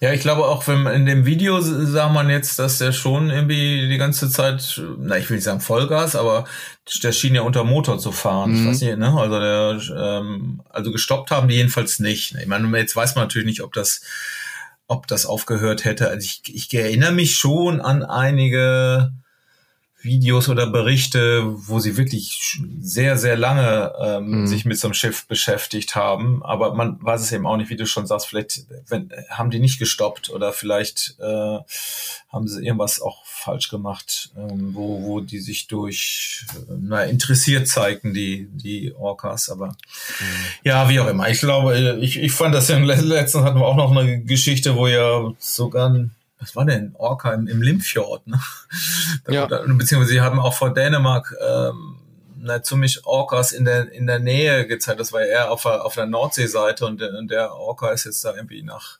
Ja, 0.02 0.14
ich 0.14 0.22
glaube 0.22 0.46
auch, 0.46 0.66
wenn 0.66 0.86
in 0.86 1.04
dem 1.04 1.26
Video 1.26 1.60
sah 1.60 2.08
man 2.08 2.30
jetzt, 2.30 2.58
dass 2.58 2.78
der 2.78 2.92
schon 2.92 3.28
irgendwie 3.28 3.86
die 3.86 3.98
ganze 3.98 4.30
Zeit, 4.30 4.80
na, 4.98 5.18
ich 5.18 5.28
will 5.28 5.36
nicht 5.36 5.44
sagen 5.44 5.60
Vollgas, 5.60 6.16
aber 6.16 6.46
der 7.02 7.12
schien 7.12 7.34
ja 7.34 7.42
unter 7.42 7.64
Motor 7.64 7.98
zu 7.98 8.10
fahren. 8.10 8.52
Mhm. 8.52 8.56
Ich 8.56 8.66
weiß 8.66 8.80
nicht, 8.80 8.96
ne? 8.96 9.14
Also 9.14 9.38
der, 9.38 9.78
ähm, 10.02 10.62
also 10.70 10.90
gestoppt 10.90 11.30
haben 11.30 11.48
die 11.48 11.56
jedenfalls 11.56 11.98
nicht. 11.98 12.34
Ich 12.34 12.46
meine, 12.46 12.78
jetzt 12.78 12.96
weiß 12.96 13.14
man 13.14 13.24
natürlich 13.24 13.44
nicht, 13.44 13.62
ob 13.62 13.74
das, 13.74 14.00
ob 14.86 15.06
das 15.06 15.26
aufgehört 15.26 15.84
hätte. 15.84 16.08
Also 16.08 16.24
ich, 16.24 16.42
ich 16.46 16.72
erinnere 16.72 17.12
mich 17.12 17.36
schon 17.36 17.82
an 17.82 18.02
einige 18.02 19.12
Videos 20.02 20.48
oder 20.48 20.66
Berichte, 20.66 21.42
wo 21.44 21.78
sie 21.78 21.96
wirklich 21.96 22.58
sehr, 22.80 23.18
sehr 23.18 23.36
lange 23.36 23.92
ähm, 24.00 24.42
mhm. 24.42 24.46
sich 24.46 24.64
mit 24.64 24.78
so 24.78 24.88
einem 24.88 24.94
Schiff 24.94 25.26
beschäftigt 25.26 25.94
haben. 25.94 26.42
Aber 26.42 26.74
man 26.74 26.98
weiß 27.02 27.20
es 27.20 27.32
eben 27.32 27.46
auch 27.46 27.56
nicht, 27.56 27.70
wie 27.70 27.76
du 27.76 27.86
schon 27.86 28.06
sagst, 28.06 28.26
vielleicht 28.26 28.64
wenn, 28.88 29.10
haben 29.28 29.50
die 29.50 29.60
nicht 29.60 29.78
gestoppt 29.78 30.30
oder 30.30 30.52
vielleicht 30.52 31.16
äh, 31.20 31.58
haben 32.28 32.48
sie 32.48 32.64
irgendwas 32.64 33.02
auch 33.02 33.24
falsch 33.26 33.68
gemacht, 33.68 34.30
ähm, 34.36 34.74
wo, 34.74 35.02
wo 35.02 35.20
die 35.20 35.40
sich 35.40 35.66
durch 35.66 36.44
äh, 36.54 36.74
na, 36.80 37.02
interessiert 37.04 37.68
zeigten, 37.68 38.14
die, 38.14 38.48
die 38.52 38.94
Orcas. 38.94 39.50
Aber 39.50 39.68
mhm. 39.68 39.74
ja, 40.64 40.88
wie 40.88 41.00
auch 41.00 41.08
immer. 41.08 41.28
Ich 41.28 41.40
glaube, 41.40 41.98
ich, 42.00 42.18
ich 42.18 42.32
fand 42.32 42.54
das 42.54 42.68
ja 42.68 42.78
letztens 42.78 43.44
hatten 43.44 43.58
wir 43.58 43.66
auch 43.66 43.76
noch 43.76 43.94
eine 43.94 44.22
Geschichte, 44.22 44.76
wo 44.76 44.86
ja 44.86 45.32
sogar 45.38 45.90
ein 45.90 46.12
was 46.40 46.56
war 46.56 46.64
denn, 46.64 46.94
Orca 46.94 47.32
im, 47.32 47.46
im 47.46 47.62
Limfjord, 47.62 48.26
ne? 48.26 48.40
ja. 49.28 49.46
beziehungsweise 49.46 50.12
sie 50.12 50.20
haben 50.20 50.40
auch 50.40 50.54
vor 50.54 50.72
Dänemark 50.72 51.34
ähm, 51.40 52.00
na, 52.42 52.62
ziemlich 52.62 53.04
Orcas 53.04 53.52
in 53.52 53.64
der 53.64 53.92
in 53.92 54.06
der 54.06 54.18
Nähe 54.18 54.66
gezeigt. 54.66 54.98
Das 54.98 55.12
war 55.12 55.20
eher 55.20 55.50
auf 55.50 55.62
der, 55.62 55.84
auf 55.84 55.94
der 55.94 56.06
Nordseeseite 56.06 56.86
und, 56.86 57.00
der, 57.00 57.16
und 57.18 57.30
der 57.30 57.52
Orca 57.54 57.90
ist 57.90 58.04
jetzt 58.04 58.24
da 58.24 58.34
irgendwie 58.34 58.62
nach 58.62 58.98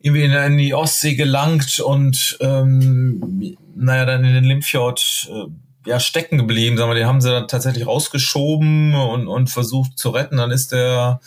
irgendwie 0.00 0.24
in, 0.24 0.32
in 0.32 0.58
die 0.58 0.74
Ostsee 0.74 1.14
gelangt 1.14 1.80
und 1.80 2.36
ähm, 2.40 3.56
naja, 3.74 4.04
dann 4.04 4.24
in 4.24 4.34
den 4.34 4.44
Limfjord 4.44 5.30
äh, 5.30 5.88
ja 5.88 6.00
stecken 6.00 6.38
geblieben. 6.38 6.76
Sagen 6.76 6.90
wir, 6.90 6.96
die 6.96 7.06
haben 7.06 7.20
sie 7.20 7.30
dann 7.30 7.48
tatsächlich 7.48 7.86
rausgeschoben 7.86 8.94
und, 8.94 9.28
und 9.28 9.48
versucht 9.48 9.98
zu 9.98 10.10
retten. 10.10 10.36
Dann 10.36 10.50
ist 10.50 10.72
der 10.72 11.20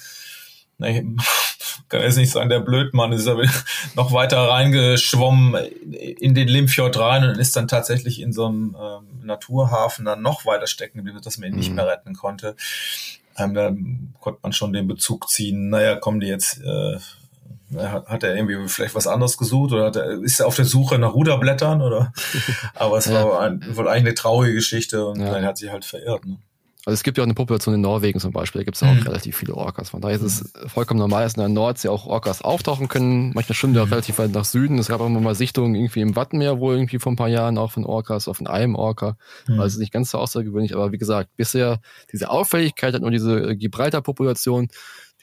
Nee, 0.78 1.05
kann 1.89 2.01
jetzt 2.01 2.17
nicht 2.17 2.32
sein, 2.32 2.49
der 2.49 2.59
Blödmann 2.59 3.11
ist 3.11 3.28
aber 3.28 3.43
noch 3.95 4.11
weiter 4.11 4.39
reingeschwommen 4.49 5.55
in 5.55 6.34
den 6.34 6.47
Limfjord 6.47 6.97
rein 6.97 7.23
und 7.23 7.38
ist 7.38 7.55
dann 7.55 7.67
tatsächlich 7.67 8.21
in 8.21 8.34
so 8.34 8.45
einem 8.45 8.76
ähm, 8.80 9.26
Naturhafen 9.26 10.05
dann 10.05 10.21
noch 10.21 10.45
weiter 10.45 10.67
stecken 10.67 10.97
geblieben, 10.97 11.19
dass 11.23 11.38
man 11.38 11.47
ihn 11.47 11.53
mhm. 11.53 11.59
nicht 11.59 11.73
mehr 11.73 11.88
retten 11.88 12.15
konnte. 12.15 12.55
Ähm, 13.38 13.53
da 13.53 13.71
konnte 14.19 14.39
man 14.41 14.53
schon 14.53 14.73
den 14.73 14.88
Bezug 14.88 15.30
ziehen, 15.30 15.69
naja, 15.69 15.95
kommen 15.95 16.21
die 16.21 16.28
jetzt, 16.28 16.61
äh, 16.61 16.99
hat, 17.78 18.07
hat 18.07 18.23
er 18.23 18.36
irgendwie 18.36 18.67
vielleicht 18.69 18.95
was 18.95 19.07
anderes 19.07 19.38
gesucht 19.38 19.73
oder 19.73 19.86
hat 19.86 19.97
er, 19.97 20.21
ist 20.21 20.39
er 20.39 20.47
auf 20.47 20.55
der 20.55 20.65
Suche 20.65 20.97
nach 20.97 21.13
Ruderblättern 21.13 21.82
oder? 21.82 22.13
Aber 22.76 22.97
es 22.97 23.05
ja. 23.05 23.26
war 23.26 23.41
ein, 23.41 23.76
wohl 23.76 23.88
eigentlich 23.88 24.05
eine 24.05 24.15
traurige 24.15 24.53
Geschichte 24.53 25.05
und 25.05 25.19
ja. 25.19 25.32
dann 25.32 25.45
hat 25.45 25.57
sich 25.57 25.69
halt 25.69 25.86
verirrt. 25.86 26.26
Ne? 26.26 26.38
Also 26.86 26.93
es 26.93 27.03
gibt 27.03 27.17
ja 27.17 27.23
auch 27.23 27.25
eine 27.25 27.33
Population 27.33 27.73
in 27.73 27.81
Norwegen 27.81 28.19
zum 28.19 28.31
Beispiel, 28.31 28.61
da 28.61 28.65
gibt 28.65 28.77
es 28.77 28.83
auch 28.83 28.93
mhm. 28.93 29.01
relativ 29.01 29.36
viele 29.36 29.55
Orcas. 29.55 29.89
Von 29.89 30.01
daher 30.01 30.17
ist 30.17 30.21
es 30.21 30.53
vollkommen 30.67 30.99
normal, 30.99 31.23
dass 31.23 31.33
in 31.33 31.39
der 31.39 31.49
Nordsee 31.49 31.89
auch 31.89 32.05
Orcas 32.05 32.43
auftauchen 32.43 32.88
können. 32.88 33.31
Manchmal 33.33 33.55
schwimmen 33.55 33.73
die 33.73 33.79
auch 33.79 33.88
mhm. 33.88 33.93
relativ 33.93 34.19
weit 34.19 34.31
nach 34.31 34.45
Süden. 34.45 34.77
Es 34.77 34.88
gab 34.88 35.01
auch 35.01 35.09
mal 35.09 35.33
Sichtungen 35.33 35.73
irgendwie 35.73 36.01
im 36.01 36.15
Wattenmeer, 36.15 36.59
wo 36.59 36.71
irgendwie 36.71 36.99
vor 36.99 37.11
ein 37.11 37.15
paar 37.15 37.27
Jahren 37.27 37.57
auch 37.57 37.71
von 37.71 37.86
Orcas, 37.86 38.27
auch 38.27 38.36
von 38.36 38.45
einem 38.45 38.75
Orca. 38.75 39.17
Mhm. 39.47 39.59
Also 39.59 39.79
nicht 39.79 39.91
ganz 39.91 40.11
so 40.11 40.19
außergewöhnlich, 40.19 40.75
aber 40.75 40.91
wie 40.91 40.99
gesagt, 40.99 41.36
bisher 41.36 41.79
diese 42.13 42.29
Auffälligkeit 42.29 42.93
hat 42.93 43.01
nur 43.01 43.11
diese 43.11 43.55
Gibraltar-Population, 43.55 44.67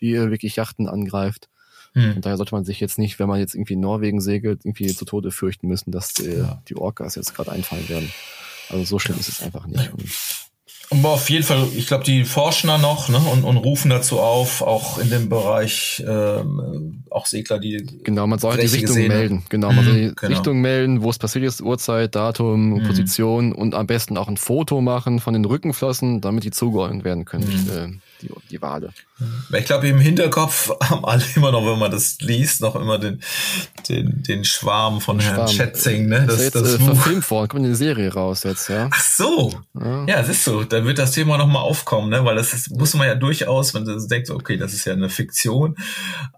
die 0.01 0.15
wirklich 0.15 0.57
Yachten 0.57 0.89
angreift. 0.89 1.49
Mhm. 1.95 2.17
Und 2.17 2.27
daher 2.27 2.39
sollte 2.39 2.57
man 2.57 2.65
sich 2.65 2.81
jetzt 2.81 2.99
nicht, 2.99 3.21
wenn 3.21 3.29
man 3.29 3.39
jetzt 3.39 3.55
irgendwie 3.55 3.75
in 3.75 3.81
Norwegen 3.81 4.21
segelt, 4.21 4.65
irgendwie 4.65 4.89
zu 4.89 5.05
Tode 5.05 5.31
fürchten 5.31 5.69
müssen, 5.69 5.93
dass 5.93 6.13
die, 6.13 6.31
ja. 6.31 6.61
die 6.69 6.77
Orcas 6.77 7.15
jetzt 7.15 7.37
gerade 7.37 7.53
einfallen 7.53 7.89
werden. 7.89 8.13
Also 8.69 8.85
so 8.85 8.99
schlimm 8.99 9.19
ist 9.21 9.29
es 9.29 9.43
einfach 9.43 9.67
nicht. 9.67 9.93
Und 9.93 10.03
auf 11.05 11.31
jeden 11.31 11.45
Fall, 11.45 11.69
ich 11.77 11.87
glaube, 11.87 12.05
die 12.05 12.25
forschen 12.25 12.69
da 12.69 12.79
noch 12.79 13.09
ne, 13.09 13.19
und, 13.19 13.45
und 13.45 13.57
rufen 13.57 13.91
dazu 13.91 14.21
auf, 14.21 14.63
auch 14.63 14.99
in 14.99 15.11
dem 15.11 15.29
Bereich, 15.29 16.03
ähm, 16.07 17.03
auch 17.11 17.27
Segler, 17.27 17.59
die. 17.59 17.87
Genau, 18.05 18.27
man 18.27 18.39
soll 18.39 18.57
die 18.57 18.67
Richtung 18.67 19.07
melden. 19.07 19.43
Genau, 19.49 19.73
man 19.73 19.85
soll 19.85 19.95
die 19.95 20.09
mhm, 20.09 20.15
genau. 20.15 20.33
Richtung 20.33 20.61
melden, 20.61 21.03
wo 21.03 21.11
es 21.11 21.19
passiert 21.19 21.45
ist, 21.45 21.61
Uhrzeit, 21.61 22.15
Datum, 22.15 22.71
mhm. 22.71 22.83
Position 22.85 23.53
und 23.53 23.75
am 23.75 23.87
besten 23.87 24.17
auch 24.17 24.29
ein 24.29 24.37
Foto 24.37 24.81
machen 24.81 25.21
von 25.21 25.35
den 25.35 25.45
Rückenflossen, 25.45 26.21
damit 26.21 26.45
die 26.45 26.51
zugeordnet 26.51 27.05
werden 27.05 27.25
können. 27.25 27.45
Mhm. 27.45 28.01
Die, 28.23 28.31
die 28.51 28.63
Wale. 28.63 28.93
Ich 29.53 29.65
glaube, 29.65 29.89
im 29.89 29.99
Hinterkopf 29.99 30.71
haben 30.83 31.05
alle 31.05 31.25
immer 31.35 31.53
noch, 31.53 31.67
wenn 31.67 31.79
man 31.79 31.91
das 31.91 32.19
liest, 32.21 32.61
noch 32.61 32.77
immer 32.77 32.99
den, 32.99 33.21
den, 33.89 34.23
den 34.23 34.45
Schwarm 34.45 35.01
von 35.01 35.19
den 35.19 35.27
Herrn 35.27 35.49
Schätzing. 35.49 36.07
Ne? 36.07 36.25
Das, 36.27 36.37
ist 36.37 36.55
jetzt, 36.55 36.57
das 36.57 36.75
äh, 36.75 36.79
verfilmt 36.79 37.31
worden, 37.31 37.49
kommt 37.49 37.65
eine 37.65 37.75
Serie 37.75 38.13
raus 38.13 38.45
jetzt, 38.45 38.69
ja. 38.69 38.89
Ach 38.91 39.03
so. 39.03 39.53
Ja, 39.79 40.07
ja 40.07 40.25
siehst 40.25 40.47
du, 40.47 40.65
da 40.65 40.85
wird 40.85 40.99
das 40.99 41.13
Thema 41.13 41.37
nochmal 41.37 41.63
aufkommen, 41.63 42.11
ne? 42.11 42.25
weil 42.25 42.37
das 42.37 42.53
ist, 42.53 42.71
muss 42.71 42.95
man 42.95 43.07
ja 43.07 43.15
durchaus, 43.15 43.75
wenn 43.75 43.85
du 43.85 43.99
denkst, 43.99 44.31
okay, 44.31 44.57
das 44.57 44.73
ist 44.73 44.85
ja 44.85 44.93
eine 44.93 45.09
Fiktion, 45.09 45.77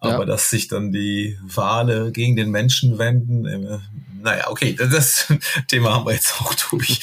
aber 0.01 0.21
ja. 0.21 0.25
dass 0.25 0.51
sich 0.51 0.69
dann 0.69 0.93
die 0.93 1.39
Wale 1.43 2.13
gegen 2.13 2.37
den 2.37 2.51
Menschen 2.51 2.99
wenden, 2.99 3.47
äh, 3.47 3.79
naja, 4.25 4.49
okay, 4.49 4.75
das 4.75 5.33
Thema 5.69 5.93
haben 5.93 6.07
wir 6.07 6.15
jetzt 6.15 6.41
auch 6.41 6.55
durch. 6.55 7.01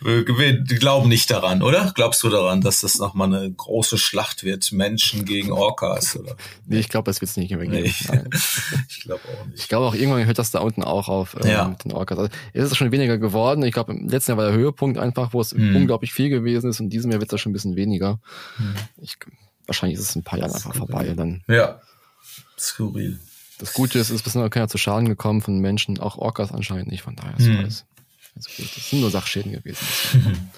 Wir 0.00 0.24
glauben 0.62 1.08
nicht 1.08 1.30
daran, 1.30 1.62
oder? 1.62 1.92
Glaubst 1.94 2.22
du 2.22 2.30
daran, 2.30 2.62
dass 2.62 2.80
das 2.80 2.98
nochmal 2.98 3.32
eine 3.32 3.52
große 3.52 3.98
Schlacht 3.98 4.42
wird, 4.42 4.72
Menschen 4.72 5.26
gegen 5.26 5.52
Orcas? 5.52 6.16
Oder? 6.16 6.34
Nee, 6.66 6.78
ich 6.78 6.88
glaube, 6.88 7.10
es 7.10 7.20
wird 7.20 7.30
es 7.30 7.36
nicht 7.36 7.50
mehr 7.50 7.66
geben. 7.66 7.72
Nee. 7.72 7.94
ich 8.88 9.00
glaube 9.00 9.20
auch 9.28 9.46
nicht. 9.46 9.60
Ich 9.60 9.68
glaube 9.68 9.86
auch, 9.86 9.94
irgendwann 9.94 10.24
hört 10.24 10.38
das 10.38 10.50
da 10.50 10.60
unten 10.60 10.82
auch 10.82 11.08
auf 11.08 11.36
ähm, 11.42 11.50
ja. 11.50 11.68
mit 11.68 11.84
den 11.84 11.92
Orcas. 11.92 12.18
Also, 12.18 12.30
es 12.54 12.64
ist 12.64 12.76
schon 12.78 12.90
weniger 12.90 13.18
geworden. 13.18 13.62
Ich 13.64 13.74
glaube, 13.74 13.92
im 13.92 14.08
letzten 14.08 14.30
Jahr 14.30 14.38
war 14.38 14.46
der 14.46 14.54
Höhepunkt 14.54 14.96
einfach, 14.96 15.34
wo 15.34 15.42
es 15.42 15.52
hm. 15.52 15.76
unglaublich 15.76 16.14
viel 16.14 16.30
gewesen 16.30 16.70
ist 16.70 16.80
und 16.80 16.88
diesem 16.88 17.10
Jahr 17.10 17.20
wird 17.20 17.30
es 17.30 17.40
schon 17.40 17.50
ein 17.50 17.52
bisschen 17.52 17.76
weniger. 17.76 18.18
Hm. 18.56 18.74
Ich, 19.02 19.18
wahrscheinlich 19.66 19.98
ist 19.98 20.08
es 20.08 20.16
in 20.16 20.22
ein 20.22 20.24
paar 20.24 20.38
Jahren 20.38 20.54
einfach 20.54 20.74
vorbei. 20.74 21.12
Dann. 21.14 21.42
Ja, 21.48 21.82
skurril. 22.58 23.20
Das 23.58 23.72
Gute 23.74 23.98
ist, 23.98 24.10
es 24.10 24.16
ist 24.16 24.22
bisher 24.22 24.48
keiner 24.50 24.68
zu 24.68 24.78
Schaden 24.78 25.08
gekommen 25.08 25.40
von 25.40 25.58
Menschen, 25.58 25.98
auch 25.98 26.18
Orcas 26.18 26.52
anscheinend 26.52 26.88
nicht, 26.88 27.02
von 27.02 27.16
daher 27.16 27.36
ist 27.36 27.46
hm. 27.46 27.58
alles, 27.58 27.84
alles 28.34 28.56
gut. 28.56 28.76
Das 28.76 28.90
sind 28.90 29.00
nur 29.00 29.10
Sachschäden 29.10 29.52
gewesen. 29.52 29.86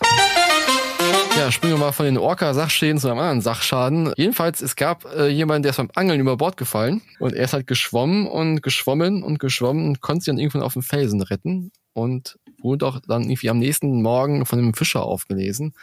Ja, 1.36 1.50
springen 1.50 1.74
wir 1.74 1.78
mal 1.78 1.92
von 1.92 2.06
den 2.06 2.16
Orca-Sachschäden 2.16 2.98
zu 2.98 3.08
einem 3.08 3.18
anderen 3.18 3.40
Sachschaden. 3.40 4.12
Jedenfalls, 4.16 4.62
es 4.62 4.76
gab 4.76 5.04
äh, 5.04 5.26
jemanden, 5.26 5.64
der 5.64 5.70
ist 5.70 5.78
beim 5.78 5.90
Angeln 5.94 6.20
über 6.20 6.36
Bord 6.36 6.56
gefallen 6.56 7.02
und 7.18 7.34
er 7.34 7.44
ist 7.44 7.52
halt 7.52 7.66
geschwommen 7.66 8.28
und 8.28 8.62
geschwommen 8.62 9.24
und 9.24 9.40
geschwommen 9.40 9.88
und 9.88 10.00
konnte 10.00 10.20
sich 10.20 10.26
dann 10.26 10.38
irgendwann 10.38 10.62
auf 10.62 10.74
dem 10.74 10.82
Felsen 10.82 11.22
retten 11.22 11.72
und 11.92 12.38
wurde 12.62 12.86
auch 12.86 13.00
dann 13.00 13.24
irgendwie 13.24 13.50
am 13.50 13.58
nächsten 13.58 14.00
Morgen 14.00 14.46
von 14.46 14.60
einem 14.60 14.74
Fischer 14.74 15.02
aufgelesen. 15.02 15.74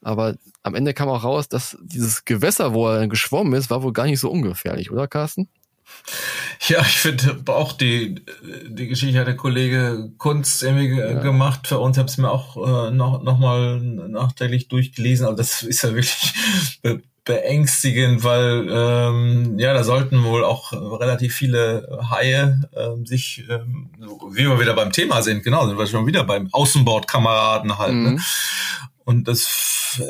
Aber 0.00 0.36
am 0.62 0.76
Ende 0.76 0.94
kam 0.94 1.08
auch 1.08 1.24
raus, 1.24 1.48
dass 1.48 1.76
dieses 1.82 2.24
Gewässer, 2.24 2.72
wo 2.72 2.88
er 2.88 3.08
geschwommen 3.08 3.54
ist, 3.54 3.70
war 3.70 3.82
wohl 3.82 3.92
gar 3.92 4.06
nicht 4.06 4.20
so 4.20 4.30
ungefährlich, 4.30 4.92
oder 4.92 5.08
Carsten? 5.08 5.48
Ja, 6.68 6.80
ich 6.80 6.98
finde 6.98 7.42
auch 7.46 7.72
die, 7.72 8.14
die 8.68 8.88
Geschichte 8.88 9.18
hat 9.18 9.26
der 9.26 9.36
Kollege 9.36 10.10
Kunst 10.16 10.62
irgendwie 10.62 10.98
ja. 10.98 11.20
gemacht. 11.20 11.66
Für 11.66 11.78
uns 11.78 11.98
habe 11.98 12.08
es 12.08 12.16
mir 12.16 12.30
auch 12.30 12.56
äh, 12.56 12.90
noch, 12.90 13.22
noch 13.22 13.38
mal 13.38 13.80
nachträglich 13.80 14.68
durchgelesen. 14.68 15.26
Aber 15.26 15.36
das 15.36 15.62
ist 15.62 15.82
ja 15.82 15.94
wirklich 15.94 16.32
be 16.82 17.02
beängstigend, 17.26 18.22
weil 18.22 18.68
ähm, 18.70 19.58
ja, 19.58 19.72
da 19.72 19.82
sollten 19.82 20.24
wohl 20.24 20.44
auch 20.44 20.74
relativ 20.74 21.34
viele 21.34 21.88
Haie 22.10 22.60
ähm, 22.76 23.06
sich, 23.06 23.44
ähm, 23.48 23.88
wie 24.30 24.44
wir 24.44 24.60
wieder 24.60 24.74
beim 24.74 24.92
Thema 24.92 25.22
sind, 25.22 25.42
genau, 25.42 25.66
sind 25.66 25.78
wir 25.78 25.86
schon 25.86 26.06
wieder 26.06 26.24
beim 26.24 26.50
Außenbordkameraden 26.52 27.78
halt. 27.78 27.94
Ne? 27.94 28.10
Mhm. 28.10 28.14
Ne? 28.16 28.22
Und 29.06 29.26
das, 29.26 30.02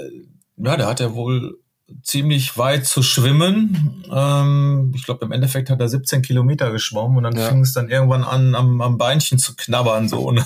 ja, 0.56 0.76
da 0.76 0.88
hat 0.88 0.98
er 0.98 1.14
wohl 1.14 1.56
ziemlich 2.03 2.57
weit 2.57 2.87
zu 2.87 3.03
schwimmen. 3.03 4.05
Ähm, 4.12 4.93
ich 4.95 5.05
glaube, 5.05 5.24
im 5.24 5.32
Endeffekt 5.32 5.70
hat 5.70 5.80
er 5.80 5.89
17 5.89 6.22
Kilometer 6.22 6.70
geschwommen 6.70 7.18
und 7.18 7.24
dann 7.24 7.37
ja. 7.37 7.49
fing 7.49 7.61
es 7.61 7.72
dann 7.72 7.89
irgendwann 7.89 8.24
an, 8.24 8.55
am, 8.55 8.80
am 8.80 8.99
Beinchen 8.99 9.39
zu 9.39 9.55
knabbern. 9.55 10.09
So. 10.09 10.20
Und 10.20 10.45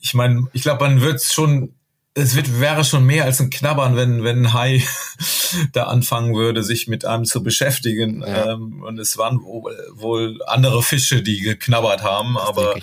ich 0.00 0.14
meine, 0.14 0.46
ich 0.52 0.62
glaube, 0.62 0.84
man 0.84 1.00
wird 1.00 1.22
schon, 1.22 1.74
es 2.14 2.36
wird, 2.36 2.60
wäre 2.60 2.84
schon 2.84 3.04
mehr 3.04 3.24
als 3.24 3.40
ein 3.40 3.50
Knabbern, 3.50 3.96
wenn, 3.96 4.22
wenn 4.24 4.46
ein 4.46 4.52
Hai 4.52 4.82
da 5.72 5.84
anfangen 5.84 6.34
würde, 6.34 6.62
sich 6.62 6.86
mit 6.86 7.04
einem 7.04 7.24
zu 7.24 7.42
beschäftigen. 7.42 8.22
Ja. 8.22 8.52
Ähm, 8.52 8.82
und 8.82 8.98
es 8.98 9.18
waren 9.18 9.42
wohl, 9.42 9.76
wohl 9.94 10.38
andere 10.46 10.82
Fische, 10.82 11.22
die 11.22 11.40
geknabbert 11.40 12.02
haben. 12.02 12.34
Das 12.34 12.48
aber 12.48 12.74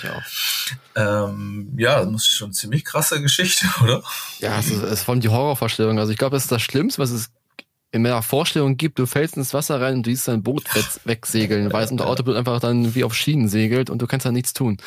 ähm, 0.96 1.74
ja, 1.78 2.04
das 2.04 2.14
ist 2.14 2.28
schon 2.28 2.48
eine 2.48 2.54
ziemlich 2.54 2.84
krasse 2.84 3.22
Geschichte, 3.22 3.66
oder? 3.84 4.04
Ja, 4.40 4.60
es 4.60 4.68
ist, 4.68 4.84
es 4.84 4.92
ist 4.92 5.04
vor 5.04 5.14
allem 5.14 5.22
die 5.22 5.30
Horrorvorstellung. 5.30 5.98
Also 5.98 6.12
ich 6.12 6.18
glaube, 6.18 6.36
es 6.36 6.44
ist 6.44 6.52
das 6.52 6.62
Schlimmste, 6.62 7.02
was 7.02 7.12
es 7.12 7.32
in 7.94 8.02
meiner 8.02 8.24
Vorstellung 8.24 8.76
gibt, 8.76 8.98
du 8.98 9.06
fällst 9.06 9.38
ins 9.38 9.54
Wasser 9.54 9.80
rein 9.80 9.98
und 9.98 10.06
du 10.08 10.10
siehst 10.10 10.28
dein 10.28 10.42
Boot 10.42 10.64
wegsegeln, 11.06 11.72
weil 11.72 11.86
es 11.86 11.92
unter 11.92 12.08
Autopilot 12.08 12.40
einfach 12.40 12.60
dann 12.60 12.96
wie 12.96 13.04
auf 13.04 13.14
Schienen 13.14 13.48
segelt 13.48 13.92
und 13.92 14.02
du 14.02 14.08
kannst 14.08 14.26
da 14.26 14.32
nichts 14.32 14.52
tun. 14.52 14.78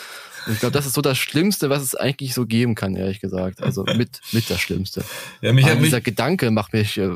Und 0.47 0.55
ich 0.55 0.59
glaube, 0.59 0.73
das 0.73 0.87
ist 0.87 0.95
so 0.95 1.03
das 1.03 1.17
Schlimmste, 1.17 1.71
was 1.71 1.85
es 1.85 1.95
eigentlich 1.95 2.35
so 2.35 2.47
geben 2.47 2.75
kann, 2.75 2.97
ehrlich 2.97 3.21
gesagt. 3.21 3.63
Also 3.63 3.85
mit, 3.85 4.21
mit 4.33 4.51
das 4.51 4.61
Schlimmste. 4.61 5.05
Ja, 5.41 5.53
mich 5.53 5.67
Aber 5.67 5.77
dieser 5.77 5.99
mich 5.99 6.05
Gedanke 6.05 6.51
macht 6.51 6.73
mich, 6.73 6.99
äh, 6.99 7.11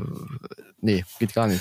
nee, 0.80 1.04
geht 1.18 1.34
gar 1.34 1.48
nicht. 1.48 1.60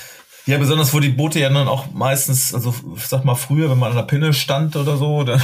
Ja, 0.49 0.57
besonders 0.57 0.93
wo 0.93 0.99
die 0.99 1.09
Boote 1.09 1.39
ja 1.39 1.49
dann 1.49 1.67
auch 1.67 1.91
meistens, 1.93 2.55
also 2.55 2.73
sag 2.97 3.23
mal 3.23 3.35
früher, 3.35 3.69
wenn 3.69 3.77
man 3.77 3.91
an 3.91 3.97
der 3.97 4.03
Pinne 4.03 4.33
stand 4.33 4.75
oder 4.75 4.97
so, 4.97 5.23
dann, 5.25 5.39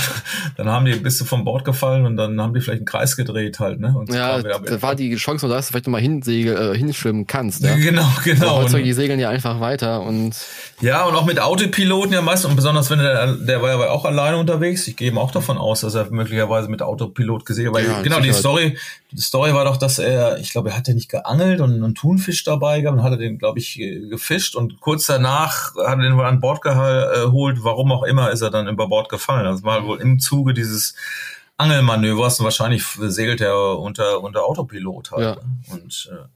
dann 0.57 0.67
haben 0.69 0.85
die 0.85 0.95
bist 0.95 1.21
du 1.21 1.25
vom 1.25 1.45
Bord 1.45 1.63
gefallen 1.63 2.05
und 2.05 2.17
dann 2.17 2.41
haben 2.41 2.55
die 2.55 2.61
vielleicht 2.61 2.79
einen 2.79 2.85
Kreis 2.85 3.15
gedreht 3.15 3.59
halt, 3.59 3.79
ne? 3.79 3.93
Und 3.95 4.11
ja, 4.11 4.41
da 4.41 4.81
war 4.81 4.95
die 4.95 5.15
Chance, 5.15 5.47
dass 5.47 5.67
du 5.67 5.73
vielleicht 5.73 5.87
mal 5.87 6.01
hinsegel, 6.01 6.73
äh, 6.73 6.77
hinschwimmen 6.77 7.27
kannst. 7.27 7.63
Ja? 7.63 7.75
Genau, 7.85 8.07
genau. 8.23 8.47
Aber 8.47 8.57
heutzutage 8.61 8.83
die 8.83 8.93
segeln 8.93 9.19
ja 9.19 9.29
einfach 9.29 9.59
weiter 9.59 10.01
und 10.01 10.33
ja 10.81 11.03
und 11.03 11.13
auch 11.13 11.25
mit 11.25 11.39
Autopiloten 11.39 12.13
ja 12.13 12.21
meistens 12.21 12.49
und 12.49 12.55
besonders 12.55 12.89
wenn 12.89 12.97
der 12.97 13.33
der 13.33 13.61
war 13.61 13.69
ja 13.69 13.89
auch 13.91 14.05
alleine 14.05 14.37
unterwegs. 14.37 14.87
Ich 14.87 14.95
gehe 14.95 15.09
eben 15.09 15.19
auch 15.19 15.29
davon 15.29 15.57
aus, 15.59 15.81
dass 15.81 15.93
er 15.93 16.09
möglicherweise 16.09 16.67
mit 16.67 16.81
Autopilot 16.81 17.45
gesegelt, 17.45 17.75
weil 17.75 17.85
ja, 17.85 18.01
genau 18.01 18.21
die 18.21 18.33
Story, 18.33 18.75
die 19.11 19.21
Story 19.21 19.53
war 19.53 19.65
doch, 19.65 19.77
dass 19.77 19.99
er, 19.99 20.39
ich 20.39 20.51
glaube, 20.51 20.69
er 20.69 20.77
hatte 20.77 20.93
nicht 20.93 21.09
geangelt 21.09 21.61
und 21.61 21.73
einen 21.73 21.95
Thunfisch 21.95 22.43
dabei 22.43 22.81
gehabt 22.81 22.97
und 22.97 23.03
hatte 23.03 23.17
den, 23.17 23.37
glaube 23.37 23.59
ich, 23.59 23.79
gefischt 24.09 24.55
und 24.55 24.79
kurz 24.79 24.94
danach 25.03 25.75
hat 25.75 25.97
er 25.97 26.03
den 26.03 26.17
wohl 26.17 26.25
an 26.25 26.39
Bord 26.39 26.61
geholt. 26.61 27.63
Warum 27.63 27.91
auch 27.91 28.03
immer 28.03 28.31
ist 28.31 28.41
er 28.41 28.49
dann 28.49 28.67
über 28.67 28.87
Bord 28.87 29.09
gefallen. 29.09 29.45
Das 29.45 29.63
war 29.63 29.85
wohl 29.85 29.99
im 29.99 30.19
Zuge 30.19 30.53
dieses 30.53 30.95
Angelmanövers 31.57 32.39
und 32.39 32.45
wahrscheinlich 32.45 32.85
segelt 32.85 33.41
er 33.41 33.79
unter, 33.79 34.21
unter 34.21 34.45
Autopilot 34.45 35.11
halt. 35.11 35.37
Ja. 35.37 35.73
Und 35.73 36.09
äh, 36.11 36.27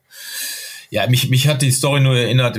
ja, 0.89 1.07
mich, 1.07 1.29
mich 1.29 1.47
hat 1.47 1.61
die 1.61 1.71
Story 1.71 1.99
nur 2.01 2.17
erinnert. 2.17 2.57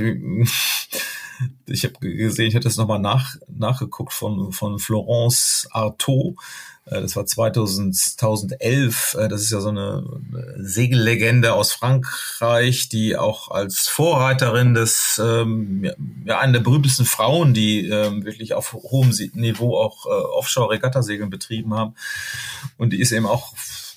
Ich 1.67 1.83
habe 1.83 1.93
gesehen, 1.99 2.47
ich 2.47 2.53
hätte 2.53 2.67
es 2.67 2.77
nochmal 2.77 2.99
nach, 2.99 3.35
nachgeguckt 3.47 4.13
von, 4.13 4.51
von 4.51 4.79
Florence 4.79 5.67
Artaud 5.71 6.35
das 6.99 7.15
war 7.15 7.25
2000, 7.25 7.95
2011. 7.95 9.15
Äh, 9.17 9.29
das 9.29 9.41
ist 9.41 9.51
ja 9.51 9.61
so 9.61 9.69
eine 9.69 10.03
Segellegende 10.57 11.53
aus 11.53 11.71
Frankreich, 11.71 12.89
die 12.89 13.15
auch 13.15 13.49
als 13.49 13.87
Vorreiterin 13.87 14.73
des, 14.73 15.19
ähm, 15.23 15.89
ja, 16.25 16.39
eine 16.39 16.53
der 16.53 16.59
berühmtesten 16.59 17.05
Frauen, 17.05 17.53
die 17.53 17.87
ähm, 17.87 18.25
wirklich 18.25 18.53
auf 18.53 18.73
hohem 18.73 19.11
Niveau 19.33 19.77
auch 19.77 20.05
äh, 20.05 20.09
Offshore-Regattasegeln 20.09 21.29
betrieben 21.29 21.73
haben. 21.73 21.95
Und 22.77 22.91
die 22.91 22.99
ist 22.99 23.13
eben 23.13 23.25
auch 23.25 23.53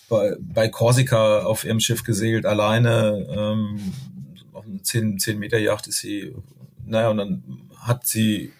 bei, 0.08 0.36
bei 0.38 0.68
Corsica 0.68 1.40
auf 1.40 1.64
ihrem 1.64 1.80
Schiff 1.80 2.04
gesegelt, 2.04 2.46
alleine. 2.46 3.26
Ähm, 3.28 3.92
auf 4.52 4.66
einer 4.66 4.82
10, 4.82 5.18
10 5.18 5.38
Meter 5.38 5.58
Yacht 5.58 5.88
ist 5.88 5.98
sie, 5.98 6.32
naja, 6.86 7.08
und 7.08 7.16
dann 7.16 7.42
hat 7.80 8.06
sie 8.06 8.52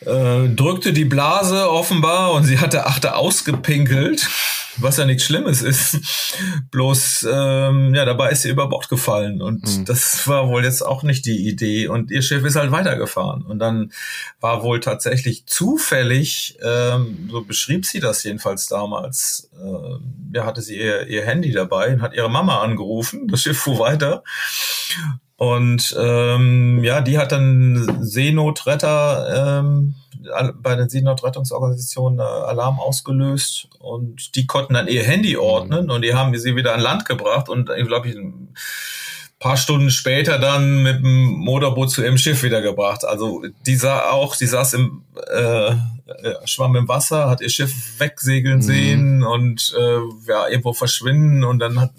äh, 0.00 0.48
drückte 0.48 0.92
die 0.92 1.04
Blase 1.04 1.70
offenbar 1.70 2.32
und 2.32 2.44
sie 2.44 2.58
hatte 2.58 2.86
Achte 2.86 3.16
ausgepinkelt, 3.16 4.28
was 4.76 4.98
ja 4.98 5.06
nichts 5.06 5.24
Schlimmes 5.24 5.62
ist. 5.62 5.98
Bloß, 6.70 7.26
ähm, 7.30 7.94
ja, 7.94 8.04
dabei 8.04 8.30
ist 8.30 8.42
sie 8.42 8.50
über 8.50 8.68
Bord 8.68 8.88
gefallen 8.90 9.40
und 9.40 9.64
mhm. 9.64 9.84
das 9.86 10.28
war 10.28 10.48
wohl 10.48 10.64
jetzt 10.64 10.82
auch 10.82 11.02
nicht 11.02 11.24
die 11.24 11.48
Idee 11.48 11.88
und 11.88 12.10
ihr 12.10 12.22
Schiff 12.22 12.44
ist 12.44 12.56
halt 12.56 12.72
weitergefahren 12.72 13.42
und 13.42 13.58
dann 13.58 13.92
war 14.40 14.62
wohl 14.62 14.80
tatsächlich 14.80 15.46
zufällig, 15.46 16.58
ähm, 16.62 17.28
so 17.30 17.42
beschrieb 17.42 17.86
sie 17.86 18.00
das 18.00 18.22
jedenfalls 18.22 18.66
damals, 18.66 19.50
äh, 19.54 20.36
ja, 20.36 20.44
hatte 20.44 20.60
sie 20.60 20.76
ihr, 20.76 21.06
ihr 21.06 21.24
Handy 21.24 21.52
dabei 21.52 21.94
und 21.94 22.02
hat 22.02 22.14
ihre 22.14 22.30
Mama 22.30 22.60
angerufen, 22.60 23.28
das 23.28 23.42
Schiff 23.42 23.58
fuhr 23.58 23.78
weiter 23.78 24.22
und 25.36 25.94
ähm, 25.98 26.82
ja, 26.82 27.02
die 27.02 27.18
hat 27.18 27.32
dann 27.32 27.98
Seenotretter 28.00 29.60
ähm, 29.60 29.94
bei 30.62 30.74
den 30.74 30.88
Seenotrettungsorganisationen 30.88 32.20
äh, 32.20 32.22
Alarm 32.22 32.80
ausgelöst 32.80 33.68
und 33.78 34.34
die 34.34 34.46
konnten 34.46 34.74
dann 34.74 34.88
ihr 34.88 35.04
Handy 35.04 35.36
ordnen 35.36 35.90
und 35.90 36.02
die 36.02 36.14
haben 36.14 36.36
sie 36.38 36.56
wieder 36.56 36.74
an 36.74 36.80
Land 36.80 37.04
gebracht 37.04 37.48
und 37.48 37.70
ich 37.70 37.86
glaube 37.86 38.08
ich 38.08 38.16
ein 38.16 38.54
paar 39.38 39.58
Stunden 39.58 39.90
später 39.90 40.38
dann 40.38 40.82
mit 40.82 41.02
dem 41.02 41.26
Motorboot 41.26 41.90
zu 41.90 42.02
ihrem 42.02 42.16
Schiff 42.16 42.42
wiedergebracht. 42.42 43.04
Also 43.04 43.44
die 43.66 43.76
sah 43.76 44.10
auch, 44.10 44.34
die 44.36 44.46
saß 44.46 44.74
im 44.74 45.04
äh, 45.30 45.72
äh 45.72 45.74
schwamm 46.46 46.76
im 46.76 46.88
Wasser, 46.88 47.28
hat 47.28 47.42
ihr 47.42 47.50
Schiff 47.50 48.00
wegsegeln 48.00 48.58
mhm. 48.58 48.62
sehen 48.62 49.22
und 49.22 49.74
äh, 49.78 49.98
ja 50.26 50.48
irgendwo 50.48 50.72
verschwinden 50.72 51.44
und 51.44 51.58
dann 51.58 51.78
hat 51.78 51.92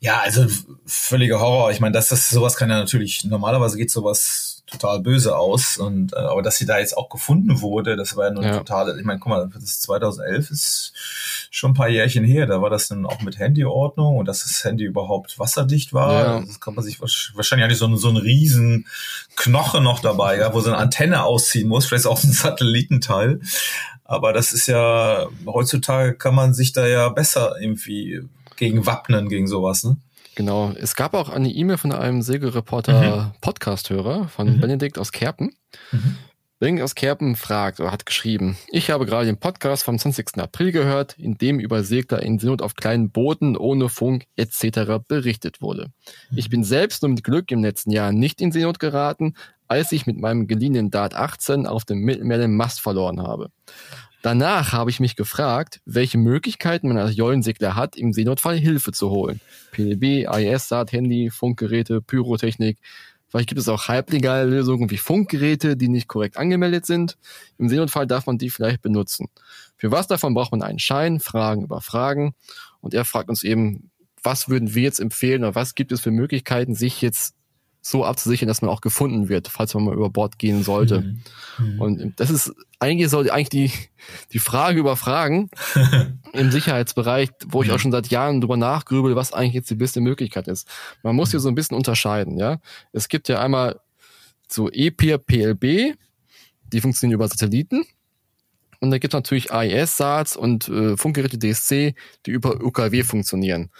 ja, 0.00 0.20
also 0.20 0.46
völliger 0.86 1.40
Horror. 1.40 1.70
Ich 1.70 1.80
meine, 1.80 1.92
dass 1.92 2.08
das 2.08 2.30
sowas 2.30 2.56
kann 2.56 2.70
ja 2.70 2.78
natürlich, 2.78 3.24
normalerweise 3.24 3.76
geht 3.76 3.90
sowas 3.90 4.60
total 4.66 5.00
böse 5.00 5.36
aus. 5.36 5.76
Und 5.76 6.14
äh, 6.14 6.16
aber 6.16 6.42
dass 6.42 6.56
sie 6.56 6.64
da 6.64 6.78
jetzt 6.78 6.96
auch 6.96 7.10
gefunden 7.10 7.60
wurde, 7.60 7.96
das 7.96 8.16
war 8.16 8.26
ja 8.26 8.30
nur 8.30 8.44
ja. 8.44 8.56
total. 8.56 8.98
Ich 8.98 9.04
meine, 9.04 9.20
guck 9.20 9.28
mal, 9.28 9.50
das 9.52 9.62
ist 9.62 9.82
2011 9.82 10.50
ist 10.50 10.92
schon 11.50 11.72
ein 11.72 11.74
paar 11.74 11.88
Jährchen 11.88 12.24
her. 12.24 12.46
Da 12.46 12.62
war 12.62 12.70
das 12.70 12.88
dann 12.88 13.04
auch 13.04 13.20
mit 13.20 13.38
Handyordnung 13.38 14.16
und 14.16 14.26
dass 14.26 14.42
das 14.42 14.64
Handy 14.64 14.84
überhaupt 14.84 15.38
wasserdicht 15.38 15.92
war. 15.92 16.12
Ja. 16.12 16.40
Das 16.40 16.60
kann 16.60 16.74
man 16.74 16.84
sich 16.84 17.00
wahrscheinlich 17.00 17.68
nicht 17.68 17.78
so, 17.78 17.86
ein, 17.86 17.96
so 17.96 18.08
ein 18.08 18.16
riesen 18.16 18.86
Knoche 19.36 19.82
noch 19.82 20.00
dabei, 20.00 20.38
ja, 20.38 20.54
wo 20.54 20.60
so 20.60 20.70
eine 20.70 20.78
Antenne 20.78 21.24
ausziehen 21.24 21.68
muss, 21.68 21.86
vielleicht 21.86 22.06
auch 22.06 22.22
ein 22.22 22.32
Satellitenteil. 22.32 23.40
Aber 24.04 24.32
das 24.32 24.52
ist 24.52 24.66
ja, 24.66 25.28
heutzutage 25.46 26.14
kann 26.14 26.34
man 26.34 26.54
sich 26.54 26.72
da 26.72 26.86
ja 26.86 27.10
besser 27.10 27.56
irgendwie 27.60 28.22
gegen 28.60 28.86
wappnen, 28.86 29.28
gegen 29.28 29.48
sowas, 29.48 29.82
ne? 29.82 29.96
Genau. 30.36 30.72
Es 30.78 30.94
gab 30.94 31.14
auch 31.14 31.28
eine 31.28 31.50
E-Mail 31.50 31.78
von 31.78 31.92
einem 31.92 32.22
Segelreporter 32.22 33.32
mhm. 33.34 33.40
Podcast-Hörer 33.40 34.28
von 34.28 34.56
mhm. 34.56 34.60
Benedikt 34.60 34.98
aus 34.98 35.10
Kerpen. 35.10 35.56
Mhm. 35.90 36.16
Benedikt 36.60 36.84
aus 36.84 36.94
Kerpen 36.94 37.36
fragt 37.36 37.80
oder 37.80 37.90
hat 37.90 38.04
geschrieben, 38.04 38.56
ich 38.68 38.90
habe 38.90 39.06
gerade 39.06 39.24
den 39.24 39.38
Podcast 39.38 39.82
vom 39.82 39.98
20. 39.98 40.38
April 40.38 40.72
gehört, 40.72 41.18
in 41.18 41.38
dem 41.38 41.58
über 41.58 41.82
Segler 41.82 42.22
in 42.22 42.38
Seenot 42.38 42.60
auf 42.60 42.74
kleinen 42.74 43.10
Booten 43.10 43.56
ohne 43.56 43.88
Funk 43.88 44.26
etc. 44.36 45.02
berichtet 45.08 45.62
wurde. 45.62 45.90
Mhm. 46.30 46.38
Ich 46.38 46.50
bin 46.50 46.62
selbst 46.62 47.02
nur 47.02 47.08
mit 47.08 47.24
Glück 47.24 47.50
im 47.50 47.62
letzten 47.62 47.90
Jahr 47.90 48.12
nicht 48.12 48.42
in 48.42 48.52
Seenot 48.52 48.78
geraten, 48.78 49.34
als 49.68 49.90
ich 49.90 50.06
mit 50.06 50.18
meinem 50.18 50.48
geliehenen 50.48 50.90
Dart 50.90 51.14
18 51.14 51.66
auf 51.66 51.84
dem 51.84 52.00
Mittelmeer 52.00 52.38
den 52.38 52.56
Mast 52.56 52.80
verloren 52.80 53.22
habe. 53.22 53.50
Danach 54.22 54.72
habe 54.72 54.90
ich 54.90 55.00
mich 55.00 55.16
gefragt, 55.16 55.80
welche 55.86 56.18
Möglichkeiten 56.18 56.88
man 56.88 56.98
als 56.98 57.16
Jollensegler 57.16 57.74
hat, 57.74 57.96
im 57.96 58.12
Seenotfall 58.12 58.56
Hilfe 58.56 58.92
zu 58.92 59.10
holen. 59.10 59.40
PDB, 59.72 60.26
AES, 60.26 60.68
Saat, 60.68 60.92
Handy, 60.92 61.30
Funkgeräte, 61.30 62.02
Pyrotechnik. 62.02 62.78
Vielleicht 63.28 63.48
gibt 63.48 63.60
es 63.60 63.68
auch 63.68 63.88
halblegale 63.88 64.44
Lösungen 64.50 64.90
wie 64.90 64.98
Funkgeräte, 64.98 65.76
die 65.76 65.88
nicht 65.88 66.08
korrekt 66.08 66.36
angemeldet 66.36 66.84
sind. 66.84 67.16
Im 67.58 67.68
Seenotfall 67.68 68.06
darf 68.06 68.26
man 68.26 68.38
die 68.38 68.50
vielleicht 68.50 68.82
benutzen. 68.82 69.28
Für 69.76 69.90
was 69.90 70.08
davon 70.08 70.34
braucht 70.34 70.50
man 70.50 70.62
einen 70.62 70.80
Schein, 70.80 71.20
Fragen 71.20 71.62
über 71.62 71.80
Fragen. 71.80 72.34
Und 72.80 72.92
er 72.92 73.04
fragt 73.04 73.30
uns 73.30 73.42
eben, 73.42 73.90
was 74.22 74.48
würden 74.48 74.74
wir 74.74 74.82
jetzt 74.82 75.00
empfehlen 75.00 75.44
oder 75.44 75.54
was 75.54 75.74
gibt 75.74 75.92
es 75.92 76.00
für 76.00 76.10
Möglichkeiten, 76.10 76.74
sich 76.74 77.00
jetzt 77.00 77.34
so 77.82 78.04
abzusichern, 78.04 78.46
dass 78.46 78.60
man 78.60 78.70
auch 78.70 78.82
gefunden 78.82 79.28
wird, 79.28 79.48
falls 79.48 79.74
man 79.74 79.84
mal 79.84 79.94
über 79.94 80.10
Bord 80.10 80.38
gehen 80.38 80.62
sollte. 80.62 81.00
Mhm. 81.00 81.22
mhm. 81.58 81.80
Und 81.80 82.20
das 82.20 82.30
ist 82.30 82.52
eigentlich 82.78 83.08
so 83.08 83.20
eigentlich 83.20 83.48
die, 83.48 83.72
die 84.32 84.38
Frage 84.38 84.78
über 84.78 84.96
Fragen 84.96 85.50
im 86.32 86.50
Sicherheitsbereich, 86.50 87.30
wo 87.46 87.62
ich 87.62 87.68
mhm. 87.68 87.74
auch 87.74 87.78
schon 87.78 87.92
seit 87.92 88.08
Jahren 88.08 88.40
drüber 88.40 88.56
nachgrübel, 88.56 89.16
was 89.16 89.32
eigentlich 89.32 89.54
jetzt 89.54 89.70
die 89.70 89.76
beste 89.76 90.00
Möglichkeit 90.00 90.46
ist. 90.46 90.68
Man 91.02 91.16
muss 91.16 91.30
hier 91.30 91.40
so 91.40 91.48
ein 91.48 91.54
bisschen 91.54 91.76
unterscheiden, 91.76 92.36
ja. 92.38 92.60
Es 92.92 93.08
gibt 93.08 93.28
ja 93.28 93.40
einmal 93.40 93.80
so 94.46 94.70
EPIR, 94.70 95.18
PLB, 95.18 95.94
die 96.72 96.80
funktionieren 96.80 97.14
über 97.14 97.28
Satelliten. 97.28 97.84
Und 98.80 98.90
da 98.90 98.98
gibt 98.98 99.12
es 99.12 99.18
natürlich 99.18 99.52
AIS-SATs 99.52 100.36
und 100.36 100.68
äh, 100.68 100.96
Funkgeräte 100.96 101.38
DSC, 101.38 101.94
die 102.24 102.30
über 102.30 102.62
UKW 102.62 103.02
funktionieren. 103.02 103.70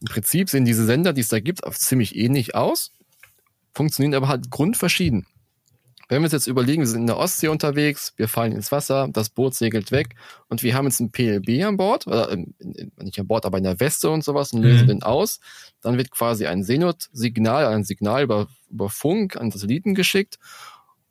Im 0.00 0.06
Prinzip 0.06 0.48
sehen 0.48 0.64
diese 0.64 0.86
Sender, 0.86 1.12
die 1.12 1.20
es 1.20 1.28
da 1.28 1.40
gibt, 1.40 1.60
ziemlich 1.74 2.16
ähnlich 2.16 2.54
aus 2.54 2.92
funktionieren 3.74 4.14
aber 4.14 4.28
halt 4.28 4.50
grundverschieden. 4.50 5.26
Wenn 6.08 6.22
wir 6.22 6.24
uns 6.24 6.32
jetzt 6.32 6.48
überlegen, 6.48 6.82
wir 6.82 6.88
sind 6.88 7.02
in 7.02 7.06
der 7.06 7.18
Ostsee 7.18 7.46
unterwegs, 7.46 8.14
wir 8.16 8.26
fallen 8.26 8.50
ins 8.50 8.72
Wasser, 8.72 9.08
das 9.12 9.28
Boot 9.28 9.54
segelt 9.54 9.92
weg 9.92 10.16
und 10.48 10.64
wir 10.64 10.74
haben 10.74 10.86
jetzt 10.86 10.98
ein 10.98 11.12
PLB 11.12 11.64
an 11.64 11.76
Bord, 11.76 12.08
oder 12.08 12.36
nicht 12.36 13.20
an 13.20 13.28
Bord, 13.28 13.46
aber 13.46 13.58
in 13.58 13.64
der 13.64 13.78
Weste 13.78 14.10
und 14.10 14.24
sowas 14.24 14.52
und 14.52 14.62
lösen 14.62 14.84
mhm. 14.84 14.88
den 14.88 15.02
aus, 15.04 15.38
dann 15.82 15.98
wird 15.98 16.10
quasi 16.10 16.46
ein 16.46 16.64
Seenot-Signal, 16.64 17.66
ein 17.66 17.84
Signal 17.84 18.24
über, 18.24 18.48
über 18.68 18.88
Funk 18.88 19.36
an 19.36 19.52
Satelliten 19.52 19.94
geschickt 19.94 20.40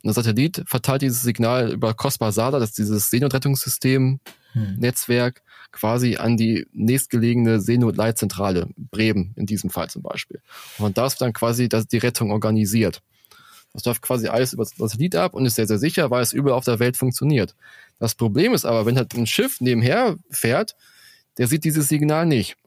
und 0.03 0.07
der 0.07 0.13
Satellit 0.13 0.63
verteilt 0.65 1.01
dieses 1.01 1.21
Signal 1.21 1.71
über 1.71 1.93
Cospa-SADA, 1.93 2.59
das 2.59 2.69
ist 2.69 2.77
dieses 2.77 3.09
Seenotrettungssystem. 3.09 4.19
Netzwerk, 4.53 5.43
quasi 5.71 6.17
an 6.17 6.37
die 6.37 6.67
nächstgelegene 6.73 7.59
Seenotleitzentrale, 7.59 8.69
Bremen 8.75 9.33
in 9.35 9.45
diesem 9.45 9.69
Fall 9.69 9.89
zum 9.89 10.01
Beispiel. 10.01 10.41
Und 10.77 10.97
da 10.97 11.05
ist 11.05 11.21
dann 11.21 11.33
quasi 11.33 11.69
das, 11.69 11.87
die 11.87 11.97
Rettung 11.97 12.31
organisiert. 12.31 13.01
Das 13.73 13.85
läuft 13.85 14.01
quasi 14.01 14.27
alles 14.27 14.53
über 14.53 14.63
das 14.63 14.73
Satellit 14.75 15.15
ab 15.15 15.33
und 15.35 15.45
ist 15.45 15.55
sehr, 15.55 15.67
sehr 15.67 15.77
sicher, 15.77 16.09
weil 16.09 16.23
es 16.23 16.33
überall 16.33 16.57
auf 16.57 16.65
der 16.65 16.79
Welt 16.79 16.97
funktioniert. 16.97 17.55
Das 17.99 18.15
Problem 18.15 18.53
ist 18.53 18.65
aber, 18.65 18.85
wenn 18.85 18.97
halt 18.97 19.13
ein 19.13 19.27
Schiff 19.27 19.61
nebenher 19.61 20.17
fährt, 20.31 20.75
der 21.37 21.47
sieht 21.47 21.63
dieses 21.63 21.87
Signal 21.87 22.25
nicht. 22.25 22.57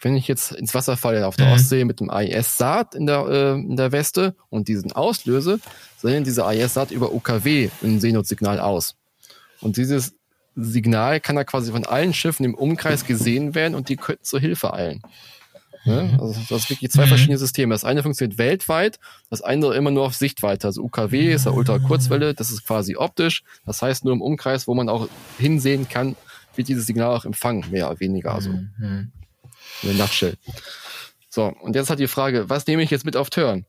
Wenn 0.00 0.16
ich 0.16 0.28
jetzt 0.28 0.52
ins 0.52 0.74
Wasser 0.74 0.96
falle 0.96 1.26
auf 1.26 1.36
der 1.36 1.46
mhm. 1.46 1.52
Ostsee 1.52 1.84
mit 1.84 2.00
dem 2.00 2.10
AIS-Saat 2.10 2.94
in 2.94 3.06
der, 3.06 3.26
äh, 3.28 3.52
in 3.52 3.76
der 3.76 3.92
Weste 3.92 4.34
und 4.50 4.68
diesen 4.68 4.92
auslöse, 4.92 5.60
sendet 5.96 6.26
dieser 6.26 6.46
AIS-Saat 6.46 6.90
über 6.90 7.12
UKW 7.14 7.70
ein 7.82 8.00
Seenotsignal 8.00 8.60
aus. 8.60 8.96
Und 9.60 9.78
dieses 9.78 10.15
Signal 10.56 11.20
kann 11.20 11.36
da 11.36 11.44
quasi 11.44 11.70
von 11.70 11.84
allen 11.84 12.14
Schiffen 12.14 12.44
im 12.44 12.54
Umkreis 12.54 13.04
gesehen 13.04 13.54
werden 13.54 13.74
und 13.74 13.88
die 13.88 13.96
könnten 13.96 14.24
zur 14.24 14.40
Hilfe 14.40 14.72
eilen. 14.72 15.02
Ne? 15.84 16.18
Also 16.20 16.40
das 16.48 16.64
ist 16.64 16.70
wirklich 16.70 16.90
zwei 16.90 17.04
mhm. 17.04 17.10
verschiedene 17.10 17.38
Systeme. 17.38 17.72
Das 17.72 17.84
eine 17.84 18.02
funktioniert 18.02 18.38
weltweit, 18.38 18.98
das 19.30 19.42
andere 19.42 19.76
immer 19.76 19.92
nur 19.92 20.04
auf 20.04 20.14
Sichtweite. 20.14 20.66
Also 20.66 20.82
UKW 20.82 21.32
ist 21.32 21.46
ja 21.46 21.52
Ultrakurzwelle, 21.52 22.34
das 22.34 22.50
ist 22.50 22.66
quasi 22.66 22.96
optisch. 22.96 23.44
Das 23.64 23.82
heißt 23.82 24.04
nur 24.04 24.12
im 24.12 24.20
Umkreis, 24.20 24.66
wo 24.66 24.74
man 24.74 24.88
auch 24.88 25.08
hinsehen 25.38 25.88
kann, 25.88 26.16
wird 26.56 26.68
dieses 26.68 26.86
Signal 26.86 27.14
auch 27.14 27.24
empfangen, 27.24 27.64
mehr 27.70 27.88
oder 27.88 28.00
weniger. 28.00 28.34
Also 28.34 28.50
mhm. 28.50 29.12
in 29.82 29.88
der 29.88 29.94
Nutshell. 29.94 30.34
So, 31.28 31.54
und 31.60 31.76
jetzt 31.76 31.90
hat 31.90 32.00
die 32.00 32.08
Frage, 32.08 32.48
was 32.48 32.66
nehme 32.66 32.82
ich 32.82 32.90
jetzt 32.90 33.04
mit 33.04 33.16
auf 33.16 33.30
Turn? 33.30 33.64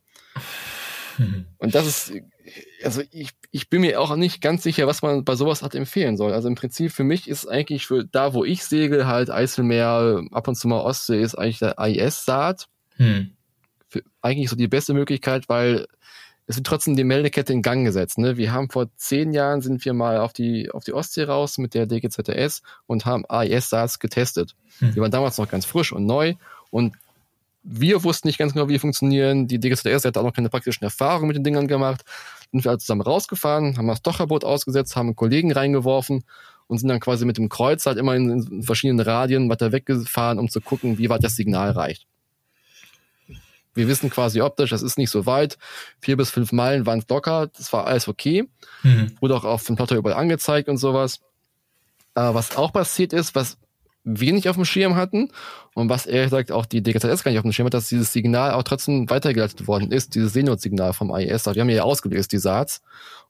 Mhm. 1.17 1.45
Und 1.57 1.75
das 1.75 1.85
ist, 1.85 2.13
also 2.83 3.01
ich, 3.11 3.31
ich 3.51 3.69
bin 3.69 3.81
mir 3.81 3.99
auch 3.99 4.15
nicht 4.15 4.41
ganz 4.41 4.63
sicher, 4.63 4.87
was 4.87 5.01
man 5.01 5.23
bei 5.23 5.35
sowas 5.35 5.61
hat 5.61 5.75
empfehlen 5.75 6.17
soll. 6.17 6.33
Also 6.33 6.47
im 6.47 6.55
Prinzip 6.55 6.91
für 6.91 7.03
mich 7.03 7.27
ist 7.27 7.47
eigentlich 7.47 7.85
für 7.87 8.05
da, 8.05 8.33
wo 8.33 8.43
ich 8.43 8.63
segel, 8.63 9.07
halt 9.07 9.29
Eiselmeer, 9.29 10.23
ab 10.31 10.47
und 10.47 10.55
zu 10.55 10.67
mal 10.67 10.81
Ostsee, 10.81 11.21
ist 11.21 11.35
eigentlich 11.35 11.59
der 11.59 11.79
AIS-Saat. 11.79 12.67
Hm. 12.97 13.31
Eigentlich 14.21 14.49
so 14.49 14.55
die 14.55 14.67
beste 14.67 14.93
Möglichkeit, 14.93 15.49
weil 15.49 15.87
es 16.45 16.55
wird 16.55 16.67
trotzdem 16.67 16.95
die 16.95 17.03
Meldekette 17.03 17.51
in 17.51 17.61
Gang 17.61 17.85
gesetzt. 17.85 18.17
Ne? 18.17 18.37
Wir 18.37 18.53
haben 18.53 18.69
vor 18.69 18.87
zehn 18.95 19.33
Jahren 19.33 19.61
sind 19.61 19.83
wir 19.83 19.93
mal 19.93 20.17
auf 20.17 20.31
die, 20.31 20.71
auf 20.71 20.83
die 20.83 20.93
Ostsee 20.93 21.23
raus 21.23 21.57
mit 21.57 21.73
der 21.73 21.85
DGZS 21.87 22.61
und 22.85 23.05
haben 23.05 23.25
AIS-Saats 23.27 23.99
getestet. 23.99 24.55
Hm. 24.79 24.93
Die 24.93 25.01
waren 25.01 25.11
damals 25.11 25.37
noch 25.37 25.49
ganz 25.49 25.65
frisch 25.65 25.91
und 25.91 26.05
neu 26.05 26.35
und 26.69 26.95
wir 27.69 28.03
wussten 28.03 28.29
nicht 28.29 28.37
ganz 28.37 28.53
genau, 28.53 28.69
wie 28.69 28.73
die 28.73 28.79
funktionieren. 28.79 29.47
Die 29.47 29.59
DGZS 29.59 30.05
hat 30.05 30.17
auch 30.17 30.23
noch 30.23 30.33
keine 30.33 30.49
praktischen 30.49 30.85
Erfahrungen 30.85 31.27
mit 31.27 31.35
den 31.35 31.43
Dingern 31.43 31.67
gemacht. 31.67 32.05
Sind 32.51 32.63
wir 32.63 32.71
also 32.71 32.79
zusammen 32.79 33.01
rausgefahren, 33.01 33.77
haben 33.77 33.87
das 33.87 34.01
Docherboot 34.01 34.43
ausgesetzt, 34.43 34.95
haben 34.95 35.07
einen 35.07 35.15
Kollegen 35.15 35.51
reingeworfen 35.51 36.23
und 36.67 36.77
sind 36.77 36.89
dann 36.89 36.99
quasi 36.99 37.25
mit 37.25 37.37
dem 37.37 37.49
Kreuz 37.49 37.85
halt 37.85 37.97
immer 37.97 38.15
in, 38.15 38.29
in 38.29 38.63
verschiedenen 38.63 38.99
Radien 38.99 39.49
weiter 39.49 39.71
weggefahren, 39.71 40.39
um 40.39 40.49
zu 40.49 40.61
gucken, 40.61 40.97
wie 40.97 41.09
weit 41.09 41.23
das 41.23 41.35
Signal 41.35 41.71
reicht. 41.71 42.05
Wir 43.73 43.87
wissen 43.87 44.09
quasi 44.09 44.41
optisch, 44.41 44.71
das 44.71 44.81
ist 44.81 44.97
nicht 44.97 45.11
so 45.11 45.27
weit. 45.27 45.59
Vier 46.01 46.17
bis 46.17 46.31
fünf 46.31 46.51
Meilen 46.51 46.87
waren 46.87 46.99
es 46.99 47.07
locker, 47.09 47.47
das 47.55 47.71
war 47.71 47.85
alles 47.85 48.07
okay. 48.07 48.49
Mhm. 48.81 49.15
Wurde 49.19 49.35
auch 49.35 49.43
auf 49.43 49.63
dem 49.65 49.75
Plotter 49.75 49.95
überall 49.95 50.17
angezeigt 50.17 50.67
und 50.67 50.77
sowas. 50.77 51.19
Aber 52.15 52.33
was 52.33 52.57
auch 52.57 52.73
passiert 52.73 53.13
ist, 53.13 53.35
was 53.35 53.59
wenig 54.07 54.47
auf 54.49 54.55
dem 54.55 54.65
Schirm 54.65 54.95
hatten 54.95 55.29
und 55.73 55.89
was 55.89 56.05
ehrlich 56.05 56.31
gesagt 56.31 56.51
auch 56.51 56.65
die 56.65 56.81
DGZS 56.81 57.23
gar 57.23 57.31
nicht 57.31 57.39
auf 57.39 57.43
dem 57.43 57.51
Schirm 57.51 57.65
hat, 57.65 57.73
dass 57.73 57.89
dieses 57.89 58.13
Signal 58.13 58.53
auch 58.53 58.63
trotzdem 58.63 59.09
weitergeleitet 59.09 59.67
worden 59.67 59.91
ist, 59.91 60.15
dieses 60.15 60.33
Seenot-Signal 60.33 60.93
vom 60.93 61.13
IS. 61.15 61.45
Wir 61.45 61.61
haben 61.61 61.69
ja 61.69 61.83
ausgelöst, 61.83 62.31
die 62.31 62.37
Saats. 62.37 62.81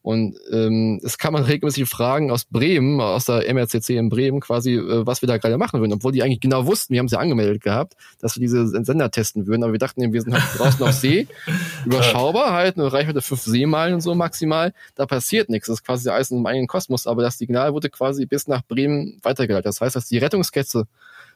Und 0.07 0.37
ähm, 0.53 1.01
es 1.03 1.17
kann 1.17 1.33
man 1.33 1.43
regelmäßig 1.43 1.85
fragen 1.89 2.31
aus 2.31 2.45
Bremen, 2.45 3.01
aus 3.01 3.25
der 3.25 3.53
MRCC 3.53 3.97
in 3.97 4.07
Bremen 4.07 4.39
quasi, 4.39 4.75
äh, 4.75 5.05
was 5.05 5.21
wir 5.21 5.27
da 5.27 5.37
gerade 5.37 5.57
machen 5.57 5.81
würden, 5.81 5.91
obwohl 5.91 6.13
die 6.13 6.23
eigentlich 6.23 6.39
genau 6.39 6.65
wussten, 6.65 6.93
wir 6.93 7.01
haben 7.01 7.09
sie 7.09 7.15
ja 7.15 7.19
angemeldet 7.19 7.61
gehabt, 7.61 7.97
dass 8.21 8.37
wir 8.37 8.39
diese 8.39 8.69
Sender 8.85 9.11
testen 9.11 9.47
würden, 9.47 9.63
aber 9.63 9.73
wir 9.73 9.79
dachten, 9.79 10.13
wir 10.13 10.21
sind 10.21 10.31
halt 10.31 10.43
draußen 10.57 10.81
auf 10.81 10.93
See, 10.93 11.27
überschaubar 11.85 12.53
halt, 12.53 12.77
eine 12.77 12.89
Reichweite 12.93 13.21
fünf 13.21 13.41
Seemeilen 13.41 13.95
und 13.95 13.99
so 13.99 14.15
maximal, 14.15 14.73
da 14.95 15.05
passiert 15.05 15.49
nichts, 15.49 15.67
das 15.67 15.79
ist 15.79 15.85
quasi 15.85 16.09
Eis 16.09 16.31
in 16.31 16.37
einem 16.37 16.45
eigenen 16.45 16.67
Kosmos, 16.67 17.05
aber 17.05 17.21
das 17.21 17.37
Signal 17.37 17.73
wurde 17.73 17.89
quasi 17.89 18.25
bis 18.25 18.47
nach 18.47 18.61
Bremen 18.61 19.19
weitergeleitet. 19.23 19.65
Das 19.65 19.81
heißt, 19.81 19.97
dass 19.97 20.07
die 20.07 20.19
Rettungskette 20.19 20.87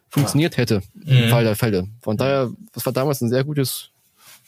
funktioniert 0.07 0.55
hätte 0.55 0.81
im 1.05 1.25
mhm. 1.25 1.29
Fall 1.29 1.43
der 1.43 1.57
Fälle. 1.57 1.89
Von 2.01 2.15
daher, 2.15 2.49
das 2.71 2.85
war 2.85 2.93
damals 2.93 3.19
ein 3.19 3.27
sehr 3.27 3.43
gutes 3.43 3.89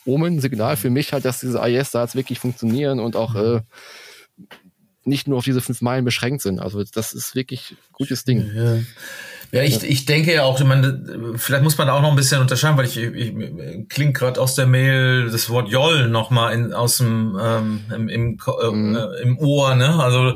Omen, 0.05 0.39
Signal 0.39 0.77
für 0.77 0.89
mich 0.89 1.11
halt, 1.11 1.25
dass 1.25 1.41
diese 1.41 1.59
IS-Darts 1.59 2.15
wirklich 2.15 2.39
funktionieren 2.39 3.01
und 3.01 3.17
auch 3.17 3.35
äh, 3.35 3.59
nicht 5.05 5.27
nur 5.27 5.37
auf 5.37 5.43
diese 5.43 5.61
fünf 5.61 5.81
Meilen 5.81 6.05
beschränkt 6.05 6.41
sind. 6.41 6.59
Also 6.59 6.83
das 6.83 7.13
ist 7.13 7.35
wirklich 7.35 7.75
gutes 7.91 8.23
Ding. 8.23 8.51
Ja. 8.55 8.79
Ja, 9.53 9.61
ich, 9.61 9.83
ich 9.83 10.05
denke 10.05 10.33
ja 10.33 10.45
auch, 10.45 10.59
ich 10.59 10.65
meine, 10.65 11.35
vielleicht 11.35 11.63
muss 11.63 11.77
man 11.77 11.85
da 11.85 11.93
auch 11.93 12.01
noch 12.01 12.09
ein 12.09 12.15
bisschen 12.15 12.41
unterscheiden, 12.41 12.75
weil 12.75 12.87
ich, 12.87 12.97
ich 12.97 13.87
klingt 13.87 14.15
gerade 14.17 14.41
aus 14.41 14.55
der 14.55 14.65
Mail 14.65 15.29
das 15.29 15.47
Wort 15.47 15.69
Joll 15.69 16.09
nochmal 16.09 16.55
in, 16.55 16.73
aus 16.73 16.97
dem 16.97 17.37
ähm, 17.39 17.81
im, 17.93 18.09
im, 18.09 18.39
äh, 18.47 18.71
mhm. 18.71 18.95
äh, 18.95 19.21
im 19.21 19.37
Ohr, 19.37 19.75
ne? 19.75 20.03
Also 20.03 20.33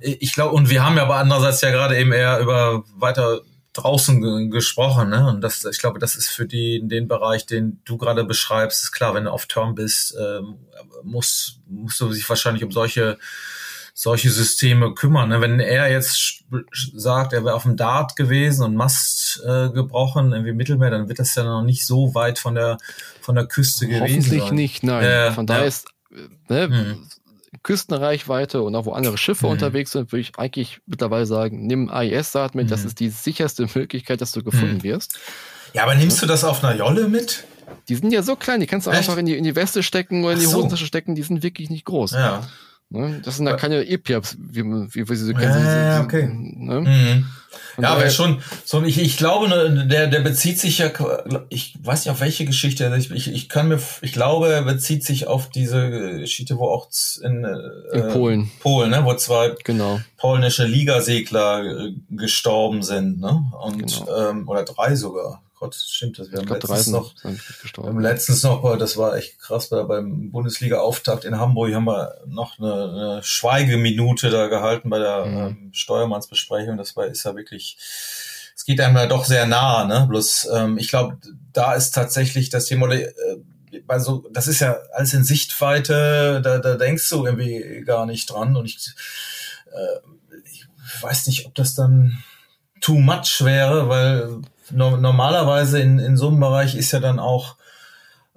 ich 0.00 0.32
glaube, 0.34 0.54
und 0.54 0.70
wir 0.70 0.84
haben 0.84 0.96
ja 0.96 1.02
aber 1.02 1.16
andererseits 1.16 1.60
ja 1.62 1.70
gerade 1.70 1.98
eben 1.98 2.12
eher 2.12 2.38
über 2.38 2.84
weiter 2.94 3.40
draußen 3.72 4.50
gesprochen, 4.52 5.08
ne? 5.08 5.26
Und 5.26 5.40
das, 5.40 5.64
ich 5.64 5.78
glaube, 5.78 5.98
das 5.98 6.14
ist 6.14 6.28
für 6.28 6.46
die 6.46 6.80
den 6.84 7.08
Bereich, 7.08 7.44
den 7.44 7.80
du 7.84 7.98
gerade 7.98 8.22
beschreibst, 8.22 8.84
ist 8.84 8.92
klar, 8.92 9.14
wenn 9.14 9.24
du 9.24 9.32
auf 9.32 9.46
Turm 9.46 9.74
bist, 9.74 10.16
ähm, 10.16 10.58
muss 11.02 11.58
musst 11.66 12.00
du 12.00 12.12
sich 12.12 12.28
wahrscheinlich 12.28 12.62
um 12.62 12.70
solche 12.70 13.18
solche 14.00 14.30
Systeme 14.30 14.94
kümmern. 14.94 15.28
Ne? 15.28 15.40
Wenn 15.40 15.58
er 15.58 15.90
jetzt 15.90 16.44
sagt, 16.94 17.32
er 17.32 17.44
wäre 17.44 17.56
auf 17.56 17.64
dem 17.64 17.76
Dart 17.76 18.14
gewesen 18.14 18.62
und 18.62 18.76
Mast 18.76 19.42
äh, 19.44 19.70
gebrochen, 19.70 20.30
irgendwie 20.30 20.52
Mittelmeer, 20.52 20.90
dann 20.90 21.08
wird 21.08 21.18
das 21.18 21.34
ja 21.34 21.42
noch 21.42 21.64
nicht 21.64 21.84
so 21.84 22.14
weit 22.14 22.38
von 22.38 22.54
der 22.54 22.78
von 23.20 23.34
der 23.34 23.46
Küste 23.46 23.88
gewesen 23.88 24.02
Hoffentlich 24.02 24.42
sein. 24.44 24.54
nicht, 24.54 24.82
nein. 24.84 25.04
Äh, 25.04 25.32
von 25.32 25.48
daher 25.48 25.62
ja. 25.62 25.68
ist 25.68 25.88
ne, 26.48 26.68
hm. 26.68 27.08
Küstenreichweite 27.64 28.62
und 28.62 28.76
auch 28.76 28.84
wo 28.84 28.92
andere 28.92 29.18
Schiffe 29.18 29.46
mhm. 29.46 29.52
unterwegs 29.52 29.90
sind, 29.90 30.12
würde 30.12 30.20
ich 30.20 30.38
eigentlich 30.38 30.80
mittlerweile 30.86 31.26
sagen, 31.26 31.66
nimm 31.66 31.90
AIS-Saat 31.90 32.54
mit, 32.54 32.66
mhm. 32.66 32.70
das 32.70 32.84
ist 32.84 33.00
die 33.00 33.08
sicherste 33.08 33.66
Möglichkeit, 33.74 34.20
dass 34.20 34.30
du 34.30 34.44
gefunden 34.44 34.76
mhm. 34.76 34.82
wirst. 34.84 35.18
Ja, 35.74 35.82
aber 35.82 35.96
nimmst 35.96 36.22
du 36.22 36.26
das 36.26 36.44
auf 36.44 36.62
einer 36.62 36.76
Jolle 36.76 37.08
mit? 37.08 37.44
Die 37.88 37.96
sind 37.96 38.12
ja 38.12 38.22
so 38.22 38.36
klein, 38.36 38.60
die 38.60 38.66
kannst 38.68 38.86
du 38.86 38.90
Echt? 38.92 39.00
einfach 39.00 39.16
in 39.16 39.26
die, 39.26 39.36
in 39.36 39.42
die 39.42 39.56
Weste 39.56 39.82
stecken 39.82 40.22
oder 40.22 40.34
in 40.34 40.40
die 40.40 40.46
so. 40.46 40.58
Hosentasche 40.58 40.86
stecken, 40.86 41.16
die 41.16 41.22
sind 41.22 41.42
wirklich 41.42 41.68
nicht 41.68 41.84
groß. 41.84 42.12
Ja. 42.12 42.46
Ne? 42.90 43.20
Das 43.22 43.36
sind 43.36 43.44
da 43.44 43.54
keine 43.54 43.86
EPIAPs, 43.86 44.36
wie, 44.38 44.64
wie, 44.64 45.08
wie 45.08 45.16
sie 45.16 45.26
so 45.26 45.34
kennen. 45.34 45.64
Ja, 45.64 46.02
okay. 46.02 46.28
Ne? 46.32 46.80
Mhm. 46.80 47.26
Ja, 47.80 47.90
aber 47.90 48.10
schon, 48.10 48.42
so, 48.64 48.82
ich, 48.82 48.98
ich 48.98 49.16
glaube, 49.16 49.48
ne, 49.48 49.86
der, 49.86 50.08
der 50.08 50.20
bezieht 50.20 50.58
sich 50.58 50.78
ja, 50.78 50.90
ich 51.48 51.76
weiß 51.82 52.04
nicht 52.04 52.10
auf 52.10 52.20
welche 52.20 52.44
Geschichte, 52.44 52.92
ich, 52.98 53.10
ich, 53.10 53.32
ich 53.32 53.48
kann 53.48 53.68
mir, 53.68 53.78
ich 54.02 54.12
glaube, 54.12 54.52
er 54.52 54.62
bezieht 54.62 55.04
sich 55.04 55.26
auf 55.26 55.48
diese 55.50 56.18
Geschichte, 56.18 56.58
wo 56.58 56.68
auch 56.68 56.88
in, 57.22 57.44
äh, 57.44 57.98
in 57.98 58.08
Polen, 58.08 58.50
Polen, 58.60 58.90
ne, 58.90 59.04
wo 59.04 59.14
zwei 59.14 59.54
genau. 59.64 60.00
polnische 60.16 60.66
Ligasegler 60.66 61.64
äh, 61.64 61.92
gestorben 62.10 62.82
sind, 62.82 63.20
ne, 63.20 63.44
und, 63.62 63.78
genau. 63.78 64.30
ähm, 64.30 64.48
oder 64.48 64.64
drei 64.64 64.94
sogar. 64.96 65.42
Gott, 65.58 65.74
stimmt 65.74 66.18
das. 66.18 66.30
Wir 66.30 66.38
haben 66.38 66.48
letztens 66.48 66.86
noch, 66.86 67.14
wir 67.24 67.84
haben 67.84 68.00
letztens 68.00 68.42
noch, 68.44 68.78
das 68.78 68.96
war 68.96 69.16
echt 69.16 69.40
krass, 69.40 69.68
bei, 69.68 69.82
beim 69.82 70.30
Bundesliga-Auftakt 70.30 71.24
in 71.24 71.38
Hamburg 71.38 71.74
haben 71.74 71.86
wir 71.86 72.14
noch 72.26 72.58
eine, 72.58 72.72
eine 72.72 73.22
Schweigeminute 73.24 74.30
da 74.30 74.46
gehalten 74.46 74.88
bei 74.88 75.00
der 75.00 75.26
mhm. 75.26 75.36
ähm, 75.36 75.70
Steuermannsbesprechung. 75.72 76.76
Das 76.76 76.96
war, 76.96 77.06
ist 77.06 77.24
ja 77.24 77.34
wirklich, 77.34 77.76
es 78.54 78.64
geht 78.64 78.80
einem 78.80 78.96
ja 78.96 79.06
doch 79.06 79.24
sehr 79.24 79.46
nah, 79.46 79.84
ne? 79.84 80.06
Bloß, 80.08 80.48
ähm, 80.54 80.78
ich 80.78 80.88
glaube, 80.88 81.18
da 81.52 81.74
ist 81.74 81.90
tatsächlich 81.90 82.50
das 82.50 82.66
Thema, 82.66 82.92
äh, 82.92 83.12
also, 83.88 84.28
das 84.32 84.46
ist 84.46 84.60
ja 84.60 84.78
alles 84.92 85.12
in 85.12 85.24
Sichtweite, 85.24 86.40
da, 86.42 86.58
da 86.58 86.76
denkst 86.76 87.08
du 87.10 87.26
irgendwie 87.26 87.82
gar 87.84 88.06
nicht 88.06 88.30
dran 88.30 88.56
und 88.56 88.66
ich, 88.66 88.78
äh, 89.72 90.36
ich 90.44 90.66
weiß 91.02 91.26
nicht, 91.26 91.46
ob 91.46 91.54
das 91.56 91.74
dann 91.74 92.22
too 92.80 92.98
much 92.98 93.44
wäre, 93.44 93.88
weil 93.88 94.40
no 94.70 94.96
normalerweise 94.96 95.80
in, 95.80 95.98
in 95.98 96.16
so 96.16 96.28
einem 96.28 96.40
Bereich 96.40 96.74
ist 96.74 96.92
ja 96.92 97.00
dann 97.00 97.18
auch, 97.18 97.56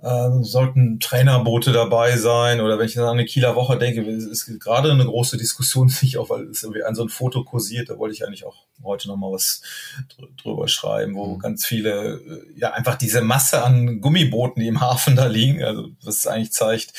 äh, 0.01 0.29
sollten 0.41 0.99
Trainerboote 0.99 1.71
dabei 1.71 2.17
sein 2.17 2.59
oder 2.59 2.79
wenn 2.79 2.87
ich 2.87 2.97
an 2.99 3.05
eine 3.05 3.25
Kieler 3.25 3.55
Woche 3.55 3.77
denke, 3.77 4.01
es 4.09 4.25
ist 4.25 4.59
gerade 4.59 4.91
eine 4.91 5.05
große 5.05 5.37
Diskussion, 5.37 5.89
sich 5.89 6.17
auch, 6.17 6.29
weil 6.29 6.45
es 6.45 6.63
irgendwie 6.63 6.83
ein 6.83 6.95
so 6.95 7.03
ein 7.03 7.09
Foto 7.09 7.43
kursiert, 7.43 7.89
da 7.89 7.99
wollte 7.99 8.15
ich 8.15 8.25
eigentlich 8.25 8.45
auch 8.45 8.65
heute 8.83 9.07
nochmal 9.07 9.31
was 9.31 9.61
drüber 10.41 10.67
schreiben, 10.67 11.13
wo 11.13 11.35
mhm. 11.35 11.39
ganz 11.39 11.65
viele, 11.65 12.15
äh, 12.15 12.59
ja, 12.59 12.71
einfach 12.71 12.95
diese 12.95 13.21
Masse 13.21 13.63
an 13.63 14.01
Gummibooten, 14.01 14.61
die 14.61 14.69
im 14.69 14.81
Hafen 14.81 15.15
da 15.15 15.27
liegen, 15.27 15.63
also 15.63 15.89
was 16.03 16.25
eigentlich 16.25 16.51
zeigt, 16.51 16.93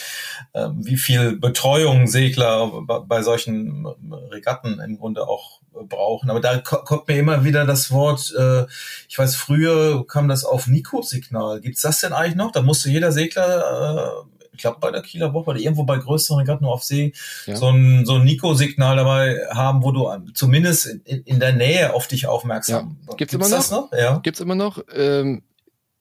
äh, 0.53 0.68
wie 0.74 0.97
viel 0.97 1.36
Betreuung 1.36 2.07
Segler 2.07 2.82
bei 2.82 3.22
solchen 3.22 3.86
Regatten 4.30 4.78
im 4.78 4.99
Grunde 4.99 5.26
auch 5.26 5.61
brauchen. 5.89 6.31
Aber 6.31 6.41
da 6.41 6.59
kommt 6.59 7.09
mir 7.09 7.18
immer 7.18 7.45
wieder 7.45 7.64
das 7.64 7.91
Wort, 7.91 8.35
äh, 8.39 8.64
ich 9.09 9.18
weiß, 9.18 9.37
früher 9.37 10.07
kam 10.07 10.29
das 10.29 10.45
auf 10.45 10.66
Nico-Signal. 10.66 11.61
Gibt's 11.61 11.83
das 11.83 12.01
denn 12.01 12.12
eigentlich 12.12 12.37
noch? 12.37 12.53
Da 12.53 12.62
musste 12.62 12.91
jeder 12.91 13.12
Segler, 13.12 14.25
äh, 14.25 14.47
ich 14.53 14.59
glaube 14.59 14.79
bei 14.81 14.91
der 14.91 15.03
Kieler 15.03 15.33
Woche 15.33 15.51
oder 15.51 15.59
irgendwo 15.59 15.85
bei 15.85 15.97
größeren 15.97 16.41
Regatten 16.41 16.64
nur 16.64 16.75
auf 16.75 16.85
See, 16.85 17.12
ja. 17.47 17.57
so 17.57 17.68
ein, 17.68 18.05
so 18.05 18.16
ein 18.16 18.25
Nico-Signal 18.25 18.97
dabei 18.97 19.39
haben, 19.51 19.83
wo 19.83 19.93
du 19.93 20.09
zumindest 20.35 20.87
in, 20.87 21.23
in, 21.23 21.41
der 21.41 21.55
Nähe 21.55 21.95
auf 21.95 22.07
dich 22.07 22.27
aufmerksam 22.27 22.97
ja. 23.09 23.14
Gibt's, 23.16 23.33
Gibt's 23.33 23.35
immer 23.35 23.49
noch? 23.49 23.70
noch? 23.70 23.99
Ja. 23.99 24.18
Gibt's 24.18 24.41
immer 24.41 24.55
noch. 24.55 24.83
Ähm 24.95 25.43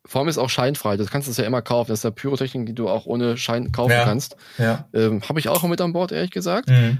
vor 0.04 0.20
allem 0.20 0.30
ist 0.30 0.40
auch 0.40 0.50
scheinfrei. 0.50 0.98
Das 0.98 1.12
kannst 1.12 1.28
du 1.28 1.42
ja 1.42 1.48
immer 1.48 1.62
kaufen. 1.62 1.92
Das 1.92 2.00
ist 2.00 2.04
ja 2.04 2.12
Pyrotechnik, 2.12 2.66
die 2.66 2.74
du 2.74 2.90
auch 2.90 3.06
ohne 3.06 3.38
Schein 3.38 3.72
kaufen 3.72 3.92
ja. 3.92 4.04
kannst. 4.04 4.36
Ja. 4.58 4.88
Ähm, 4.94 5.22
Habe 5.30 5.40
ich 5.40 5.48
auch 5.48 5.64
mit 5.64 5.80
an 5.80 5.94
Bord, 5.94 6.12
ehrlich 6.12 6.32
gesagt. 6.32 6.70
Mhm. 6.70 6.98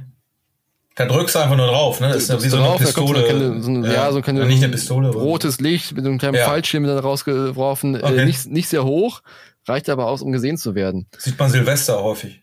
Da 0.96 1.06
drückst 1.06 1.36
du 1.36 1.40
einfach 1.40 1.56
nur 1.56 1.68
drauf, 1.68 2.02
ne? 2.02 2.10
Das 2.10 2.18
ist 2.24 2.30
ja 2.30 2.44
wie 2.44 2.50
so 2.50 2.58
eine 2.58 2.78
Pistole. 2.78 3.22
Da 3.22 3.28
kommt 3.28 3.64
so 3.64 3.70
eine, 3.70 3.88
ja, 3.88 3.94
ja, 3.94 4.12
so 4.12 4.22
eine, 4.22 4.46
nicht 4.46 4.64
eine 4.64 4.74
Pistole. 4.74 5.10
Rotes 5.10 5.62
Licht 5.62 5.94
mit 5.94 6.06
einem 6.06 6.18
kleinen 6.18 6.36
ja. 6.36 6.46
Fallschirm 6.46 6.84
dann 6.84 7.00
rausgeworfen. 7.00 7.96
Äh, 7.96 8.00
okay. 8.00 8.18
Äh, 8.20 8.26
nicht, 8.26 8.48
nicht 8.48 8.68
sehr 8.68 8.84
hoch, 8.84 9.22
reicht 9.68 9.90
aber 9.90 10.08
aus, 10.08 10.22
um 10.22 10.32
gesehen 10.32 10.58
zu 10.58 10.76
werden. 10.76 11.08
Sieht 11.18 11.40
man 11.40 11.50
Silvester 11.50 12.04
häufig. 12.04 12.41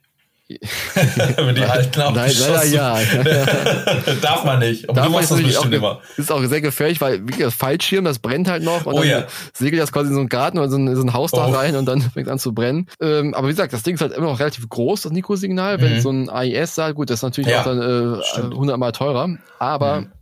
Wenn 0.49 1.55
die 1.55 1.63
alten 1.63 2.01
auch 2.01 2.15
Nein, 2.15 2.33
leider 2.39 2.65
ja. 2.65 2.99
Darf 4.23 4.45
man 4.45 4.61
nicht. 4.61 4.89
Aber 4.89 4.95
Darf 4.97 5.07
du 5.07 5.13
machst 5.13 5.25
das 5.31 5.39
natürlich 5.39 5.59
auch, 5.59 5.63
bestimmt 5.65 5.75
immer. 5.75 6.01
ist 6.17 6.33
auch 6.33 6.43
sehr 6.45 6.61
gefährlich, 6.63 7.01
weil 7.03 7.27
wie 7.29 7.39
das 7.43 7.55
Fallschirm, 7.55 8.05
das 8.07 8.19
brennt 8.19 8.49
halt 8.49 8.63
noch 8.63 8.87
und 8.87 8.95
Oh 8.95 9.01
dann 9.01 9.09
ja. 9.09 9.27
segelt 9.53 9.83
das 9.83 9.93
quasi 9.93 10.09
in 10.09 10.15
so 10.15 10.21
einen 10.21 10.29
Garten 10.31 10.59
oder 10.59 10.71
so 10.71 10.77
ein, 10.79 10.97
so 10.97 11.03
ein 11.03 11.13
Haus 11.13 11.33
da 11.33 11.47
Oh. 11.47 11.51
rein 11.51 11.77
und 11.77 11.85
dann 11.87 12.01
fängt 12.13 12.27
es 12.27 12.33
an 12.33 12.39
zu 12.39 12.55
brennen. 12.55 12.87
Ähm, 13.01 13.35
aber 13.35 13.49
wie 13.49 13.53
gesagt, 13.53 13.73
das 13.75 13.83
Ding 13.83 13.97
ist 13.97 14.01
halt 14.01 14.13
immer 14.13 14.29
noch 14.29 14.41
relativ 14.41 14.67
groß, 14.69 15.03
das 15.03 15.13
Nico-Signal. 15.13 15.81
Wenn 15.83 15.97
Mhm. 15.97 16.01
so 16.01 16.11
ein 16.11 16.31
AIS 16.31 16.75
sagt, 16.75 16.95
gut, 16.95 17.11
das 17.11 17.19
ist 17.19 17.23
natürlich 17.25 17.51
Ja, 17.51 17.61
auch 17.61 17.65
dann 17.65 18.19
äh, 18.19 18.23
stimmt. 18.25 18.55
100 18.55 18.79
Mal 18.79 18.93
teurer, 18.93 19.29
aber 19.59 20.01
Mhm. 20.03 20.13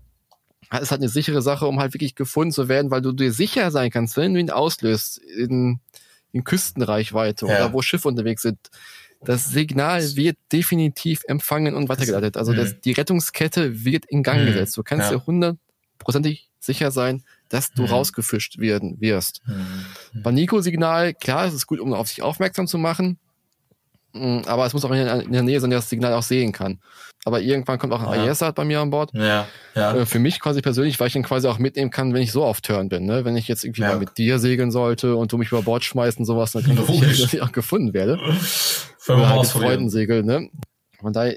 es 0.72 0.81
ist 0.81 0.91
halt 0.91 1.01
eine 1.03 1.09
sichere 1.09 1.41
Sache, 1.43 1.66
um 1.66 1.79
halt 1.79 1.95
wirklich 1.95 2.16
gefunden 2.16 2.51
zu 2.53 2.68
werden, 2.68 2.91
weil 2.91 3.01
du 3.03 3.12
dir 3.12 3.33
sicher 3.33 3.70
sein 3.70 3.91
kannst, 3.91 4.16
wenn 4.16 4.35
du 4.35 4.41
ihn 4.41 4.51
auslöst 4.51 5.18
in, 5.18 5.79
in 6.33 6.43
Küstenreichweite 6.43 7.47
Ja. 7.47 7.55
oder 7.55 7.72
wo 7.72 7.81
Schiffe 7.83 8.09
unterwegs 8.09 8.43
sind. 8.43 8.59
Das 9.25 9.47
Signal 9.47 10.03
wird 10.17 10.37
definitiv 10.53 11.23
empfangen 11.27 11.75
und 11.75 11.89
weitergeleitet. 11.89 12.37
Also 12.37 12.53
Mhm. 12.53 12.57
das, 12.57 12.81
die 12.81 12.93
Rettungskette 12.93 13.85
wird 13.85 14.05
in 14.07 14.23
Gang 14.23 14.43
Mhm. 14.43 14.47
gesetzt. 14.47 14.77
Du 14.77 14.83
kannst 14.83 15.11
Ja. 15.11 15.17
dir 15.19 15.27
hundertprozentig 15.27 16.49
sicher 16.61 16.91
sein, 16.91 17.23
dass 17.49 17.73
du 17.73 17.83
Mhm. 17.83 17.89
rausgefischt 17.89 18.59
werden 18.59 19.01
wirst. 19.01 19.41
Bei 20.14 20.33
Nico-Signal, 20.33 21.14
klar, 21.14 21.47
es 21.47 21.55
ist 21.55 21.67
gut, 21.67 21.81
um 21.81 21.93
auf 21.95 22.09
sich 22.09 22.23
aufmerksam 22.23 22.67
zu 22.67 22.79
machen. 22.79 23.19
Mm, 24.12 24.41
Aber 24.47 24.64
es 24.67 24.73
muss 24.73 24.85
auch 24.85 24.91
in 24.91 24.97
der, 25.05 25.21
in 25.23 25.33
der 25.33 25.43
Nähe 25.43 25.61
sein, 25.61 25.69
der 25.71 25.79
das 25.81 25.91
Signal 25.91 26.12
auch 26.14 26.23
sehen 26.23 26.51
kann. 26.53 26.81
Aber 27.25 27.41
irgendwann 27.41 27.79
kommt 27.79 27.93
auch 27.93 28.03
ein 28.03 28.25
Ja. 28.25 28.31
ISAT 28.31 28.55
bei 28.55 28.64
mir 28.64 28.81
an 28.81 28.89
Bord. 28.91 29.11
Ja, 29.12 29.47
ja. 29.75 29.95
Äh, 29.95 30.07
Für 30.07 30.19
mich 30.21 30.41
quasi 30.41 30.62
persönlich, 30.62 30.99
weil 30.99 31.09
ich 31.09 31.12
den 31.12 31.23
quasi 31.23 31.47
auch 31.49 31.59
mitnehmen 31.59 31.91
kann, 31.91 32.14
wenn 32.14 32.23
ich 32.23 32.33
so 32.33 32.43
auf 32.45 32.61
Turn 32.62 32.89
bin. 32.89 33.05
Ne? 33.05 33.25
Wenn 33.25 33.37
ich 33.37 33.47
jetzt 33.47 33.64
irgendwie 33.64 33.83
Ja. 33.83 33.89
mal 33.89 33.99
mit 33.99 34.17
dir 34.17 34.39
segeln 34.39 34.71
sollte 34.71 35.17
und 35.17 35.33
du 35.33 35.37
mich 35.39 35.49
über 35.53 35.62
Bord 35.62 35.85
schmeißt 35.85 36.19
und 36.19 36.25
sowas, 36.25 36.53
dann 36.53 36.62
kann 36.64 36.77
Logisch. 36.77 37.21
dass 37.23 37.35
ich 37.35 37.43
auch 37.43 37.53
gefunden 37.53 37.93
werde. 37.95 38.19
Oder 39.09 39.19
mal 39.19 39.37
halt. 39.39 39.47
Freudensegel, 39.49 40.23
ne? 40.23 40.51
Von 41.01 41.13
daher 41.13 41.37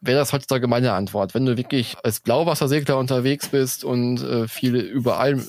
wäre 0.00 0.18
das 0.18 0.32
heutzutage 0.32 0.66
meine 0.68 0.92
Antwort. 0.92 1.34
Wenn 1.34 1.44
du 1.46 1.56
wirklich 1.56 1.96
als 2.04 2.20
Blauwassersegler 2.20 2.98
unterwegs 2.98 3.48
bist 3.48 3.84
und 3.84 4.22
äh, 4.22 4.46
viel 4.48 4.76
überall 4.76 5.42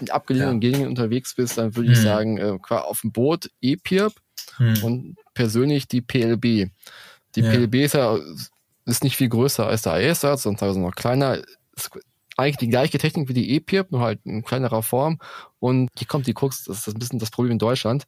in 0.00 0.10
abgelegenen 0.10 0.60
Gegenden 0.60 0.88
unterwegs 0.88 1.34
bist, 1.34 1.58
dann 1.58 1.74
würde 1.76 1.90
ich 1.92 1.98
Mhm. 1.98 2.02
sagen, 2.02 2.38
äh, 2.38 2.58
auf 2.70 3.00
dem 3.02 3.12
Boot 3.12 3.50
E-Pirp 3.60 4.12
Hm. 4.56 4.82
und 4.82 5.16
persönlich 5.34 5.86
die 5.88 6.00
PLB. 6.00 6.70
Die 7.34 7.40
Ja. 7.40 7.50
PLB 7.50 7.84
ist 7.84 7.94
ja 7.94 8.18
ist 8.86 9.04
nicht 9.04 9.16
viel 9.16 9.28
größer 9.28 9.66
als 9.66 9.82
der 9.82 10.00
IS-Satz, 10.00 10.44
sondern 10.44 10.60
teilweise 10.60 10.80
noch 10.80 10.94
kleiner. 10.94 11.42
Ist 11.76 11.90
eigentlich 12.38 12.56
die 12.56 12.68
gleiche 12.70 12.96
Technik 12.96 13.28
wie 13.28 13.34
die 13.34 13.50
E-Pirp, 13.50 13.90
nur 13.92 14.00
halt 14.00 14.20
in 14.24 14.42
kleinerer 14.44 14.82
Form. 14.82 15.18
Und 15.58 15.90
hier 15.98 16.06
kommt 16.06 16.26
die 16.26 16.32
Krux, 16.32 16.64
das 16.64 16.86
ist 16.86 16.94
ein 16.94 16.98
bisschen 16.98 17.18
das 17.18 17.30
Problem 17.30 17.52
in 17.52 17.58
Deutschland. 17.58 18.06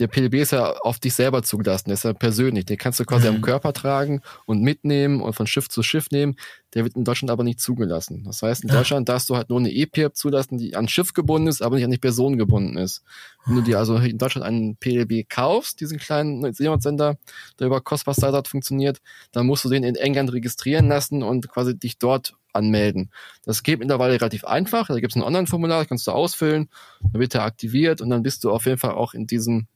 Der 0.00 0.08
PLB 0.08 0.34
ist 0.36 0.52
ja 0.52 0.72
auf 0.78 0.98
dich 0.98 1.14
selber 1.14 1.42
zugelassen, 1.42 1.84
der 1.90 1.94
ist 1.94 2.04
ja 2.04 2.12
persönlich. 2.14 2.64
Den 2.64 2.78
kannst 2.78 2.98
du 3.00 3.04
quasi 3.04 3.28
Mhm. 3.28 3.36
am 3.36 3.42
Körper 3.42 3.72
tragen 3.72 4.22
und 4.46 4.62
mitnehmen 4.62 5.20
und 5.20 5.34
von 5.34 5.46
Schiff 5.46 5.68
zu 5.68 5.82
Schiff 5.82 6.10
nehmen. 6.10 6.36
Der 6.74 6.84
wird 6.84 6.96
in 6.96 7.04
Deutschland 7.04 7.30
aber 7.30 7.44
nicht 7.44 7.60
zugelassen. 7.60 8.24
Das 8.24 8.42
heißt, 8.42 8.64
in 8.64 8.70
Ah. 8.70 8.74
Deutschland 8.74 9.08
darfst 9.08 9.28
du 9.28 9.36
halt 9.36 9.50
nur 9.50 9.58
eine 9.60 9.70
E-Pirp 9.70 10.16
zulassen, 10.16 10.56
die 10.58 10.74
an 10.74 10.88
Schiff 10.88 11.12
gebunden 11.12 11.48
ist, 11.48 11.60
aber 11.62 11.76
nicht 11.76 11.84
an 11.84 11.90
die 11.90 11.98
Person 11.98 12.38
gebunden 12.38 12.78
ist. 12.78 13.02
Wenn 13.44 13.56
du 13.56 13.62
dir 13.62 13.78
also 13.78 13.96
in 13.96 14.18
Deutschland 14.18 14.46
einen 14.46 14.76
PLB 14.76 15.24
kaufst, 15.28 15.80
diesen 15.80 15.98
kleinen 15.98 16.52
Seemannsender, 16.52 17.16
der 17.58 17.66
über 17.66 17.80
Cospas 17.80 18.16
Startup 18.16 18.46
funktioniert, 18.46 19.00
dann 19.32 19.46
musst 19.46 19.64
du 19.64 19.68
den 19.68 19.84
in 19.84 19.96
England 19.96 20.32
registrieren 20.32 20.88
lassen 20.88 21.22
und 21.22 21.48
quasi 21.48 21.76
dich 21.78 21.98
dort 21.98 22.34
anmelden. 22.52 23.10
Das 23.44 23.62
geht 23.62 23.78
mittlerweile 23.78 24.14
relativ 24.14 24.44
einfach. 24.44 24.88
Da 24.88 24.98
gibt 24.98 25.12
es 25.12 25.16
ein 25.16 25.22
Online-Formular, 25.22 25.80
das 25.80 25.88
kannst 25.88 26.06
du 26.06 26.10
ausfüllen, 26.12 26.68
dann 27.12 27.20
wird 27.20 27.34
er 27.34 27.44
aktiviert 27.44 28.00
und 28.00 28.10
dann 28.10 28.22
bist 28.22 28.42
du 28.44 28.50
auf 28.50 28.64
jeden 28.66 28.78
Fall 28.78 28.92
auch 28.92 29.12
in 29.14 29.26
diesem 29.26 29.66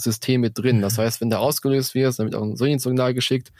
System 0.00 0.40
mit 0.40 0.58
drin. 0.58 0.80
Das 0.80 0.98
heißt, 0.98 1.20
wenn 1.20 1.30
der 1.30 1.40
ausgelöst 1.40 1.94
wird, 1.94 2.18
dann 2.18 2.26
wird 2.26 2.34
auch 2.34 2.42
ein 2.42 2.78
Signal 2.78 3.14
geschickt, 3.14 3.52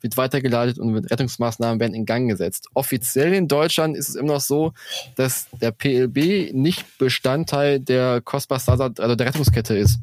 wird 0.00 0.16
weitergeleitet 0.16 0.78
und 0.78 0.92
mit 0.92 1.10
Rettungsmaßnahmen 1.10 1.80
werden 1.80 1.94
in 1.94 2.04
Gang 2.06 2.28
gesetzt. 2.28 2.68
Offiziell 2.74 3.32
in 3.32 3.48
Deutschland 3.48 3.96
ist 3.96 4.08
es 4.08 4.14
immer 4.14 4.34
noch 4.34 4.40
so, 4.40 4.72
dass 5.14 5.48
der 5.60 5.70
PLB 5.70 6.52
nicht 6.52 6.98
Bestandteil 6.98 7.80
der 7.80 8.20
Cospa 8.20 8.56
also 8.56 8.88
der 9.14 9.26
Rettungskette 9.26 9.76
ist. 9.76 9.98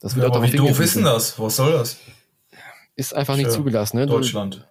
Das 0.00 0.16
wird 0.16 0.24
Ja, 0.24 0.30
auch 0.30 0.36
aber 0.36 0.52
wie 0.52 0.56
doof 0.56 0.80
ist 0.80 0.96
denn 0.96 1.04
das? 1.04 1.38
Was 1.38 1.56
soll 1.56 1.72
das? 1.72 1.96
Ist 2.96 3.14
einfach 3.14 3.36
nicht 3.36 3.46
Tja, 3.46 3.56
zugelassen. 3.56 3.96
Ne? 3.96 4.06
Deutschland. 4.06 4.66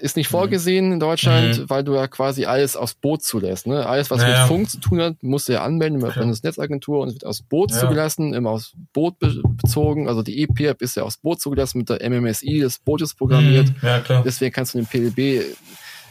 Ist 0.00 0.16
nicht 0.16 0.28
vorgesehen 0.28 0.92
in 0.92 1.00
Deutschland, 1.00 1.58
Mhm. 1.58 1.70
weil 1.70 1.82
du 1.82 1.94
ja 1.94 2.06
quasi 2.06 2.44
alles 2.44 2.76
aufs 2.76 2.94
Boot 2.94 3.24
zulässt. 3.24 3.66
Ne? 3.66 3.84
Alles, 3.84 4.10
was 4.12 4.22
Ja, 4.22 4.28
mit. 4.28 4.48
Funk 4.48 4.70
zu 4.70 4.78
tun 4.78 5.00
hat, 5.00 5.22
musst 5.22 5.48
du 5.48 5.54
ja 5.54 5.64
anmelden 5.64 5.98
über 5.98 6.14
Netzagentur 6.24 7.00
und 7.00 7.08
es 7.08 7.14
wird 7.14 7.24
aufs 7.26 7.42
Boot 7.42 7.72
Ja. 7.72 7.80
zugelassen, 7.80 8.32
immer 8.32 8.50
aufs 8.50 8.74
Boot 8.92 9.18
be 9.18 9.42
bezogen. 9.44 10.08
Also 10.08 10.22
die 10.22 10.40
EPIRP 10.42 10.82
ist 10.82 10.94
ja 10.96 11.02
aufs 11.02 11.16
Boot 11.16 11.40
zugelassen 11.40 11.78
mit 11.78 11.88
der 11.88 12.00
MMSI 12.08 12.60
des 12.60 12.78
Bootes 12.78 13.14
programmiert. 13.14 13.68
Hm, 13.68 13.74
Ja, 13.82 14.00
klar. 14.00 14.22
Deswegen 14.24 14.52
kannst 14.54 14.74
du 14.74 14.78
den 14.78 14.86
PLB 14.86 15.44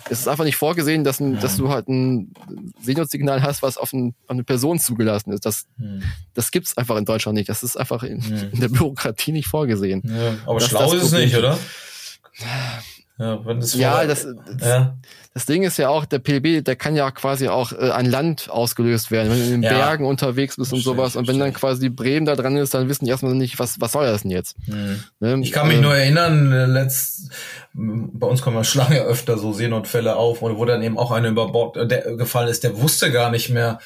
es 0.08 0.20
ist 0.20 0.28
einfach 0.28 0.44
nicht 0.44 0.58
vorgesehen, 0.58 1.04
dass, 1.04 1.20
ein, 1.20 1.34
Ja. 1.34 1.40
dass 1.40 1.58
du 1.58 1.70
halt 1.70 1.88
ein 1.88 2.32
Seenotssignal 2.80 3.42
hast, 3.42 3.64
was 3.64 3.76
auf, 3.78 3.92
ein, 3.92 4.14
auf 4.28 4.32
eine 4.36 4.44
Person 4.44 4.78
zugelassen 4.80 5.32
ist. 5.32 5.46
Das, 5.48 5.66
Hm. 5.80 6.04
das 6.36 6.52
gibt's 6.52 6.78
einfach 6.78 6.98
in 6.98 7.06
Deutschland 7.06 7.36
nicht. 7.38 7.50
Das 7.50 7.64
ist 7.64 7.76
einfach 7.76 8.04
in, 8.04 8.22
Hm. 8.22 8.50
in 8.52 8.60
der 8.60 8.68
Bürokratie 8.70 9.32
nicht 9.32 9.48
vorgesehen. 9.48 10.04
Ja, 10.06 10.36
aber 10.46 10.60
Das- 10.60 10.70
schlau 10.70 10.92
das 10.92 10.94
ist 10.94 11.04
es 11.06 11.12
nicht, 11.14 11.36
oder? 11.36 11.58
Ja, 13.18 13.38
das 13.38 13.74
Ja, 13.76 13.92
vorher- 13.92 14.08
das, 14.08 14.28
ja. 14.62 14.98
Das 15.34 15.46
Ding 15.46 15.64
ist 15.64 15.78
ja 15.78 15.90
auch, 15.90 16.06
der 16.06 16.20
PLB, 16.20 16.64
der 16.64 16.76
kann 16.76 16.96
ja 16.96 17.12
quasi 17.12 17.48
auch 17.50 17.72
äh, 17.74 17.90
an 17.90 18.06
Land 18.06 18.50
ausgelöst 18.50 19.12
werden, 19.12 19.32
wenn 19.32 19.38
du 19.40 19.46
in 19.46 19.52
den 19.52 19.64
Ja. 19.64 19.70
Bergen 19.72 20.06
unterwegs 20.06 20.56
bist 20.58 20.72
und 20.74 20.80
Verstehe 20.80 20.94
sowas. 20.98 21.16
Und 21.16 21.28
wenn 21.28 21.40
dann 21.40 21.52
verstehe 21.52 21.60
quasi 21.70 21.82
die 21.82 21.90
Bremen 21.90 22.26
da 22.26 22.36
dran 22.36 22.56
ist, 22.58 22.74
dann 22.74 22.88
wissen 22.90 23.06
die 23.06 23.12
erstmal 23.12 23.34
nicht, 23.36 23.58
was, 23.60 23.80
was 23.82 23.92
soll 23.94 24.06
das 24.06 24.24
denn 24.24 24.32
jetzt? 24.32 24.56
Hm. 24.66 25.04
Ne? 25.20 25.40
Ich 25.42 25.52
kann 25.52 25.68
mich 25.68 25.78
Äh, 25.78 25.82
nur 25.82 25.96
erinnern, 25.96 26.52
äh, 26.52 26.66
letzt, 26.66 27.32
bei 27.74 28.28
uns 28.28 28.42
kommen 28.42 28.56
ja 28.58 28.64
Schlange 28.64 29.00
öfter 29.02 29.38
so 29.38 29.52
Seenotfälle 29.54 30.16
auf, 30.16 30.42
oder 30.42 30.58
wo 30.58 30.66
dann 30.66 30.82
eben 30.84 30.98
auch 30.98 31.12
einer 31.12 31.30
über 31.30 31.52
Bord 31.52 31.78
äh, 31.78 31.88
der, 31.88 32.16
gefallen 32.18 32.48
ist, 32.50 32.64
der 32.64 32.80
wusste 32.82 33.12
gar 33.12 33.30
nicht 33.32 33.50
mehr. 33.50 33.80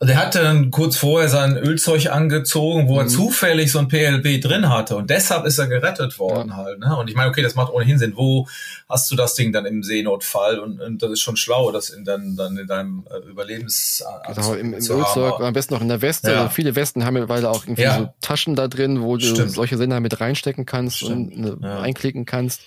Also 0.00 0.12
der 0.12 0.22
hatte 0.24 0.40
dann 0.44 0.70
kurz 0.70 0.96
vorher 0.96 1.28
sein 1.28 1.56
Ölzeug 1.56 2.06
angezogen, 2.12 2.86
wo 2.86 2.98
er 2.98 3.04
Mhm. 3.06 3.08
zufällig 3.08 3.72
so 3.72 3.80
ein 3.80 3.88
PLB 3.88 4.40
drin 4.40 4.68
hatte 4.68 4.94
und 4.96 5.10
deshalb 5.10 5.44
ist 5.44 5.58
er 5.58 5.66
gerettet 5.66 6.20
worden 6.20 6.56
halt. 6.56 6.78
Ne? 6.78 6.96
Und 6.96 7.10
ich 7.10 7.16
meine, 7.16 7.28
okay, 7.30 7.42
das 7.42 7.56
macht 7.56 7.72
ohnehin 7.72 7.98
Sinn. 7.98 8.12
Wo 8.14 8.46
hast 8.88 9.10
du 9.10 9.16
das 9.16 9.34
Ding 9.34 9.52
dann 9.52 9.66
im 9.66 9.82
Seenotfall? 9.82 10.60
Und, 10.60 10.80
und 10.80 11.02
das 11.02 11.10
ist 11.10 11.20
schon 11.20 11.36
schlau, 11.36 11.72
das 11.72 11.90
in, 11.90 12.04
dann, 12.04 12.36
dann 12.36 12.56
in 12.56 12.68
deinem 12.68 13.06
äh, 13.10 13.28
Überlebens 13.28 14.04
Genau, 14.32 14.54
im, 14.54 14.72
im 14.72 14.74
Ölzeug 14.74 15.40
am 15.40 15.52
besten 15.52 15.74
noch 15.74 15.80
in 15.82 15.88
der 15.88 16.00
Weste. 16.00 16.30
Ja. 16.30 16.38
Also 16.42 16.50
viele 16.50 16.76
Westen 16.76 17.04
haben 17.04 17.14
mittlerweile 17.14 17.50
auch 17.50 17.64
irgendwie 17.64 17.82
Ja. 17.82 17.98
so 17.98 18.08
Taschen 18.20 18.54
da 18.54 18.68
drin, 18.68 19.02
wo 19.02 19.16
du 19.16 19.24
Stimmt. 19.26 19.50
solche 19.50 19.76
Sender 19.78 19.98
mit 19.98 20.20
reinstecken 20.20 20.64
kannst 20.64 20.98
Stimmt. 20.98 21.32
und 21.34 21.40
ne, 21.40 21.56
Ja. 21.60 21.80
einklicken 21.80 22.24
kannst. 22.24 22.60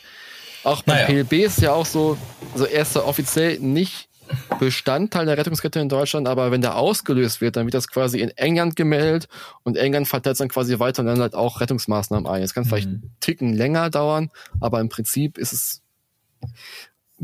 Auch 0.65 0.81
beim 0.83 0.95
Naja. 0.97 1.23
PLB 1.23 1.45
ist 1.45 1.61
ja 1.61 1.71
auch 1.71 1.85
so, 1.85 2.17
also 2.51 2.65
er 2.65 2.81
ist 2.81 2.93
ja 2.93 3.03
offiziell 3.03 3.57
nicht 3.59 4.09
Bestandteil 4.59 5.25
der 5.25 5.37
Rettungskette 5.37 5.79
in 5.79 5.89
Deutschland, 5.89 6.27
aber 6.27 6.51
wenn 6.51 6.61
der 6.61 6.75
ausgelöst 6.77 7.41
wird, 7.41 7.55
dann 7.55 7.65
wird 7.65 7.73
das 7.73 7.87
quasi 7.87 8.19
in 8.19 8.29
England 8.37 8.75
gemeldet 8.75 9.27
und 9.63 9.77
England 9.77 10.07
verteilt 10.07 10.39
dann 10.39 10.49
quasi 10.49 10.79
weiter 10.79 11.01
und 11.01 11.07
dann 11.07 11.19
halt 11.19 11.33
auch 11.35 11.61
Rettungsmaßnahmen 11.61 12.27
ein. 12.27 12.41
Es 12.43 12.53
kann 12.53 12.65
vielleicht 12.65 12.87
Mhm. 12.87 12.93
einen 12.95 13.15
Ticken 13.19 13.53
länger 13.53 13.89
dauern, 13.89 14.29
aber 14.59 14.79
im 14.79 14.89
Prinzip 14.89 15.37
ist 15.37 15.53
es, 15.53 15.81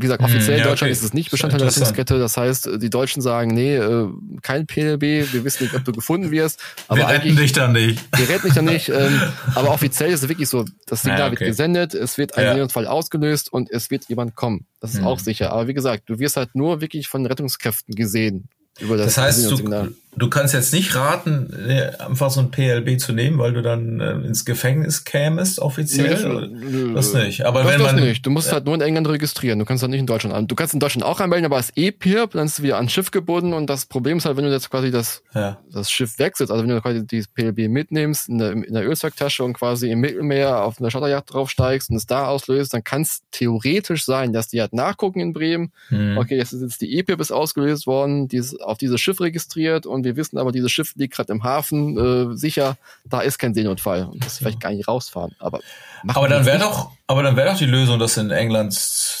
wie 0.00 0.02
gesagt, 0.02 0.22
offiziell 0.22 0.58
in 0.58 0.58
ja, 0.60 0.64
Deutschland 0.68 0.92
okay. 0.92 0.92
ist 0.92 1.02
es 1.02 1.12
nicht 1.12 1.30
Bestandteil 1.32 1.58
der. 1.58 1.68
Rettungskette. 1.68 2.20
Das 2.20 2.36
heißt, 2.36 2.68
die 2.80 2.88
Deutschen 2.88 3.20
sagen, 3.20 3.52
nee, 3.52 3.74
äh, 3.76 4.06
kein 4.42 4.64
PLB, 4.66 5.02
wir 5.32 5.44
wissen 5.44 5.64
nicht, 5.64 5.74
ob 5.74 5.84
du 5.84 5.90
gefunden 5.90 6.30
wirst. 6.30 6.60
Aber 6.86 6.98
Wir 7.00 7.08
retten 7.08 7.34
dich 7.34 7.52
dann 7.52 7.72
nicht. 7.72 7.98
wir 8.16 8.28
retten 8.28 8.46
dich 8.46 8.54
ja 8.54 8.62
nicht. 8.62 8.88
Ähm, 8.98 9.20
aber 9.56 9.70
offiziell 9.70 10.10
ist 10.10 10.22
es 10.22 10.28
wirklich 10.28 10.48
so, 10.48 10.64
das 10.86 11.02
Signal 11.02 11.18
Ja, 11.18 11.26
okay. 11.26 11.40
wird 11.40 11.48
gesendet, 11.50 11.94
es 11.94 12.16
wird 12.16 12.36
ein 12.38 12.44
Ja. 12.44 12.54
Seenotfall 12.54 12.86
ausgelöst 12.86 13.52
und 13.52 13.70
es 13.70 13.90
wird 13.90 14.08
jemand 14.08 14.34
kommen. 14.36 14.66
Das 14.80 14.94
ist 14.94 15.00
Mhm. 15.00 15.06
auch 15.08 15.18
sicher. 15.18 15.50
Aber 15.52 15.66
wie 15.68 15.74
gesagt, 15.74 16.04
du 16.06 16.18
wirst 16.20 16.36
halt 16.36 16.54
nur 16.54 16.80
wirklich 16.80 17.08
von 17.08 17.26
Rettungskräften 17.26 17.94
gesehen 17.94 18.48
über 18.80 18.96
das, 18.96 19.14
Das 19.14 19.24
heißt, 19.24 19.50
du, 19.50 19.90
du 20.18 20.28
kannst 20.28 20.54
jetzt 20.54 20.72
nicht 20.72 20.94
raten, 20.94 21.52
äh, 21.68 21.92
einfach 21.98 22.30
so 22.30 22.40
ein 22.40 22.50
PLB 22.50 22.98
zu 22.98 23.12
nehmen, 23.12 23.38
weil 23.38 23.52
du 23.52 23.62
dann 23.62 24.00
äh, 24.00 24.12
ins 24.26 24.44
Gefängnis 24.44 25.04
kämest 25.04 25.60
offiziell. 25.60 26.48
Nö, 26.48 26.94
das 26.94 27.14
nicht. 27.14 27.46
Aber 27.46 27.62
das, 27.62 27.72
wenn 27.72 27.80
das 27.80 27.92
man 27.92 28.04
nicht. 28.04 28.26
Du 28.26 28.30
musst 28.30 28.52
halt 28.52 28.64
nur 28.64 28.74
in 28.74 28.80
England 28.80 29.08
registrieren. 29.08 29.58
Du 29.58 29.64
kannst 29.64 29.82
halt 29.82 29.90
nicht 29.90 30.00
in 30.00 30.06
Deutschland 30.06 30.34
an. 30.34 30.46
Du 30.46 30.54
kannst 30.54 30.74
in 30.74 30.80
Deutschland 30.80 31.04
auch 31.04 31.20
anmelden, 31.20 31.46
aber 31.46 31.56
als 31.56 31.72
E-Pirp, 31.76 32.32
dann 32.32 32.46
ist 32.46 32.58
du 32.58 32.64
wieder 32.64 32.76
ans 32.76 32.92
Schiff 32.92 33.10
gebunden 33.10 33.52
und 33.52 33.68
das 33.68 33.86
Problem 33.86 34.18
ist 34.18 34.24
halt, 34.24 34.36
wenn 34.36 34.44
du 34.44 34.50
jetzt 34.50 34.70
quasi 34.70 34.90
das, 34.90 35.22
ja, 35.34 35.58
das 35.72 35.90
Schiff 35.90 36.18
wechselst, 36.18 36.50
also 36.50 36.62
wenn 36.64 36.70
du 36.70 36.80
quasi 36.80 37.06
die 37.06 37.24
PLB 37.34 37.68
mitnimmst 37.68 38.28
in 38.28 38.38
der, 38.38 38.52
in 38.52 38.74
der 38.74 38.86
Ölzeugtasche 38.86 39.44
und 39.44 39.54
quasi 39.54 39.90
im 39.90 40.00
Mittelmeer 40.00 40.64
auf 40.64 40.80
einer 40.80 40.90
Schotterjacht 40.90 41.32
draufsteigst 41.32 41.90
und 41.90 41.96
es 41.96 42.06
da 42.06 42.26
auslöst, 42.26 42.74
dann 42.74 42.82
kann 42.82 43.02
es 43.02 43.22
theoretisch 43.30 44.04
sein, 44.04 44.32
dass 44.32 44.48
die 44.48 44.60
halt 44.60 44.72
nachgucken 44.72 45.20
in 45.20 45.32
Bremen, 45.32 45.72
hm. 45.88 46.18
okay, 46.18 46.36
jetzt 46.36 46.52
ist 46.52 46.62
jetzt 46.62 46.80
die 46.80 46.96
E-Pirp 46.96 47.20
ist 47.20 47.30
ausgelöst 47.30 47.86
worden, 47.86 48.28
die 48.28 48.38
ist 48.38 48.60
auf 48.60 48.78
dieses 48.78 49.00
Schiff 49.00 49.20
registriert 49.20 49.86
und 49.86 50.07
wir 50.08 50.16
wissen 50.16 50.38
aber, 50.38 50.52
dieses 50.52 50.72
Schiff 50.72 50.94
liegt 50.96 51.14
gerade 51.14 51.32
im 51.32 51.44
Hafen, 51.44 52.32
äh, 52.32 52.36
sicher, 52.36 52.76
da 53.04 53.20
ist 53.20 53.38
kein 53.38 53.52
Seenotfall 53.52 54.08
und 54.10 54.24
das 54.24 54.38
vielleicht 54.38 54.60
gar 54.60 54.70
nicht 54.70 54.88
rausfahren. 54.88 55.34
Aber, 55.38 55.60
aber 56.06 56.28
dann 56.28 56.46
wäre 56.46 56.58
doch, 56.58 56.90
aber 57.06 57.22
dann 57.22 57.36
wäre 57.36 57.50
doch 57.50 57.58
die 57.58 57.66
Lösung, 57.66 57.98
das 57.98 58.16
in 58.16 58.30
England 58.30 58.74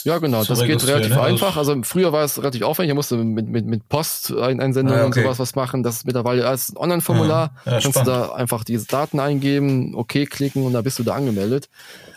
Ja, 0.04 0.18
genau, 0.18 0.44
das 0.44 0.62
geht 0.62 0.86
relativ 0.86 1.14
ne? 1.14 1.20
einfach. 1.20 1.56
Also 1.56 1.76
früher 1.82 2.12
war 2.12 2.24
es 2.24 2.38
relativ 2.38 2.62
aufwendig, 2.62 2.92
ich 2.92 2.96
musste 2.96 3.16
mit, 3.16 3.48
mit, 3.48 3.66
mit 3.66 3.88
Post 3.88 4.32
Einsendungen 4.32 5.00
ah, 5.00 5.06
okay. 5.06 5.20
und 5.20 5.24
sowas 5.24 5.38
was 5.38 5.54
machen. 5.54 5.82
Das 5.82 5.96
ist 5.96 6.06
mittlerweile 6.06 6.48
als 6.48 6.74
Online-Formular. 6.76 7.52
Ja, 7.64 7.72
ja, 7.72 7.80
kannst 7.80 7.98
spannend. 7.98 8.08
du 8.08 8.12
da 8.12 8.32
einfach 8.32 8.64
diese 8.64 8.86
Daten 8.86 9.20
eingeben, 9.20 9.94
okay 9.94 10.24
klicken 10.24 10.64
und 10.64 10.72
dann 10.72 10.84
bist 10.84 10.98
du 10.98 11.02
da 11.02 11.14
angemeldet. 11.14 11.68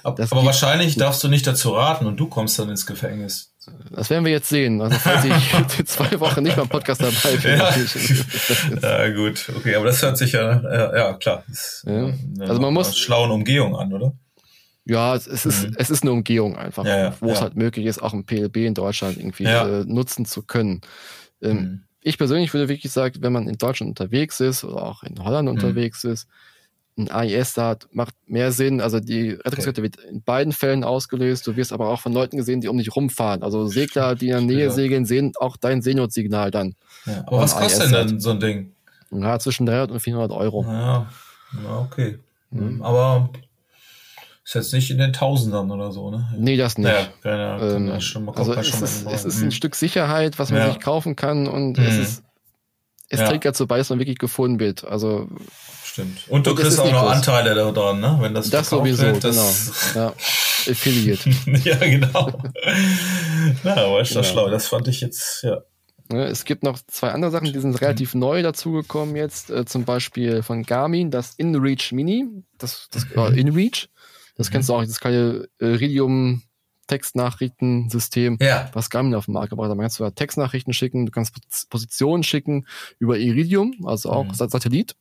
Aber, 0.04 0.24
aber 0.24 0.46
wahrscheinlich 0.46 0.96
darfst 0.96 1.24
du 1.24 1.28
nicht 1.28 1.46
dazu 1.46 1.72
raten 1.72 2.06
und 2.06 2.18
du 2.18 2.28
kommst 2.28 2.58
dann 2.58 2.70
ins 2.70 2.86
Gefängnis. 2.86 3.51
Das 3.92 4.10
werden 4.10 4.26
wir 4.26 4.32
jetzt 4.32 4.50
sehen. 4.50 4.82
Also 4.82 4.98
falls 4.98 5.24
ich 5.24 5.86
zwei 5.86 6.20
Wochen 6.20 6.42
nicht 6.42 6.56
beim 6.56 6.68
Podcast 6.68 7.02
dabei 7.02 7.38
bin. 7.38 7.60
Ja. 7.60 9.02
ja, 9.08 9.14
gut. 9.14 9.52
Okay, 9.56 9.76
aber 9.76 9.86
das 9.86 10.02
hört 10.02 10.18
sich 10.18 10.32
ja, 10.32 10.62
ja, 10.62 10.96
ja 10.96 11.14
klar. 11.14 11.44
Das, 11.48 11.86
ja. 11.86 12.12
Also 12.40 12.60
man 12.60 12.74
muss 12.74 12.98
schlauen 12.98 13.30
Umgehung 13.30 13.76
an, 13.76 13.94
oder? 13.94 14.14
Ja, 14.86 15.16
es, 15.16 15.28
es 15.28 15.46
ist, 15.46 15.68
mhm. 15.68 15.76
es 15.78 15.92
ist 15.92 16.02
eine 16.02 16.12
Umgehung 16.12 16.58
einfach, 16.58 16.86
wo 17.20 17.32
es 17.32 17.42
halt 17.42 17.56
möglich 17.56 17.86
ist, 17.86 18.02
auch 18.02 18.14
ein 18.14 18.26
PLB 18.26 18.58
in 18.58 18.74
Deutschland 18.74 19.18
irgendwie 19.18 19.44
äh, 19.44 19.86
nutzen 19.86 20.26
zu 20.26 20.42
können. 20.42 20.82
Ähm, 21.42 21.58
mhm. 21.58 21.84
Ich 22.02 22.18
persönlich 22.18 22.52
würde 22.54 22.68
wirklich 22.68 22.92
sagen, 22.92 23.18
wenn 23.22 23.32
man 23.32 23.48
in 23.48 23.60
Deutschland 23.60 23.90
unterwegs 23.90 24.40
ist 24.40 24.64
oder 24.64 24.82
auch 24.82 25.04
in 25.04 25.24
Holland 25.24 25.48
mhm. 25.48 25.56
unterwegs 25.56 26.04
ist, 26.04 26.28
ein 27.02 27.12
AIS 27.12 27.54
da 27.54 27.78
macht 27.92 28.16
mehr 28.28 28.52
Sinn. 28.52 28.82
Also 28.82 29.00
die 29.00 29.32
Rettungskette 29.32 29.82
okay. 29.82 29.84
wird 29.84 29.96
in 29.98 30.24
beiden 30.24 30.54
Fällen 30.54 30.84
ausgelöst. 30.84 31.46
Du 31.48 31.56
wirst 31.56 31.74
aber 31.74 31.90
auch 31.90 32.00
von 32.00 32.14
Leuten 32.14 32.38
gesehen, 32.38 32.62
die 32.62 32.68
um 32.68 32.78
dich 32.78 32.96
rumfahren. 32.96 33.44
Also 33.44 33.68
Segler, 33.68 34.16
die 34.16 34.28
in 34.28 34.32
der 34.34 34.42
Nähe 34.42 34.66
ja. 34.66 34.72
segeln, 34.72 35.06
sehen 35.06 35.34
auch 35.40 35.58
dein 35.58 35.82
Seenotsignal 35.82 36.52
dann. 36.52 36.76
Ja, 37.06 37.24
aber 37.28 37.40
was 37.40 37.56
kostet 37.56 37.86
denn 37.86 37.92
dann 37.92 38.20
so 38.20 38.32
ein 38.32 38.40
Ding? 38.40 38.72
Ja, 39.12 39.40
zwischen 39.40 39.66
300 39.66 39.92
und 39.92 40.00
400 40.00 40.32
Euro. 40.32 40.64
Ja, 40.64 41.10
ja 41.64 41.80
okay. 41.80 42.20
Mhm. 42.52 42.82
Aber 42.82 43.30
ist 44.44 44.56
jetzt 44.56 44.74
nicht 44.74 44.92
in 44.92 44.98
den 44.98 45.14
Tausendern 45.14 45.72
oder 45.72 45.92
so, 45.92 46.12
ne? 46.12 46.34
Nee, 46.38 46.58
das 46.58 46.78
nicht. 46.78 46.90
Ja, 47.24 47.38
ja, 47.38 47.76
ähm, 47.76 48.02
schon, 48.02 48.28
also 48.30 48.54
es 48.54 48.82
ist, 48.82 49.08
es 49.08 49.26
ist 49.26 49.42
ein 49.42 49.46
mhm. 49.46 49.52
Stück 49.52 49.76
Sicherheit, 49.76 50.40
was 50.40 50.52
man 50.52 50.72
sich 50.72 50.80
kaufen 50.80 51.16
kann 51.16 51.48
und 51.48 51.78
mhm. 51.78 51.86
es 51.86 51.98
ist 51.98 52.24
es 53.12 53.20
trägt 53.20 53.46
dazu 53.46 53.68
bei, 53.68 53.78
dass 53.78 53.90
man 53.90 54.00
wirklich 54.00 54.18
gefunden 54.18 54.60
wird. 54.60 54.86
Also 54.86 55.28
Stimmt. 55.92 56.24
Und 56.30 56.48
du 56.48 56.52
und 56.52 56.56
kriegst 56.58 56.80
auch 56.80 56.90
noch 56.90 57.02
groß. 57.02 57.12
Anteile 57.12 57.54
daran, 57.54 58.00
ne? 58.00 58.18
Wenn 58.22 58.34
das, 58.34 58.50
das 58.50 58.70
sowieso, 58.70 59.04
wird, 59.04 59.26
das 59.26 59.92
genau. 59.94 60.06
Ja. 60.06 60.14
Affiliate. 60.72 61.30
ja, 61.66 61.76
genau. 61.76 62.32
Na, 63.64 63.76
aber 63.76 64.00
ist 64.00 64.16
das 64.16 64.30
genau. 64.30 64.44
schlau. 64.44 64.50
Das 64.50 64.68
fand 64.68 64.88
ich 64.88 65.02
jetzt, 65.02 65.44
ja. 65.44 65.62
Es 66.08 66.46
gibt 66.46 66.64
noch 66.64 66.80
zwei 66.88 67.10
andere 67.10 67.32
Sachen, 67.32 67.52
die 67.52 67.60
sind 67.60 67.82
relativ 67.82 68.16
neu 68.16 68.42
dazugekommen 68.42 69.18
jetzt. 69.18 69.50
Äh, 69.50 69.66
zum 69.66 69.84
Beispiel 69.84 70.44
von 70.44 70.64
Garmin, 70.64 71.12
das 71.12 71.34
InReach 71.36 71.92
Mini. 71.92 72.26
Das, 72.58 72.88
das 72.92 73.06
mhm. 73.10 73.18
äh, 73.18 73.40
InReach. 73.40 73.90
Das 74.38 74.48
mhm. 74.48 74.54
kennst 74.54 74.70
du 74.70 74.76
auch, 74.76 74.86
das 74.86 75.00
kleine 75.02 75.50
Iridium 75.60 76.44
Textnachrichtensystem, 76.88 78.38
ja. 78.40 78.70
was 78.74 78.90
Garmin 78.90 79.16
auf 79.16 79.26
dem 79.26 79.34
Markt 79.34 79.50
gebracht 79.50 79.70
hat. 79.70 79.76
Man 79.76 79.84
kannst 79.84 80.00
du 80.00 80.10
Textnachrichten 80.10 80.74
schicken, 80.74 81.06
du 81.06 81.12
kannst 81.12 81.34
Positionen 81.70 82.24
schicken 82.24 82.66
über 82.98 83.18
Iridium, 83.18 83.74
also 83.86 84.10
auch 84.10 84.26
mhm. 84.26 84.34
Satellit. 84.34 84.96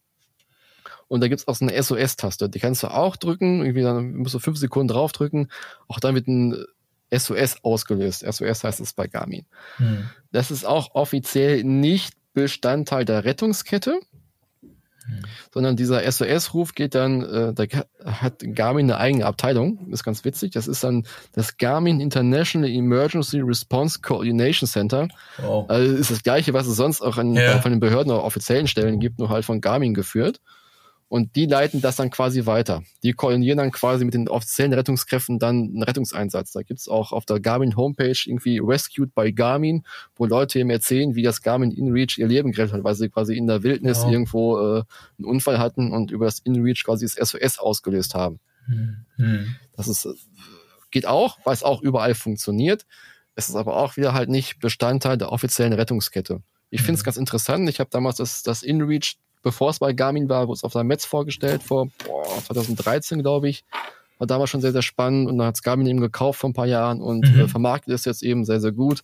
Und 1.11 1.21
da 1.23 1.27
gibt's 1.27 1.49
auch 1.49 1.57
so 1.57 1.67
eine 1.67 1.83
SOS-Taste. 1.83 2.49
Die 2.49 2.61
kannst 2.61 2.85
du 2.85 2.87
auch 2.87 3.17
drücken, 3.17 3.63
irgendwie 3.63 3.83
dann 3.83 4.15
musst 4.15 4.33
du 4.33 4.39
fünf 4.39 4.59
Sekunden 4.59 4.93
draufdrücken. 4.93 5.51
Auch 5.89 5.99
dann 5.99 6.15
wird 6.15 6.29
ein 6.29 6.65
SOS 7.13 7.65
ausgelöst. 7.65 8.25
SOS 8.25 8.63
heißt 8.63 8.79
es 8.79 8.93
bei 8.93 9.09
Garmin. 9.09 9.45
Hm. 9.79 10.09
Das 10.31 10.53
ist 10.53 10.65
auch 10.65 10.95
offiziell 10.95 11.65
nicht 11.65 12.15
Bestandteil 12.33 13.05
der 13.05 13.25
Rettungskette, 13.25 13.99
hm. 14.61 15.23
sondern 15.53 15.75
dieser 15.75 16.09
SOS-Ruf 16.09 16.77
geht 16.77 16.95
dann, 16.95 17.23
äh, 17.25 17.55
da 17.55 17.65
hat 18.05 18.45
Garmin 18.55 18.89
eine 18.89 19.01
eigene 19.01 19.27
Abteilung, 19.27 19.89
ist 19.91 20.05
ganz 20.05 20.25
witzig. 20.25 20.53
Das 20.53 20.69
ist 20.69 20.85
dann 20.85 21.09
das 21.33 21.57
Garmin 21.57 21.99
International 21.99 22.71
Emergency 22.71 23.41
Response 23.41 23.99
Coordination 24.01 24.69
Center. 24.69 25.09
Oh. 25.45 25.65
Also 25.67 25.93
ist 25.93 26.13
das 26.13 26.23
gleiche, 26.23 26.55
was 26.55 26.69
es 26.69 26.77
sonst 26.77 27.03
auch 27.03 27.19
an, 27.19 27.35
ja. 27.35 27.61
von 27.61 27.73
den 27.73 27.81
Behörden 27.81 28.13
oder 28.13 28.23
offiziellen 28.23 28.69
Stellen 28.69 29.01
gibt, 29.01 29.19
nur 29.19 29.29
halt 29.29 29.45
von 29.45 29.61
Garmin 29.61 29.93
geführt. 29.93 30.41
Und 31.11 31.35
die 31.35 31.47
leiten 31.47 31.81
das 31.81 31.97
dann 31.97 32.11
quasi 32.11 32.47
weiter. 32.47 32.85
Die 33.03 33.15
koordinieren 33.15 33.59
dann 33.59 33.73
quasi 33.73 34.05
mit 34.05 34.15
den 34.15 34.29
offiziellen 34.29 34.73
Rettungskräften 34.73 35.41
dann 35.41 35.57
einen 35.57 35.83
Rettungseinsatz. 35.83 36.53
Da 36.53 36.63
gibt's 36.63 36.89
auch 36.89 37.11
auf 37.11 37.25
der 37.25 37.41
Garmin 37.41 37.75
Homepage 37.75 38.17
irgendwie 38.27 38.61
Rescued 38.63 39.13
by 39.13 39.33
Garmin, 39.33 39.83
wo 40.15 40.27
Leute 40.27 40.61
eben 40.61 40.71
erzählen, 40.71 41.17
wie 41.17 41.25
das 41.25 41.43
Garmin 41.43 41.73
InReach 41.73 42.17
ihr 42.19 42.29
Leben 42.29 42.53
gerettet 42.53 42.75
hat, 42.75 42.85
weil 42.85 42.95
sie 42.95 43.09
quasi 43.09 43.37
in 43.37 43.49
der 43.49 43.65
Wildnis 43.65 44.05
oh. 44.05 44.09
irgendwo 44.09 44.59
äh, 44.59 44.85
einen 45.19 45.25
Unfall 45.25 45.59
hatten 45.59 45.91
und 45.91 46.13
über 46.13 46.27
das 46.27 46.39
InReach 46.39 46.85
quasi 46.85 47.05
das 47.07 47.31
SOS 47.31 47.59
ausgelöst 47.59 48.15
haben. 48.15 48.39
Mhm. 48.69 49.57
Das 49.77 49.89
ist, 49.89 50.05
äh, 50.05 50.13
geht 50.93 51.07
auch, 51.07 51.39
weil 51.43 51.55
es 51.55 51.65
auch 51.65 51.83
überall 51.83 52.15
funktioniert. 52.15 52.87
Es 53.35 53.49
ist 53.49 53.57
aber 53.57 53.77
auch 53.77 53.97
wieder 53.97 54.15
halt 54.15 54.29
nicht 54.29 54.61
Bestandteil 54.61 55.19
der 55.19 55.33
offiziellen 55.33 55.73
Rettungskette. 55.73 56.41
Ich 56.71 56.83
finde 56.83 56.99
es 56.99 57.01
mhm. 57.01 57.07
ganz 57.07 57.17
interessant. 57.17 57.69
Ich 57.69 57.81
habe 57.81 57.91
damals 57.91 58.19
das, 58.19 58.45
das 58.45 58.63
InReach 58.63 59.17
bevor 59.43 59.71
es 59.71 59.79
bei 59.79 59.93
Garmin 59.93 60.29
war, 60.29 60.49
wurde 60.49 60.57
es 60.59 60.65
auf 60.65 60.73
der 60.73 60.85
Metz 60.85 61.05
vorgestellt, 61.05 61.63
vor 61.63 61.89
boah, 62.07 62.25
2013, 62.45 63.23
glaube 63.23 63.49
ich. 63.49 63.65
War 64.19 64.27
damals 64.27 64.51
schon 64.51 64.61
sehr, 64.61 64.73
sehr 64.73 64.83
spannend 64.83 65.29
und 65.29 65.39
dann 65.39 65.47
hat 65.47 65.55
es 65.57 65.63
Garmin 65.63 65.87
eben 65.87 66.01
gekauft 66.01 66.41
vor 66.41 66.51
ein 66.51 66.55
paar 66.55 66.67
Jahren 66.67 67.01
und 67.01 67.33
mhm. 67.33 67.41
äh, 67.41 67.49
vermarktet 67.49 67.95
es 67.95 68.05
jetzt 68.05 68.23
eben 68.23 68.45
sehr, 68.45 68.61
sehr 68.61 68.73
gut. 68.73 69.03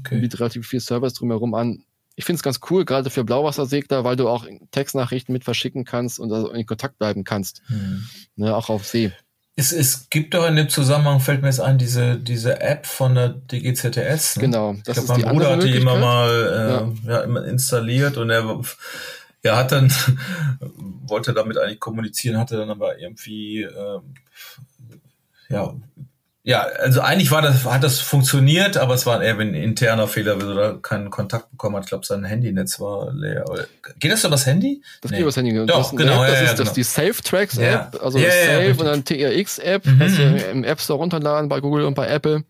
Okay. 0.00 0.16
Und 0.16 0.20
bietet 0.20 0.40
relativ 0.40 0.66
viel 0.66 0.80
Service 0.80 1.14
drumherum 1.14 1.54
an. 1.54 1.84
Ich 2.16 2.26
finde 2.26 2.36
es 2.36 2.42
ganz 2.42 2.60
cool, 2.68 2.84
gerade 2.84 3.08
für 3.08 3.24
Blauwassersegler, 3.24 4.04
weil 4.04 4.16
du 4.16 4.28
auch 4.28 4.46
Textnachrichten 4.70 5.32
mit 5.32 5.44
verschicken 5.44 5.84
kannst 5.84 6.20
und 6.20 6.30
also 6.30 6.50
in 6.50 6.66
Kontakt 6.66 6.98
bleiben 6.98 7.24
kannst. 7.24 7.62
Mhm. 7.68 8.04
Ne, 8.36 8.54
auch 8.54 8.68
auf 8.68 8.86
See. 8.86 9.10
Es, 9.54 9.70
es 9.72 10.08
gibt 10.08 10.32
doch 10.32 10.46
in 10.46 10.56
dem 10.56 10.70
Zusammenhang, 10.70 11.20
fällt 11.20 11.42
mir 11.42 11.48
jetzt 11.48 11.60
ein, 11.60 11.76
diese, 11.76 12.16
diese 12.16 12.60
App 12.60 12.86
von 12.86 13.14
der 13.14 13.28
DGZTS. 13.28 14.36
Ne? 14.36 14.42
Genau. 14.42 14.74
Das 14.84 14.96
ich 14.96 15.04
glaube, 15.04 15.20
mein 15.22 15.32
Bruder 15.32 15.50
hat 15.52 15.62
die 15.62 15.76
immer 15.76 15.98
mal 15.98 16.94
äh, 17.06 17.08
ja. 17.08 17.14
ja. 17.14 17.20
immer 17.20 17.44
installiert 17.44 18.16
und 18.16 18.30
er 18.30 18.60
er 19.42 19.56
hat 19.56 19.72
dann, 19.72 19.92
wollte 21.06 21.32
damit 21.32 21.58
eigentlich 21.58 21.80
kommunizieren, 21.80 22.38
hatte 22.38 22.56
dann 22.56 22.70
aber 22.70 22.98
irgendwie, 22.98 23.62
äh, 23.62 24.00
ja, 25.48 25.74
ja, 26.44 26.62
also 26.62 27.00
eigentlich 27.00 27.30
war 27.30 27.40
das, 27.40 27.64
hat 27.64 27.84
das 27.84 28.00
funktioniert, 28.00 28.76
aber 28.76 28.94
es 28.94 29.06
war 29.06 29.22
eher 29.22 29.38
ein 29.38 29.54
interner 29.54 30.08
Fehler, 30.08 30.42
weil 30.42 30.58
er 30.58 30.82
keinen 30.82 31.08
Kontakt 31.08 31.52
bekommen 31.52 31.76
hat. 31.76 31.84
Ich 31.84 31.90
glaube, 31.90 32.04
sein 32.04 32.24
Handynetz 32.24 32.80
war 32.80 33.12
leer. 33.12 33.44
Geht 34.00 34.10
das 34.10 34.24
über 34.24 34.32
das 34.32 34.44
Handy? 34.44 34.82
Das 35.02 35.12
nee. 35.12 35.18
geht 35.18 35.22
über 35.22 35.28
das 35.28 35.36
Handy. 35.36 35.66
Doch, 35.66 35.90
das 35.92 35.96
genau. 35.96 36.24
App, 36.24 36.30
das 36.30 36.38
ja, 36.40 36.44
ist 36.46 36.58
ja, 36.58 36.64
das 36.64 36.72
die 36.72 36.82
Safe 36.82 37.22
Tracks 37.22 37.58
App, 37.58 37.96
also 38.02 38.18
ja, 38.18 38.28
Safe 38.28 38.74
und 38.76 38.86
dann 38.86 39.04
TRX 39.04 39.58
App, 39.60 39.86
mhm. 39.86 39.98
kannst 40.00 40.18
du 40.18 40.22
im 40.50 40.64
App 40.64 40.80
Store 40.80 40.98
runterladen 40.98 41.48
bei 41.48 41.60
Google 41.60 41.84
und 41.84 41.94
bei 41.94 42.08
Apple. 42.08 42.42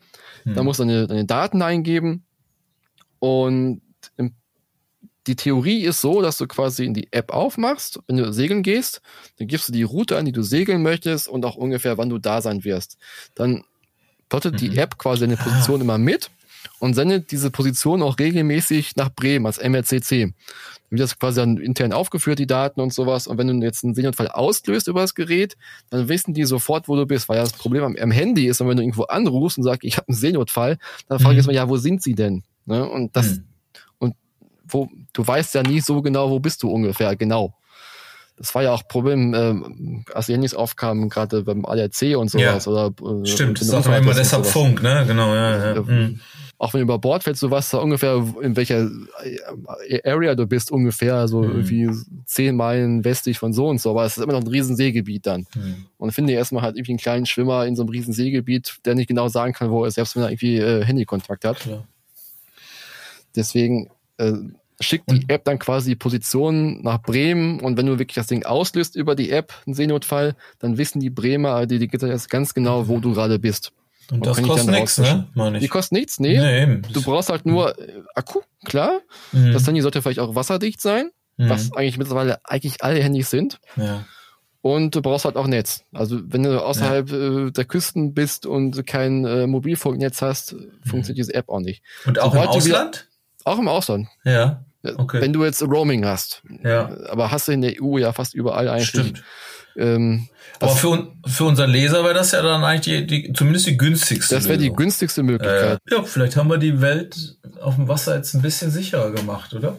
Mhm. 0.45 0.55
Da 0.55 0.63
musst 0.63 0.81
du 0.81 0.85
deine, 0.85 1.07
deine 1.07 1.27
Daten 1.27 1.61
eingeben 1.61 2.25
und 3.19 3.83
die 5.27 5.37
Theorie 5.37 5.85
ist 5.85 6.01
so, 6.01 6.21
dass 6.21 6.39
du 6.39 6.47
quasi 6.47 6.85
in 6.85 6.95
die 6.95 7.09
App 7.13 7.33
aufmachst, 7.33 8.01
wenn 8.07 8.17
du 8.17 8.33
segeln 8.33 8.63
gehst, 8.63 9.03
dann 9.39 9.47
gibst 9.47 9.69
du 9.69 9.73
die 9.73 9.85
Route 9.85 10.17
an, 10.17 10.25
die 10.25 10.33
du 10.33 10.43
segeln 10.43 10.83
möchtest 10.83 11.29
und 11.29 11.45
auch 11.45 11.57
ungefähr, 11.57 11.99
wann 11.99 12.09
du 12.09 12.19
da 12.19 12.43
sein 12.43 12.65
wirst. 12.65 12.99
Dann 13.35 13.65
plottet 14.29 14.55
mhm. 14.55 14.59
die 14.59 14.79
App 14.79 14.99
quasi 14.99 15.21
deine 15.21 15.37
Position 15.37 15.81
immer 15.81 15.99
mit 15.99 16.31
und 16.79 16.95
sendet 16.95 17.31
diese 17.31 17.51
Position 17.51 18.03
auch 18.03 18.19
regelmäßig 18.19 18.97
nach 18.97 19.11
Bremen 19.11 19.47
als 19.47 19.59
MRCC. 19.59 20.11
Dann 20.11 20.35
wird 20.91 21.01
das 21.01 21.19
quasi 21.19 21.41
dann 21.41 21.57
intern 21.57 21.93
aufgeführt, 21.93 22.39
die 22.39 22.47
Daten 22.47 22.81
und 22.81 22.93
sowas. 22.93 23.27
Und 23.27 23.39
wenn 23.39 23.47
du 23.47 23.65
jetzt 23.65 23.85
einen 23.85 23.95
Seenotfall 23.95 24.29
auslöst 24.29 24.89
über 24.89 25.01
das 25.01 25.15
Gerät, 25.15 25.57
dann 25.91 26.09
wissen 26.09 26.35
die 26.35 26.45
sofort, 26.45 26.89
wo 26.89 26.97
du 26.97 27.07
bist. 27.07 27.29
Weil 27.29 27.37
ja 27.37 27.45
das 27.45 27.53
Problem 27.53 27.85
am, 27.85 27.97
am 27.97 28.11
Handy 28.11 28.47
ist, 28.47 28.61
wenn 28.61 28.77
du 28.77 28.83
irgendwo 28.83 29.05
anrufst 29.05 29.59
und 29.59 29.65
sagst, 29.65 29.85
ich 29.85 29.97
habe 29.97 30.09
einen 30.09 30.17
Seenotfall, 30.17 30.79
dann 31.09 31.19
frage 31.19 31.33
ich 31.33 31.35
mhm. 31.35 31.39
jetzt 31.39 31.47
mal, 31.47 31.55
ja, 31.55 31.69
wo 31.69 31.77
sind 31.77 32.03
sie 32.03 32.15
denn? 32.15 32.43
Ne? 32.67 32.89
Und 32.89 33.17
das, 33.17 33.39
mhm 33.39 33.45
wo, 34.73 34.89
du 35.13 35.27
weißt 35.27 35.55
ja 35.55 35.63
nie 35.63 35.81
so 35.81 36.03
genau, 36.03 36.31
wo 36.31 36.41
bist 36.41 36.63
du 36.63 36.71
ungefähr, 36.71 37.17
genau. 37.17 37.55
Das 38.37 38.55
war 38.55 38.63
ja 38.63 38.73
auch 38.73 38.89
Problem, 38.89 39.35
ähm, 39.35 40.05
als 40.13 40.27
Jennys 40.27 40.55
aufkam, 40.55 41.09
gerade 41.09 41.43
beim 41.43 41.65
ADAC 41.65 42.17
und 42.17 42.31
sowas. 42.31 42.65
Ja, 42.65 42.73
oder, 42.73 43.23
äh, 43.23 43.27
stimmt, 43.27 43.61
das 43.61 43.69
ist 43.69 43.75
auch 43.75 43.87
immer 43.87 44.15
deshalb 44.15 44.47
Funk, 44.47 44.83
ne? 44.83 45.05
Genau, 45.07 45.35
ja. 45.35 45.75
ja. 45.75 45.83
Mhm. 45.83 46.21
Auch 46.59 46.73
wenn 46.73 46.79
du 46.79 46.85
über 46.85 46.99
Bord 46.99 47.25
fällst, 47.25 47.43
du 47.43 47.51
weißt 47.51 47.75
da 47.75 47.79
ungefähr, 47.79 48.25
in 48.41 48.57
welcher 48.57 48.89
äh, 49.89 50.09
Area 50.09 50.35
du 50.35 50.47
bist, 50.47 50.71
ungefähr, 50.71 51.29
so 51.29 51.43
mhm. 51.43 51.51
irgendwie 51.51 51.91
zehn 52.25 52.57
Meilen 52.57 53.05
westlich 53.05 53.39
von 53.39 53.53
so 53.53 53.69
und 53.69 53.81
so, 53.81 53.91
aber 53.91 54.05
es 54.05 54.17
ist 54.17 54.23
immer 54.23 54.33
noch 54.33 54.43
ein 54.43 54.49
riesen 54.49 54.77
Seegebiet 54.77 55.27
dann. 55.27 55.47
Mhm. 55.55 55.87
Und 55.99 56.13
finde 56.13 56.33
erstmal 56.33 56.63
halt 56.63 56.77
irgendwie 56.77 56.93
einen 56.93 56.99
kleinen 56.99 57.27
Schwimmer 57.27 57.67
in 57.67 57.77
so 57.77 57.83
einem 57.83 57.91
riesen 57.91 58.15
Seegebiet, 58.15 58.77
der 58.85 58.95
nicht 58.95 59.09
genau 59.09 59.29
sagen 59.29 59.53
kann, 59.53 59.71
wo 59.71 59.85
er 59.85 59.89
ist, 59.89 59.95
selbst 59.95 60.17
wenn 60.17 60.23
er 60.23 60.31
irgendwie 60.31 60.57
äh, 60.57 60.85
Handykontakt 60.85 61.45
hat. 61.45 61.67
Ja. 61.67 61.85
Deswegen, 63.35 63.91
äh, 64.19 64.33
schickt 64.83 65.11
die 65.11 65.25
App 65.29 65.45
dann 65.45 65.59
quasi 65.59 65.91
die 65.91 65.97
Position 65.97 66.83
nach 66.83 67.01
Bremen 67.03 67.61
und 67.61 67.77
wenn 67.77 67.87
du 67.87 67.99
wirklich 67.99 68.17
das 68.17 68.27
Ding 68.27 68.45
auslöst 68.45 68.97
über 68.97 69.15
die 69.15 69.31
App, 69.31 69.53
einen 69.67 69.75
Seenotfall, 69.75 70.35
dann 70.59 70.79
wissen 70.79 71.01
die 71.01 71.11
Bremer, 71.11 71.67
die 71.67 71.79
Digital 71.79 72.11
jetzt 72.11 72.29
ganz 72.29 72.55
genau, 72.55 72.89
wo 72.89 72.99
du 72.99 73.15
gerade 73.15 73.39
bist. 73.39 73.73
Und, 74.11 74.19
und 74.19 74.27
das 74.27 74.43
kostet 74.43 74.71
nichts, 74.71 74.99
ne? 74.99 75.29
Meine 75.35 75.59
ich. 75.59 75.63
Die 75.63 75.69
kostet 75.69 75.93
nichts, 75.93 76.21
nee. 76.21 76.39
nee 76.39 76.81
du 76.93 77.03
brauchst 77.03 77.31
halt 77.31 77.47
nur 77.47 77.79
äh, 77.79 78.03
Akku, 78.15 78.41
klar. 78.65 79.01
Mhm. 79.33 79.53
Das 79.53 79.67
Handy 79.67 79.81
sollte 79.81 80.03
vielleicht 80.03 80.19
auch 80.19 80.35
wasserdicht 80.35 80.81
sein. 80.81 81.11
mhm. 81.37 81.49
was 81.49 81.73
eigentlich 81.73 81.99
mittlerweile 81.99 82.41
eigentlich 82.45 82.83
alle 82.83 83.01
Handys 83.03 83.31
sind. 83.31 83.59
Ja. 83.77 84.05
Und 84.61 84.95
du 84.95 85.03
brauchst 85.03 85.25
halt 85.25 85.37
auch 85.37 85.49
Netz. 85.49 85.85
Also 85.93 86.21
wenn 86.25 86.45
du 86.45 86.65
außerhalb 86.65 87.11
ja. 87.11 87.47
äh, 87.47 87.51
der 87.51 87.65
Küsten 87.65 88.15
bist 88.15 88.47
und 88.47 88.87
kein 88.87 89.25
äh, 89.25 89.47
Mobilfunknetz 89.47 90.23
hast, 90.23 90.53
mhm. 90.53 90.71
funktioniert 90.85 91.19
diese 91.19 91.35
App 91.35 91.49
auch 91.49 91.61
nicht. 91.61 91.83
Und 92.07 92.21
auch 92.21 92.33
Sobald 92.33 92.51
im 92.51 92.57
Ausland? 92.57 93.09
auch 93.45 93.59
im 93.59 93.69
Ausland. 93.69 94.09
Ja. 94.25 94.65
Okay. 94.83 95.21
Wenn 95.21 95.33
du 95.33 95.45
jetzt 95.45 95.63
Roaming 95.63 96.05
hast. 96.05 96.43
Ja. 96.65 96.91
Aber 97.09 97.31
hast 97.31 97.49
du 97.49 97.53
in 97.53 97.63
der 97.63 97.75
EU 97.81 97.99
ja 97.99 98.13
fast 98.13 98.35
überall 98.35 98.69
eigentlich. 98.69 98.89
Stimmt. 98.89 99.23
Ähm, 99.77 100.29
Aber 100.61 100.77
für, 100.77 101.13
für 101.27 101.45
unseren 101.45 101.71
Leser 101.71 102.05
wäre 102.05 102.15
das 102.15 102.33
ja 102.33 102.43
dann 102.43 102.63
eigentlich 102.65 103.07
die, 103.07 103.07
die 103.07 103.33
zumindest 103.33 103.67
die 103.67 103.77
günstigste. 103.77 104.35
Das 104.35 104.49
wäre 104.49 104.59
die 104.59 104.73
günstigste 104.73 105.23
Möglichkeit. 105.23 105.79
Äh, 105.91 105.95
ja, 105.95 106.03
vielleicht 106.03 106.37
haben 106.37 106.51
wir 106.51 106.59
die 106.59 106.81
Welt 106.81 107.39
auf 107.61 107.77
dem 107.77 107.89
Wasser 107.89 108.17
jetzt 108.17 108.35
ein 108.35 108.43
bisschen 108.43 108.71
sicherer 108.71 109.13
gemacht, 109.13 109.55
oder? 109.55 109.79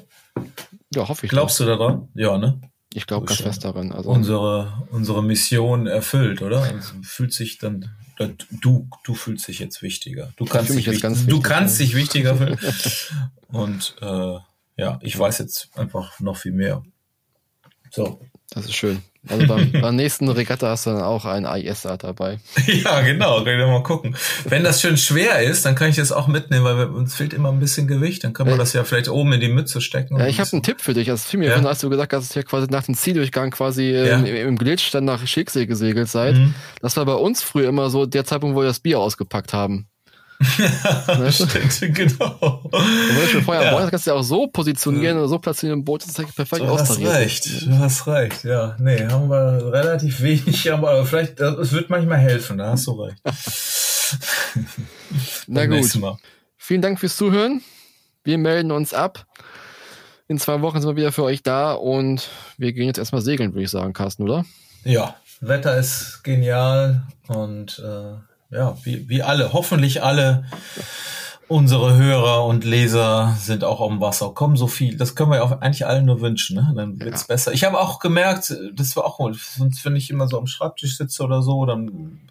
Ja, 0.93 1.08
hoffe 1.08 1.26
ich. 1.26 1.32
Glaubst 1.32 1.60
doch. 1.60 1.66
du 1.66 1.78
daran? 1.78 2.08
Ja, 2.16 2.38
ne? 2.38 2.60
Ich 2.93 3.08
glaube 3.08 3.26
ganz 3.26 3.41
fest 3.41 3.66
daran. 3.66 3.91
Also 3.91 4.10
unsere, 4.10 4.86
unsere 4.91 5.24
Mission 5.24 5.88
erfüllt, 5.88 6.41
oder? 6.41 6.62
Also 6.62 6.93
fühlt 7.01 7.34
sich 7.34 7.58
dann, 7.58 7.89
du, 8.62 8.88
du 9.04 9.16
fühlst 9.16 9.47
dich 9.47 9.60
jetzt 9.60 9.82
wichtiger. 9.82 10.32
Du 10.38 10.45
kannst, 10.45 10.70
dich, 10.70 10.88
wichtig, 10.88 11.28
du 11.28 11.41
kannst 11.41 11.80
dich 11.80 11.95
wichtiger 11.95 12.36
fühlen. 12.36 12.58
Und 13.47 13.95
äh, 14.01 14.38
ja, 14.78 14.99
ich 15.01 15.17
weiß 15.17 15.39
jetzt 15.39 15.69
einfach 15.76 16.19
noch 16.19 16.38
viel 16.38 16.53
mehr. 16.53 16.84
So. 17.91 18.19
Das 18.49 18.65
ist 18.65 18.76
schön. 18.76 19.01
Also 19.30 19.47
beim, 19.47 19.71
beim 19.82 19.95
nächsten 19.95 20.28
Regatta 20.28 20.67
hast 20.67 20.86
du 20.86 20.91
dann 20.91 21.01
auch 21.01 21.26
ein 21.26 21.45
AIS-Art 21.45 22.03
dabei. 22.03 22.39
ja, 22.67 23.01
genau. 23.01 23.43
Können 23.43 23.59
wir 23.59 23.67
mal 23.67 23.84
gucken. 23.84 24.15
Wenn 24.45 24.63
das 24.63 24.82
schön 24.82 24.97
schwer 24.97 25.41
ist, 25.41 25.65
dann 25.65 25.76
kann 25.76 25.89
ich 25.89 25.95
das 25.95 26.11
auch 26.11 26.28
mitnehmen, 26.28 26.65
weil 26.65 26.88
uns 26.88 27.15
fehlt 27.15 27.34
immer 27.34 27.49
ein 27.49 27.59
bisschen 27.59 27.88
Gewicht. 27.88 28.24
Dann 28.24 28.34
kann 28.34 28.47
man 28.47 28.55
äh, 28.55 28.57
das 28.57 28.74
ja 28.74 28.84
vielleicht 28.84 29.09
oben 29.09 29.34
in 29.34 29.41
die 29.41 29.47
Mütze 29.47 29.80
stecken. 29.82 30.19
Ja, 30.19 30.28
ich 30.28 30.39
habe 30.39 30.49
einen 30.51 30.63
Tipp 30.63 30.82
für 30.82 30.93
dich. 30.93 31.09
Also 31.09 31.28
viel 31.28 31.43
ja? 31.43 31.55
als 31.55 31.80
du 31.80 31.89
gesagt 31.89 32.13
hast, 32.13 32.30
dass 32.30 32.36
ihr 32.36 32.43
quasi 32.43 32.67
nach 32.69 32.84
dem 32.84 32.95
Zieldurchgang 32.95 33.51
quasi 33.51 33.91
ja. 33.91 34.17
im, 34.17 34.26
im 34.26 34.57
Glitch 34.57 34.91
dann 34.91 35.05
nach 35.05 35.26
Schicksee 35.26 35.65
gesegelt 35.65 36.09
seid. 36.09 36.36
Mhm. 36.36 36.53
Das 36.82 36.97
war 36.97 37.05
bei 37.05 37.15
uns 37.15 37.41
früher 37.41 37.69
immer 37.69 37.89
so 37.89 38.05
der 38.05 38.26
Zeitpunkt, 38.26 38.55
wo 38.55 38.61
wir 38.61 38.67
das 38.67 38.82
Bier 38.82 38.99
ausgepackt 38.99 39.53
haben. 39.53 39.88
Stimmt, 41.31 41.95
genau. 41.95 42.59
Und 42.63 42.73
wenn 42.73 43.31
du 43.31 43.41
Feuer 43.41 43.63
ja. 43.63 43.89
kannst 43.89 44.07
du 44.07 44.11
ja 44.11 44.17
auch 44.17 44.23
so 44.23 44.47
positionieren 44.47 45.17
oder 45.17 45.27
so 45.27 45.39
platzieren 45.39 45.79
im 45.79 45.86
Boot, 45.86 46.03
das 46.03 46.17
ist 46.17 46.36
perfekt 46.36 46.61
Du 46.61 46.77
hast 46.77 46.99
recht, 46.99 47.65
du 47.65 47.77
hast 47.77 48.07
recht, 48.07 48.43
ja. 48.43 48.75
Nee, 48.79 49.07
haben 49.07 49.29
wir 49.29 49.71
relativ 49.71 50.21
wenig, 50.21 50.71
aber 50.73 51.05
vielleicht, 51.05 51.39
es 51.39 51.71
wird 51.71 51.89
manchmal 51.89 52.19
helfen, 52.19 52.57
da 52.57 52.71
hast 52.71 52.88
du 52.88 53.01
recht. 53.01 53.17
Na 55.47 55.65
gut. 55.65 55.86
Vielen 56.57 56.81
Dank 56.81 56.99
fürs 56.99 57.17
Zuhören. 57.17 57.61
Wir 58.23 58.38
melden 58.38 58.71
uns 58.71 58.93
ab. 58.93 59.25
In 60.27 60.39
zwei 60.39 60.61
Wochen 60.61 60.81
sind 60.81 60.89
wir 60.89 60.95
wieder 60.95 61.11
für 61.11 61.23
euch 61.23 61.43
da 61.43 61.73
und 61.73 62.29
wir 62.57 62.73
gehen 62.73 62.88
jetzt 62.88 62.97
erstmal 62.97 63.21
segeln, 63.21 63.53
würde 63.53 63.63
ich 63.63 63.69
sagen, 63.69 63.93
Carsten, 63.93 64.23
oder? 64.23 64.45
Ja, 64.84 65.15
Wetter 65.41 65.77
ist 65.77 66.23
genial 66.23 67.03
und 67.27 67.79
äh, 67.79 68.13
ja, 68.54 68.78
wie, 68.84 69.08
wie 69.10 69.24
alle, 69.24 69.54
hoffentlich 69.54 70.04
alle 70.04 70.45
unsere 71.47 71.95
Hörer 71.95 72.45
und 72.45 72.64
Leser 72.64 73.36
sind 73.39 73.64
auch 73.64 73.80
auf 73.80 73.89
dem 73.89 74.01
Wasser. 74.01 74.30
Kommen 74.34 74.56
so 74.56 74.68
viel. 74.68 74.97
Das 74.97 75.16
können 75.16 75.32
wir 75.32 75.38
ja 75.38 75.43
auch 75.43 75.62
eigentlich 75.62 75.86
allen 75.86 76.06
nur 76.06 76.22
wünschen, 76.22 76.56
ne? 76.56 76.74
Dann 76.76 76.99
wird's 76.99 77.22
ja. 77.22 77.28
besser. 77.28 77.51
Ich 77.51 77.64
habe 77.64 77.80
auch 77.80 77.99
gemerkt, 77.99 78.56
das 78.74 78.95
war 78.95 79.06
auch, 79.06 79.20
sonst 79.34 79.84
wenn 79.86 79.95
ich 79.95 80.10
immer 80.10 80.28
so 80.28 80.38
am 80.38 80.47
Schreibtisch 80.47 80.97
sitze 80.97 81.24
oder 81.24 81.41
so, 81.41 81.66
dann 81.66 82.22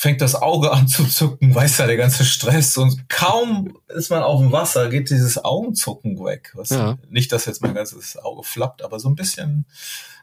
fängt 0.00 0.22
das 0.22 0.34
Auge 0.34 0.72
an 0.72 0.88
zu 0.88 1.04
zucken, 1.04 1.54
weiß 1.54 1.76
ja, 1.76 1.86
der 1.86 1.98
ganze 1.98 2.24
Stress 2.24 2.78
und 2.78 3.06
kaum 3.10 3.76
ist 3.88 4.08
man 4.08 4.22
auf 4.22 4.40
dem 4.40 4.50
Wasser, 4.50 4.88
geht 4.88 5.10
dieses 5.10 5.44
Augenzucken 5.44 6.18
weg. 6.24 6.52
Was, 6.54 6.70
ja. 6.70 6.96
Nicht, 7.10 7.32
dass 7.32 7.44
jetzt 7.44 7.60
mein 7.60 7.74
ganzes 7.74 8.16
Auge 8.16 8.42
flappt, 8.42 8.82
aber 8.82 8.98
so 8.98 9.10
ein 9.10 9.14
bisschen 9.14 9.66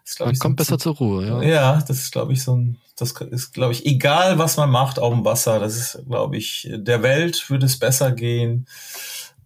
ist, 0.03 0.19
man 0.19 0.31
ich, 0.31 0.39
kommt 0.39 0.59
so 0.59 0.63
besser 0.63 0.79
zur 0.79 0.95
Ruhe, 0.95 1.27
ja. 1.27 1.43
Ja, 1.43 1.83
das 1.87 1.97
ist, 1.99 2.11
glaube 2.11 2.33
ich, 2.33 2.43
so 2.43 2.55
ein, 2.55 2.79
das 2.97 3.11
ist, 3.11 3.53
glaube 3.53 3.71
ich, 3.71 3.85
egal, 3.85 4.39
was 4.39 4.57
man 4.57 4.71
macht 4.71 4.97
auf 4.97 5.13
dem 5.13 5.23
Wasser, 5.23 5.59
das 5.59 5.75
ist, 5.75 5.99
glaube 6.07 6.37
ich, 6.37 6.67
der 6.73 7.03
Welt 7.03 7.47
würde 7.51 7.67
es 7.67 7.77
besser 7.77 8.11
gehen, 8.13 8.65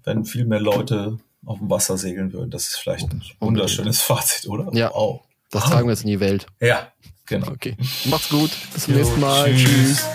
wenn 0.05 0.23
viel 0.23 0.45
mehr 0.45 0.61
Leute 0.61 1.17
auf 1.45 1.59
dem 1.59 1.69
Wasser 1.69 1.97
segeln 1.97 2.31
würden. 2.31 2.51
Das 2.51 2.69
ist 2.69 2.77
vielleicht 2.77 3.11
ein 3.11 3.21
wunderschönes 3.41 4.01
Fazit, 4.01 4.47
oder? 4.47 4.69
Ja. 4.71 4.91
Wow. 4.93 5.23
Das 5.49 5.65
tragen 5.65 5.87
wir 5.87 5.91
jetzt 5.91 6.03
in 6.03 6.09
die 6.11 6.21
Welt. 6.21 6.45
Ja, 6.61 6.87
genau. 7.31 7.51
Okay. 7.51 7.75
Macht's 8.05 8.29
gut. 8.29 8.51
Bis 8.73 8.83
zum 8.83 8.95
nächsten 8.95 9.19
Mal. 9.19 9.55
tschüss. 9.55 9.63
tschüss. 9.63 10.05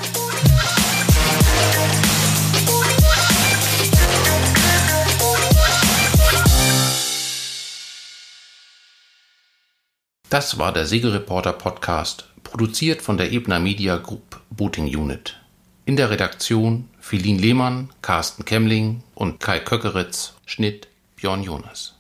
Das 10.28 10.58
war 10.58 10.72
der 10.72 10.86
Segelreporter 10.86 11.52
Podcast, 11.52 12.26
produziert 12.42 13.00
von 13.00 13.16
der 13.16 13.32
Ebner 13.32 13.60
Media 13.60 13.96
Group 13.96 14.40
Booting 14.50 14.86
Unit. 14.94 15.36
In 15.84 15.96
der 15.96 16.10
Redaktion 16.10 16.88
Philin 17.00 17.38
Lehmann, 17.38 17.90
Carsten 18.02 18.44
Kemmling 18.44 19.02
und 19.14 19.38
Kai 19.40 19.60
Köckeritz, 19.60 20.34
Schnitt 20.44 20.88
Björn 21.14 21.44
Jonas. 21.44 21.95